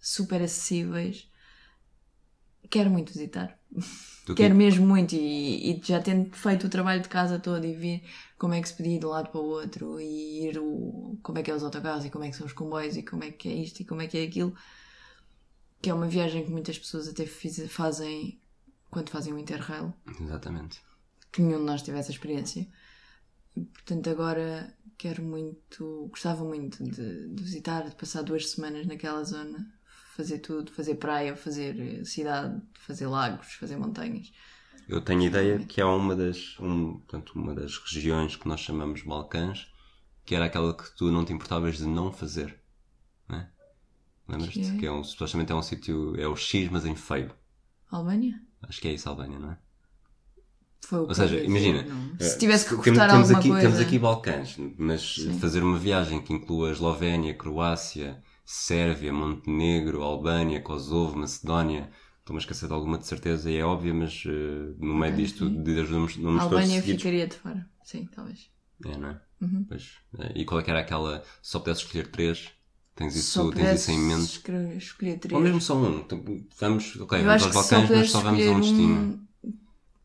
super 0.00 0.42
acessíveis. 0.42 1.30
Quero 2.70 2.90
muito 2.90 3.12
visitar. 3.12 3.58
Do 4.26 4.36
Quero 4.36 4.54
que- 4.54 4.58
mesmo 4.58 4.86
muito 4.86 5.16
e, 5.16 5.72
e 5.72 5.80
já 5.84 6.00
tendo 6.00 6.30
feito 6.36 6.66
o 6.66 6.70
trabalho 6.70 7.02
de 7.02 7.08
casa 7.08 7.40
todo 7.40 7.66
e 7.66 7.74
ver 7.74 8.02
como 8.38 8.54
é 8.54 8.62
que 8.62 8.68
se 8.68 8.74
podia 8.74 8.94
ir 8.94 8.98
de 9.00 9.06
um 9.06 9.08
lado 9.08 9.30
para 9.30 9.40
o 9.40 9.44
outro 9.44 10.00
e 10.00 10.46
ir 10.46 10.58
o, 10.58 11.18
como 11.24 11.38
é 11.38 11.42
que 11.42 11.50
é 11.50 11.54
os 11.54 11.64
autocarros 11.64 12.04
e 12.04 12.10
como 12.10 12.24
é 12.24 12.30
que 12.30 12.36
são 12.36 12.46
os 12.46 12.52
comboios 12.52 12.96
e 12.96 13.02
como 13.02 13.24
é 13.24 13.32
que 13.32 13.48
é 13.48 13.52
isto 13.52 13.80
e 13.80 13.84
como 13.84 14.00
é 14.00 14.06
que 14.06 14.16
é 14.18 14.22
aquilo 14.24 14.54
que 15.80 15.90
é 15.90 15.94
uma 15.94 16.06
viagem 16.06 16.44
que 16.44 16.50
muitas 16.52 16.78
pessoas 16.78 17.08
até 17.08 17.26
fiz- 17.26 17.70
fazem 17.72 18.40
quando 18.90 19.10
fazem 19.10 19.32
o 19.32 19.38
Interrail. 19.38 19.92
Exatamente. 20.20 20.80
que 21.32 21.42
nenhum 21.42 21.58
de 21.60 21.64
nós 21.64 21.82
teve 21.82 21.98
essa 21.98 22.10
experiência. 22.12 22.68
E, 23.56 23.60
portanto 23.62 24.08
agora 24.08 24.72
quero 24.96 25.22
muito 25.22 26.06
gostava 26.10 26.44
muito 26.44 26.82
de, 26.84 27.28
de 27.28 27.42
visitar 27.42 27.88
de 27.88 27.96
passar 27.96 28.22
duas 28.22 28.48
semanas 28.50 28.86
naquela 28.86 29.24
zona 29.24 29.66
fazer 30.16 30.38
tudo, 30.38 30.72
fazer 30.72 30.96
praia, 30.96 31.36
fazer 31.36 31.78
eh, 31.80 32.04
cidade, 32.04 32.60
fazer 32.74 33.06
lagos, 33.06 33.54
fazer 33.54 33.76
montanhas 33.76 34.32
Eu 34.88 35.00
tenho 35.00 35.22
ideia 35.22 35.58
que 35.60 35.80
há 35.80 35.86
uma 35.88 36.14
das, 36.14 36.56
um, 36.60 36.94
portanto, 36.98 37.32
uma 37.34 37.54
das 37.54 37.78
regiões 37.78 38.36
que 38.36 38.46
nós 38.48 38.60
chamamos 38.60 39.02
Balcãs, 39.02 39.72
que 40.24 40.34
era 40.34 40.46
aquela 40.46 40.74
que 40.76 40.94
tu 40.96 41.10
não 41.10 41.24
te 41.24 41.32
importavas 41.32 41.78
de 41.78 41.86
não 41.86 42.12
fazer. 42.12 42.60
Não 43.28 43.38
é? 43.38 43.48
Lembras-te? 44.28 44.60
Que 44.60 44.66
é? 44.66 44.76
Que 44.78 44.86
é 44.86 44.92
um, 44.92 45.02
supostamente 45.04 45.52
é 45.52 45.54
um 45.54 45.62
sítio, 45.62 46.20
é 46.20 46.26
o 46.26 46.36
X, 46.36 46.68
mas 46.70 46.84
em 46.84 46.94
feio. 46.94 47.32
Albânia? 47.90 48.40
Acho 48.62 48.80
que 48.80 48.88
é 48.88 48.92
isso, 48.92 49.08
Albânia, 49.08 49.38
não 49.38 49.52
é? 49.52 49.58
Foi 50.84 50.98
o 51.00 51.02
Ou 51.08 51.14
seja, 51.14 51.38
imagina, 51.40 51.82
não- 51.84 52.16
eh, 52.18 52.24
Se 52.24 52.38
tivesse 52.38 52.68
que 52.68 52.74
cortar 52.76 53.08
temos 53.08 53.30
alguma 53.30 53.38
aqui, 53.38 53.48
coisa. 53.48 53.66
Temos 53.68 53.80
aqui 53.80 53.98
Balcãs, 53.98 54.56
mas 54.78 55.14
Sim. 55.14 55.38
fazer 55.38 55.62
uma 55.62 55.78
viagem 55.78 56.20
que 56.22 56.32
inclua 56.32 56.70
Eslovénia, 56.72 57.34
Croácia, 57.34 58.22
Sérvia, 58.44 59.12
Montenegro, 59.12 60.02
Albânia, 60.02 60.60
Kosovo, 60.60 61.16
Macedónia, 61.18 61.90
estou-me 62.20 62.38
a 62.38 62.42
esquecer 62.42 62.66
de 62.68 62.72
alguma 62.74 62.98
de 62.98 63.06
certeza 63.06 63.50
e 63.50 63.56
é 63.56 63.64
óbvia, 63.64 63.94
mas 63.94 64.24
eh, 64.26 64.74
no 64.78 64.94
meio 64.94 65.14
Ok, 65.14 65.24
disto 65.24 65.48
sim. 65.48 65.62
de 65.62 65.82
nomes, 65.84 66.16
nomes 66.16 66.40
A 66.40 66.44
Albânia 66.44 66.80
seguidos. 66.80 67.02
ficaria 67.02 67.26
de 67.26 67.36
fora. 67.36 67.68
Sim, 67.84 68.06
talvez. 68.06 68.50
É, 68.84 68.96
não 68.96 69.10
é? 69.10 69.20
Uhum. 69.40 69.64
Pois. 69.68 69.98
Eh, 70.18 70.32
E 70.40 70.44
qual 70.44 70.60
é 70.60 70.62
que 70.64 70.70
era 70.70 70.80
aquela, 70.80 71.22
só 71.40 71.60
pudesse 71.60 71.82
escolher 71.82 72.08
três? 72.10 72.50
Tens 72.94 73.16
isso, 73.16 73.30
Só 73.32 73.50
tens 73.50 73.70
isso 73.72 73.90
em 73.90 73.98
mente? 73.98 74.32
escolher, 74.32 74.76
escolher 74.76 75.18
três. 75.18 75.34
Ou 75.34 75.40
mesmo 75.40 75.60
só 75.60 75.74
um. 75.76 76.04
Vamos, 76.58 76.96
ok, 76.96 77.18
eu 77.18 77.24
vamos 77.24 77.42
aos 77.42 77.52
Balcãs, 77.54 77.90
mas 77.90 78.10
só 78.10 78.20
vamos 78.20 78.46
a 78.46 78.50
um 78.50 78.60
destino. 78.60 78.98
um, 78.98 79.26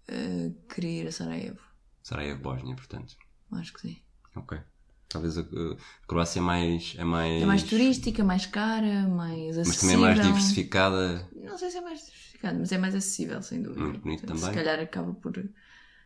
eh, 0.07 0.51
queria 0.69 1.01
ir 1.03 1.07
a 1.07 1.11
Sarajevo. 1.11 1.61
Sarajevo, 2.01 2.41
Bósnia, 2.41 2.75
portanto. 2.75 3.15
Acho 3.51 3.73
que 3.73 3.81
sim. 3.81 3.97
Ok. 4.35 4.57
Talvez 5.09 5.37
a, 5.37 5.41
a 5.41 6.05
Croácia 6.07 6.39
é 6.39 6.41
mais, 6.41 6.95
é 6.97 7.03
mais. 7.03 7.41
É 7.41 7.45
mais 7.45 7.63
turística, 7.63 8.23
mais 8.23 8.45
cara, 8.45 9.07
mais 9.07 9.57
acessível. 9.57 9.65
Mas 9.65 9.77
também 9.77 9.95
é 9.95 9.99
mais 9.99 10.21
diversificada. 10.21 11.29
Não 11.33 11.57
sei 11.57 11.69
se 11.71 11.77
é 11.77 11.81
mais 11.81 11.99
diversificado, 11.99 12.59
mas 12.59 12.71
é 12.71 12.77
mais 12.77 12.95
acessível, 12.95 13.41
sem 13.41 13.61
dúvida. 13.61 13.81
Muito 13.81 13.99
bonito 14.01 14.19
Portanto, 14.21 14.39
também. 14.39 14.53
Se 14.53 14.59
calhar 14.59 14.79
acaba 14.79 15.13
por. 15.13 15.49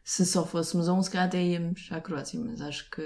Se 0.03 0.25
só 0.25 0.45
fôssemos 0.45 0.87
a 0.89 0.93
um, 0.93 1.01
se 1.01 1.09
calhar 1.09 1.27
até 1.27 1.43
íamos 1.43 1.87
à 1.91 1.99
Croácia, 2.01 2.39
mas 2.39 2.61
acho 2.61 2.89
que 2.89 3.01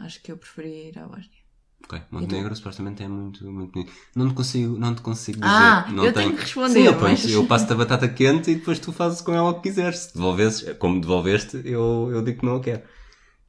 acho 0.00 0.22
que 0.22 0.32
eu 0.32 0.36
preferia 0.36 0.88
ir 0.88 0.98
à 0.98 1.06
Bósnia. 1.06 1.42
Ok. 1.84 2.00
Montenegro 2.10 2.54
supostamente 2.54 3.02
é 3.02 3.08
muito, 3.08 3.44
muito 3.50 3.72
bonito. 3.72 3.92
Não 4.14 4.28
te 4.28 4.34
consigo, 4.34 4.78
não 4.78 4.94
te 4.94 5.02
consigo 5.02 5.40
dizer. 5.40 5.50
Ah, 5.50 5.86
não 5.90 6.04
eu 6.04 6.12
tenho 6.12 6.34
que 6.34 6.40
responder, 6.42 6.72
Sim, 6.74 6.84
eu, 6.86 7.00
mas- 7.00 7.24
eu 7.24 7.46
passo-te 7.46 7.72
a 7.72 7.76
batata 7.76 8.08
quente 8.08 8.50
e 8.50 8.54
depois 8.54 8.78
tu 8.78 8.92
fazes 8.92 9.20
com 9.20 9.34
ela 9.34 9.50
o 9.50 9.54
que 9.60 9.68
quiseres. 9.68 9.98
Se 9.98 10.14
devolvesses, 10.14 10.76
como 10.78 11.00
devolveste, 11.00 11.60
eu, 11.64 12.08
eu 12.12 12.22
digo 12.22 12.40
que 12.40 12.46
não 12.46 12.56
a 12.56 12.60
quero. 12.60 12.82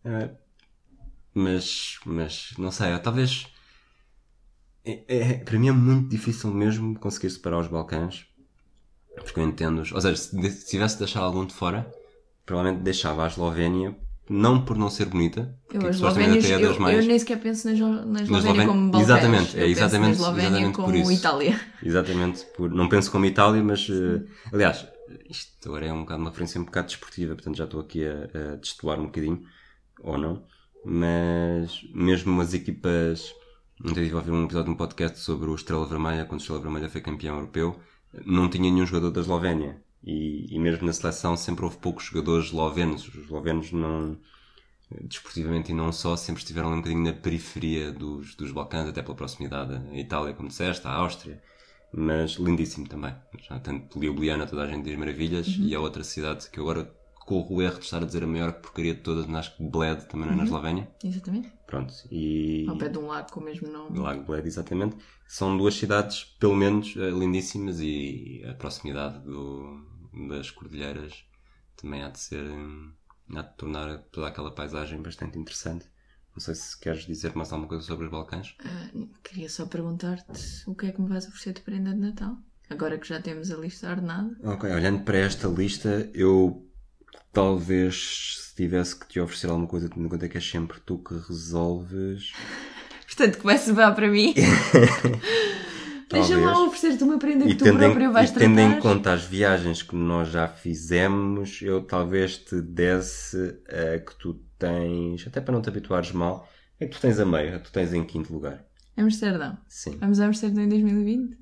Ah, 0.03 0.29
mas, 1.33 1.97
mas, 2.05 2.53
não 2.57 2.71
sei, 2.71 2.97
talvez. 2.99 3.47
É, 4.85 5.03
é- 5.07 5.33
para 5.37 5.57
mim 5.57 5.69
é 5.69 5.71
muito 5.71 6.09
difícil 6.09 6.51
mesmo 6.53 6.97
conseguir 6.99 7.29
separar 7.29 7.59
os 7.59 7.67
Balcãs. 7.67 8.25
Porque 9.15 9.39
eu 9.39 9.47
entendo-os. 9.47 9.91
Ou 9.91 10.01
seja, 10.01 10.15
se 10.17 10.65
tivesse 10.67 10.95
de 10.95 10.99
deixar 10.99 11.21
algum 11.21 11.45
de 11.45 11.53
fora, 11.53 11.89
provavelmente 12.45 12.83
deixava 12.83 13.23
a 13.23 13.27
Eslovénia, 13.27 13.95
não 14.29 14.65
por 14.65 14.75
não 14.77 14.89
ser 14.89 15.05
bonita, 15.05 15.55
Eu, 15.71 15.93
supostamente 15.93 16.39
Eslovénias, 16.39 16.45
até 16.45 16.53
é 16.53 16.67
das 16.67 16.75
eu, 16.75 16.81
mais. 16.81 16.97
eu 16.97 17.05
nem 17.05 17.19
sequer 17.19 17.39
penso 17.39 17.67
na, 17.67 17.73
na 17.73 17.77
Eslovénia 18.21 18.23
Eslovénia- 18.23 18.67
como 18.67 18.91
Balcãs. 18.91 19.09
Exatamente, 19.09 19.59
é 19.59 19.67
exatamente- 19.67 20.07
na 20.07 20.11
Eslovénia 20.13 20.47
exatamente 20.49 20.75
por 20.75 20.85
como 20.85 20.95
isso. 20.97 21.11
Itália. 21.11 21.59
Exatamente, 21.83 22.45
por, 22.57 22.69
não 22.71 22.89
penso 22.89 23.11
como 23.11 23.25
Itália, 23.25 23.63
mas 23.63 23.87
eh, 23.89 24.23
aliás, 24.51 24.87
isto 25.29 25.69
agora 25.69 25.85
é 25.85 25.93
um 25.93 25.99
bocado 26.01 26.21
uma 26.21 26.29
referência 26.31 26.59
um 26.59 26.65
bocado 26.65 26.87
desportiva, 26.87 27.35
portanto 27.35 27.55
já 27.57 27.65
estou 27.65 27.81
aqui 27.81 28.03
a, 28.05 28.53
a 28.53 28.55
destoar 28.55 28.99
um 28.99 29.05
bocadinho, 29.05 29.43
ou 30.01 30.17
não, 30.17 30.43
mas 30.85 31.83
mesmo 31.93 32.39
as 32.41 32.53
equipas, 32.53 33.33
ontem 33.79 34.01
estive 34.01 34.15
a 34.15 34.17
ouvir 34.17 34.31
um 34.31 34.45
episódio 34.45 34.65
de 34.65 34.71
um 34.71 34.77
podcast 34.77 35.19
sobre 35.19 35.49
o 35.49 35.55
Estrela 35.55 35.85
Vermelha, 35.85 36.25
quando 36.25 36.39
o 36.39 36.43
Estrela 36.43 36.61
Vermelha 36.61 36.89
foi 36.89 37.01
campeão 37.01 37.35
europeu, 37.35 37.79
não 38.25 38.49
tinha 38.49 38.71
nenhum 38.71 38.85
jogador 38.85 39.11
da 39.11 39.21
Eslovénia. 39.21 39.81
E, 40.03 40.53
e 40.53 40.59
mesmo 40.59 40.85
na 40.85 40.93
seleção 40.93 41.37
sempre 41.37 41.63
houve 41.63 41.77
poucos 41.77 42.05
jogadores 42.05 42.47
eslovenos. 42.47 43.07
Os 43.07 43.15
eslovenos 43.15 43.71
não, 43.71 44.17
desportivamente 45.01 45.71
e 45.71 45.75
não 45.75 45.91
só, 45.91 46.15
sempre 46.15 46.41
estiveram 46.41 46.73
um 46.73 46.77
bocadinho 46.77 47.03
na 47.03 47.13
periferia 47.13 47.91
dos, 47.91 48.35
dos 48.35 48.51
Balcãs, 48.51 48.87
até 48.87 49.01
pela 49.01 49.15
proximidade 49.15 49.75
à 49.75 49.97
Itália, 49.97 50.33
como 50.33 50.49
disseste, 50.49 50.85
à 50.87 50.91
Áustria. 50.91 51.41
Mas 51.93 52.31
lindíssimo 52.31 52.87
também. 52.87 53.15
Já 53.47 53.59
tanto 53.59 53.99
Ljubljana, 53.99 54.47
toda 54.47 54.63
a 54.63 54.67
gente 54.67 54.83
diz 54.83 54.97
maravilhas, 54.97 55.47
e 55.47 55.73
a 55.73 55.79
outra 55.79 56.03
cidade 56.03 56.49
que 56.49 56.59
eu 56.59 56.63
agora 56.69 56.93
corro 57.25 57.55
o 57.55 57.61
erro 57.61 57.79
de 57.79 57.85
estar 57.85 58.01
a 58.01 58.05
dizer 58.05 58.23
a 58.23 58.27
maior 58.27 58.53
porcaria 58.53 58.93
de 58.93 59.01
todas, 59.01 59.25
mas 59.25 59.39
acho 59.47 59.57
que 59.57 59.63
Bled 59.63 60.05
também 60.05 60.27
não 60.27 60.33
é 60.33 60.37
na 60.37 60.43
Eslovénia. 60.43 60.89
Exatamente. 61.03 61.51
Pronto. 61.67 61.93
E. 62.11 62.65
Ao 62.67 62.77
pé 62.77 62.89
de 62.89 62.97
um 62.97 63.07
lago 63.07 63.31
com 63.31 63.39
o 63.39 63.43
mesmo 63.43 63.67
nome. 63.67 63.97
Lago 63.99 64.23
Bled, 64.23 64.45
exatamente. 64.47 64.97
São 65.27 65.57
duas 65.57 65.75
cidades, 65.75 66.23
pelo 66.39 66.55
menos, 66.55 66.95
eh, 66.97 67.09
lindíssimas 67.09 67.79
e 67.79 68.43
a 68.47 68.53
proximidade 68.53 69.19
do, 69.19 69.83
das 70.29 70.51
cordilheiras 70.51 71.25
também 71.75 72.03
há 72.03 72.09
de 72.09 72.19
ser. 72.19 72.43
hum, 72.43 72.91
há 73.35 73.41
de 73.41 73.53
tornar 73.55 73.97
toda 74.11 74.27
aquela 74.27 74.51
paisagem 74.51 75.01
bastante 75.01 75.37
interessante. 75.37 75.85
Não 76.35 76.39
sei 76.39 76.55
se 76.55 76.79
queres 76.79 77.05
dizer 77.05 77.35
mais 77.35 77.51
alguma 77.51 77.67
coisa 77.69 77.83
sobre 77.83 78.05
os 78.05 78.11
Balcãs. 78.11 78.55
Ah, 78.59 78.89
queria 79.23 79.49
só 79.49 79.65
perguntar-te 79.65 80.63
o 80.65 80.73
que 80.73 80.87
é 80.87 80.91
que 80.91 81.01
me 81.01 81.07
vais 81.07 81.27
oferecer 81.27 81.53
de 81.53 81.61
prenda 81.61 81.91
de 81.93 81.99
Natal. 81.99 82.37
Agora 82.69 82.97
que 82.97 83.07
já 83.07 83.21
temos 83.21 83.51
a 83.51 83.57
lista 83.57 83.89
ordenada. 83.89 84.35
Ok, 84.43 84.69
olhando 84.71 85.03
para 85.03 85.17
esta 85.17 85.47
lista, 85.47 86.09
eu 86.13 86.62
talvez 87.31 88.37
se 88.39 88.55
tivesse 88.55 88.99
que 88.99 89.07
te 89.07 89.19
oferecer 89.19 89.47
alguma 89.47 89.67
coisa, 89.67 89.89
tendo 89.89 90.05
em 90.05 90.09
conta 90.09 90.29
que 90.29 90.37
é 90.37 90.41
sempre 90.41 90.79
tu 90.85 90.97
que 90.99 91.13
resolves. 91.13 92.31
Portanto, 93.07 93.37
começa 93.39 93.87
a 93.87 93.91
para 93.91 94.09
mim. 94.09 94.33
Deixa-me 96.09 96.45
lá 96.45 96.63
oferecer-te 96.63 97.03
uma 97.03 97.17
prenda 97.17 97.45
que 97.45 97.51
E 97.51 97.55
tu 97.55 97.63
próprio 97.65 98.11
vais 98.11 98.29
e 98.29 98.33
tendo 98.33 98.59
em 98.59 98.79
conta 98.79 99.13
as 99.13 99.23
viagens 99.23 99.81
que 99.81 99.95
nós 99.95 100.29
já 100.29 100.47
fizemos, 100.47 101.59
eu 101.61 101.81
talvez 101.81 102.37
te 102.37 102.61
desse 102.61 103.59
a 103.67 103.97
que 103.97 104.15
tu 104.19 104.39
tens, 104.59 105.25
até 105.25 105.41
para 105.41 105.53
não 105.53 105.61
te 105.61 105.69
habituares 105.69 106.11
mal, 106.11 106.47
é 106.79 106.85
que 106.85 106.91
tu 106.91 107.01
tens 107.01 107.19
a 107.19 107.25
meia, 107.25 107.59
tu 107.59 107.71
tens 107.71 107.93
em 107.93 108.03
quinto 108.03 108.31
lugar. 108.31 108.63
Amsterdão. 108.95 109.57
Sim. 109.67 109.97
Vamos 109.97 110.19
a 110.19 110.27
Amsterdão 110.27 110.63
em 110.63 110.69
2020? 110.69 111.37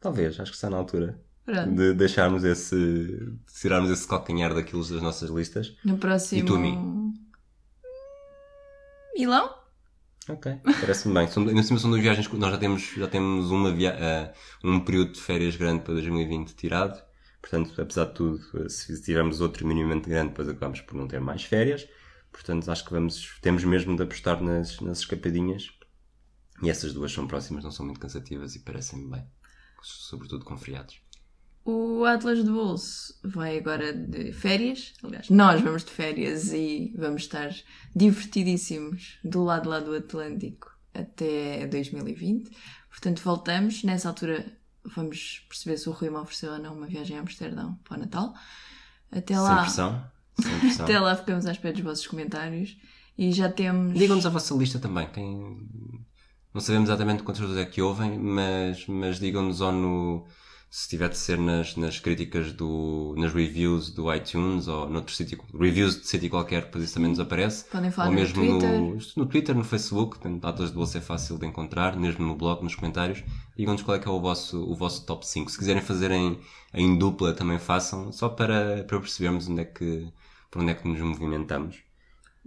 Talvez, 0.00 0.40
acho 0.40 0.50
que 0.50 0.56
está 0.56 0.68
na 0.68 0.76
altura. 0.76 1.20
Pronto. 1.48 1.74
de 1.74 1.94
deixarmos 1.94 2.44
esse. 2.44 2.76
de 2.76 3.58
tirarmos 3.58 3.90
esse 3.90 4.06
calcanhar 4.06 4.54
daquilo 4.54 4.86
das 4.86 5.00
nossas 5.00 5.30
listas. 5.30 5.74
No 5.82 5.96
próximo. 5.96 6.42
E 6.42 6.44
tu, 6.44 6.58
Mi? 6.58 6.76
Milão? 9.16 9.54
Ok, 10.28 10.60
parece-me 10.62 11.14
bem. 11.14 11.26
São, 11.26 11.48
ainda 11.48 11.60
assim 11.60 11.78
são 11.78 11.88
duas 11.88 12.02
viagens 12.02 12.30
nós 12.34 12.50
já 12.50 12.58
temos, 12.58 12.82
já 12.94 13.08
temos 13.08 13.50
uma 13.50 13.72
via, 13.72 13.92
eh, 13.98 14.34
um 14.62 14.78
período 14.80 15.12
de 15.12 15.22
férias 15.22 15.56
grande 15.56 15.84
para 15.84 15.94
2020 15.94 16.54
tirado. 16.54 17.02
Portanto, 17.40 17.80
apesar 17.80 18.04
de 18.04 18.12
tudo, 18.12 18.38
eh, 18.62 18.68
se 18.68 19.02
tivermos 19.02 19.40
outro 19.40 19.66
minimamente 19.66 20.06
grande, 20.06 20.28
depois 20.28 20.50
acabamos 20.50 20.82
por 20.82 20.96
não 20.96 21.08
ter 21.08 21.18
mais 21.18 21.44
férias. 21.44 21.88
Portanto, 22.30 22.70
acho 22.70 22.84
que 22.84 22.90
vamos, 22.90 23.38
temos 23.40 23.64
mesmo 23.64 23.96
de 23.96 24.02
apostar 24.02 24.42
nas, 24.42 24.78
nas 24.80 24.98
escapadinhas. 24.98 25.70
E 26.62 26.68
essas 26.68 26.92
duas 26.92 27.10
são 27.10 27.26
próximas, 27.26 27.64
não 27.64 27.70
são 27.70 27.86
muito 27.86 28.00
cansativas 28.00 28.54
e 28.54 28.58
parecem-me 28.58 29.10
bem. 29.10 29.24
Sobretudo 29.82 30.44
com 30.44 30.58
feriados. 30.58 31.07
O 31.64 32.04
Atlas 32.04 32.42
de 32.42 32.50
Bolso 32.50 33.14
vai 33.22 33.58
agora 33.58 33.92
de 33.92 34.32
férias. 34.32 34.94
Aliás, 35.02 35.28
nós 35.28 35.60
vamos 35.60 35.84
de 35.84 35.90
férias 35.90 36.52
e 36.52 36.94
vamos 36.96 37.22
estar 37.22 37.50
divertidíssimos 37.94 39.18
do 39.22 39.44
lado 39.44 39.68
lá 39.68 39.78
do 39.80 39.94
Atlântico 39.94 40.70
até 40.94 41.66
2020. 41.66 42.50
Portanto, 42.88 43.22
voltamos. 43.22 43.84
Nessa 43.84 44.08
altura, 44.08 44.46
vamos 44.84 45.44
perceber 45.48 45.76
se 45.76 45.88
o 45.88 45.92
Rui 45.92 46.10
me 46.10 46.16
ofereceu 46.16 46.52
ou 46.52 46.58
não 46.58 46.74
uma 46.74 46.86
viagem 46.86 47.16
a 47.16 47.20
Amsterdão 47.20 47.78
para 47.84 47.98
o 47.98 48.00
Natal. 48.00 48.34
Até 49.10 49.34
Sem 49.34 49.42
lá, 49.42 49.62
pressão. 49.62 50.10
Sem 50.40 50.58
pressão. 50.60 50.84
até 50.84 50.98
lá 50.98 51.16
ficamos 51.16 51.46
à 51.46 51.52
espera 51.52 51.74
dos 51.74 51.82
vossos 51.82 52.06
comentários. 52.06 52.76
E 53.16 53.32
já 53.32 53.50
temos. 53.50 53.98
Digam-nos 53.98 54.26
a 54.26 54.30
vossa 54.30 54.54
lista 54.54 54.78
também. 54.78 55.08
Quem... 55.08 55.68
Não 56.54 56.60
sabemos 56.60 56.88
exatamente 56.88 57.22
quantas 57.22 57.40
pessoas 57.40 57.58
é 57.58 57.66
que 57.66 57.82
ouvem, 57.82 58.18
mas, 58.18 58.86
mas 58.86 59.18
digam-nos 59.18 59.60
ou 59.60 59.72
no. 59.72 60.26
Se 60.70 60.88
tiver 60.88 61.08
de 61.08 61.16
ser 61.16 61.38
nas, 61.38 61.76
nas 61.76 61.98
críticas 61.98 62.52
do. 62.52 63.14
nas 63.16 63.32
reviews 63.32 63.90
do 63.90 64.12
iTunes 64.12 64.68
ou 64.68 64.88
noutro 64.88 65.14
sítio. 65.14 65.42
Reviews 65.58 66.00
de 66.00 66.06
sítio 66.06 66.28
qualquer, 66.28 66.64
depois 66.64 66.84
isso 66.84 66.94
também 66.94 67.08
nos 67.08 67.18
aparece. 67.18 67.64
Podem 67.64 67.90
falar 67.90 68.08
ou 68.08 68.14
no 68.14 68.20
mesmo 68.20 68.34
Twitter. 68.34 68.80
no, 68.80 68.98
no 69.16 69.26
Twitter, 69.26 69.54
no 69.54 69.64
Facebook, 69.64 70.18
portanto, 70.18 70.44
Atlas 70.44 70.68
de 70.68 70.74
Bolsa 70.76 70.98
é 70.98 71.00
fácil 71.00 71.38
de 71.38 71.46
encontrar, 71.46 71.96
mesmo 71.96 72.26
no 72.26 72.36
blog, 72.36 72.62
nos 72.62 72.74
comentários. 72.74 73.24
Digam-nos 73.56 73.82
qual 73.82 73.96
é 73.96 74.00
que 74.00 74.06
é 74.06 74.10
o 74.10 74.20
vosso, 74.20 74.62
o 74.62 74.74
vosso 74.74 75.06
top 75.06 75.26
5. 75.26 75.50
Se 75.50 75.58
quiserem 75.58 75.82
fazer 75.82 76.10
em, 76.10 76.38
em 76.74 76.98
dupla, 76.98 77.32
também 77.32 77.58
façam, 77.58 78.12
só 78.12 78.28
para, 78.28 78.84
para 78.84 79.00
percebermos 79.00 79.48
onde 79.48 79.62
é 79.62 79.64
que, 79.64 80.06
por 80.50 80.60
onde 80.60 80.72
é 80.72 80.74
que 80.74 80.86
nos 80.86 81.00
movimentamos. 81.00 81.87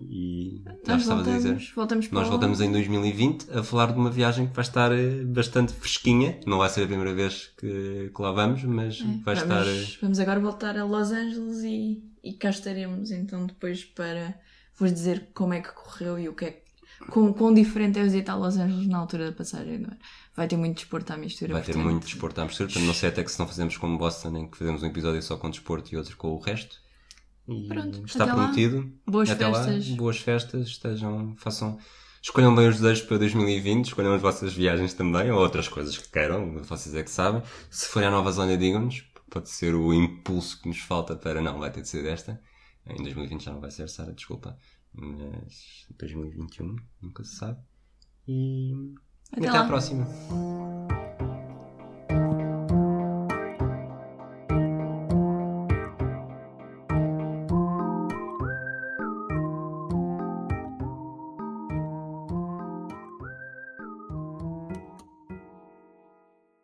E 0.09 0.63
Nós 0.87 1.09
a 1.09 1.15
dizer. 1.21 1.25
voltamos, 1.25 1.71
voltamos 1.75 2.07
para 2.07 2.19
Nós 2.19 2.29
voltamos 2.29 2.61
em 2.61 2.71
2020 2.71 3.51
a 3.51 3.63
falar 3.63 3.91
de 3.91 3.99
uma 3.99 4.09
viagem 4.09 4.47
que 4.47 4.53
vai 4.53 4.63
estar 4.63 4.91
eh, 4.91 5.23
bastante 5.25 5.73
fresquinha. 5.73 6.39
Não 6.45 6.57
vai 6.57 6.69
ser 6.69 6.83
a 6.83 6.87
primeira 6.87 7.13
vez 7.13 7.51
que, 7.57 8.11
que 8.15 8.21
lá 8.21 8.31
vamos, 8.31 8.63
mas 8.63 8.99
vai 9.23 9.35
vamos, 9.35 9.41
estar. 9.41 9.67
eh, 9.67 9.97
vamos 10.01 10.19
agora 10.19 10.39
voltar 10.39 10.77
a 10.77 10.83
Los 10.85 11.11
Angeles 11.11 11.63
e, 11.63 12.03
e 12.23 12.33
cá 12.33 12.49
estaremos 12.49 13.11
então 13.11 13.45
depois 13.45 13.83
para 13.83 14.35
vos 14.77 14.91
dizer 14.91 15.29
como 15.33 15.53
é 15.53 15.61
que 15.61 15.71
correu 15.73 16.17
e 16.19 16.29
o 16.29 16.33
que 16.33 16.45
é 16.45 16.51
que. 16.51 16.61
Quão, 17.09 17.33
quão 17.33 17.51
diferente 17.51 17.97
é 17.97 18.03
visitar 18.03 18.35
Los 18.35 18.57
Angeles 18.57 18.87
na 18.87 18.99
altura 18.99 19.31
da 19.31 19.35
passagem, 19.35 19.79
não 19.79 19.89
é? 19.89 19.97
Vai 20.35 20.47
ter 20.47 20.55
muito 20.55 20.75
desporto 20.77 21.11
à 21.11 21.17
mistura. 21.17 21.53
Vai 21.53 21.61
ter 21.63 21.73
portanto, 21.73 21.91
muito 21.91 22.05
desporto 22.05 22.39
à 22.41 22.45
mistura, 22.45 22.67
portanto 22.67 22.85
não 22.85 22.93
sei 22.93 23.09
até 23.09 23.23
que 23.23 23.31
se 23.31 23.39
não 23.39 23.47
fazemos 23.47 23.75
como 23.75 23.97
Boston, 23.97 24.37
em 24.37 24.47
que 24.47 24.57
fazemos 24.57 24.83
um 24.83 24.85
episódio 24.85 25.21
só 25.21 25.35
com 25.35 25.49
desporto 25.49 25.93
e 25.93 25.97
outro 25.97 26.15
com 26.15 26.29
o 26.29 26.39
resto. 26.39 26.79
E 27.51 27.67
Pronto, 27.67 28.05
está 28.05 28.23
até 28.23 28.33
lá. 28.33 28.39
prometido. 28.39 28.91
Boas 29.05 29.29
até 29.29 29.45
festas. 29.51 29.89
lá, 29.89 29.95
boas 29.95 30.17
festas, 30.17 30.67
estejam, 30.67 31.35
façam, 31.37 31.77
escolham 32.21 32.55
bem 32.55 32.67
os 32.69 32.77
desejos 32.79 33.03
para 33.05 33.17
2020, 33.17 33.85
escolham 33.87 34.13
as 34.13 34.21
vossas 34.21 34.53
viagens 34.53 34.93
também, 34.93 35.29
ou 35.31 35.39
outras 35.39 35.67
coisas 35.67 35.97
que 35.97 36.09
queiram, 36.09 36.61
vocês 36.63 36.95
é 36.95 37.03
que 37.03 37.11
sabem. 37.11 37.41
Se 37.69 37.87
forem 37.87 38.07
à 38.07 38.11
Nova 38.11 38.31
Zelândia, 38.31 38.57
digam-nos, 38.57 39.03
pode 39.29 39.49
ser 39.49 39.75
o 39.75 39.93
impulso 39.93 40.61
que 40.61 40.67
nos 40.67 40.79
falta 40.79 41.15
para, 41.15 41.41
não, 41.41 41.59
vai 41.59 41.71
ter 41.71 41.81
de 41.81 41.89
ser 41.89 42.03
desta. 42.03 42.41
Em 42.85 43.01
2020 43.03 43.43
já 43.43 43.51
não 43.53 43.61
vai 43.61 43.71
ser, 43.71 43.87
Sara, 43.89 44.11
desculpa. 44.13 44.57
Mas 44.93 45.85
2021, 45.97 46.75
nunca 47.01 47.23
se 47.23 47.35
sabe. 47.35 47.59
E, 48.27 48.73
Até 49.31 49.47
até 49.47 49.57
à 49.57 49.65
próxima. 49.65 50.05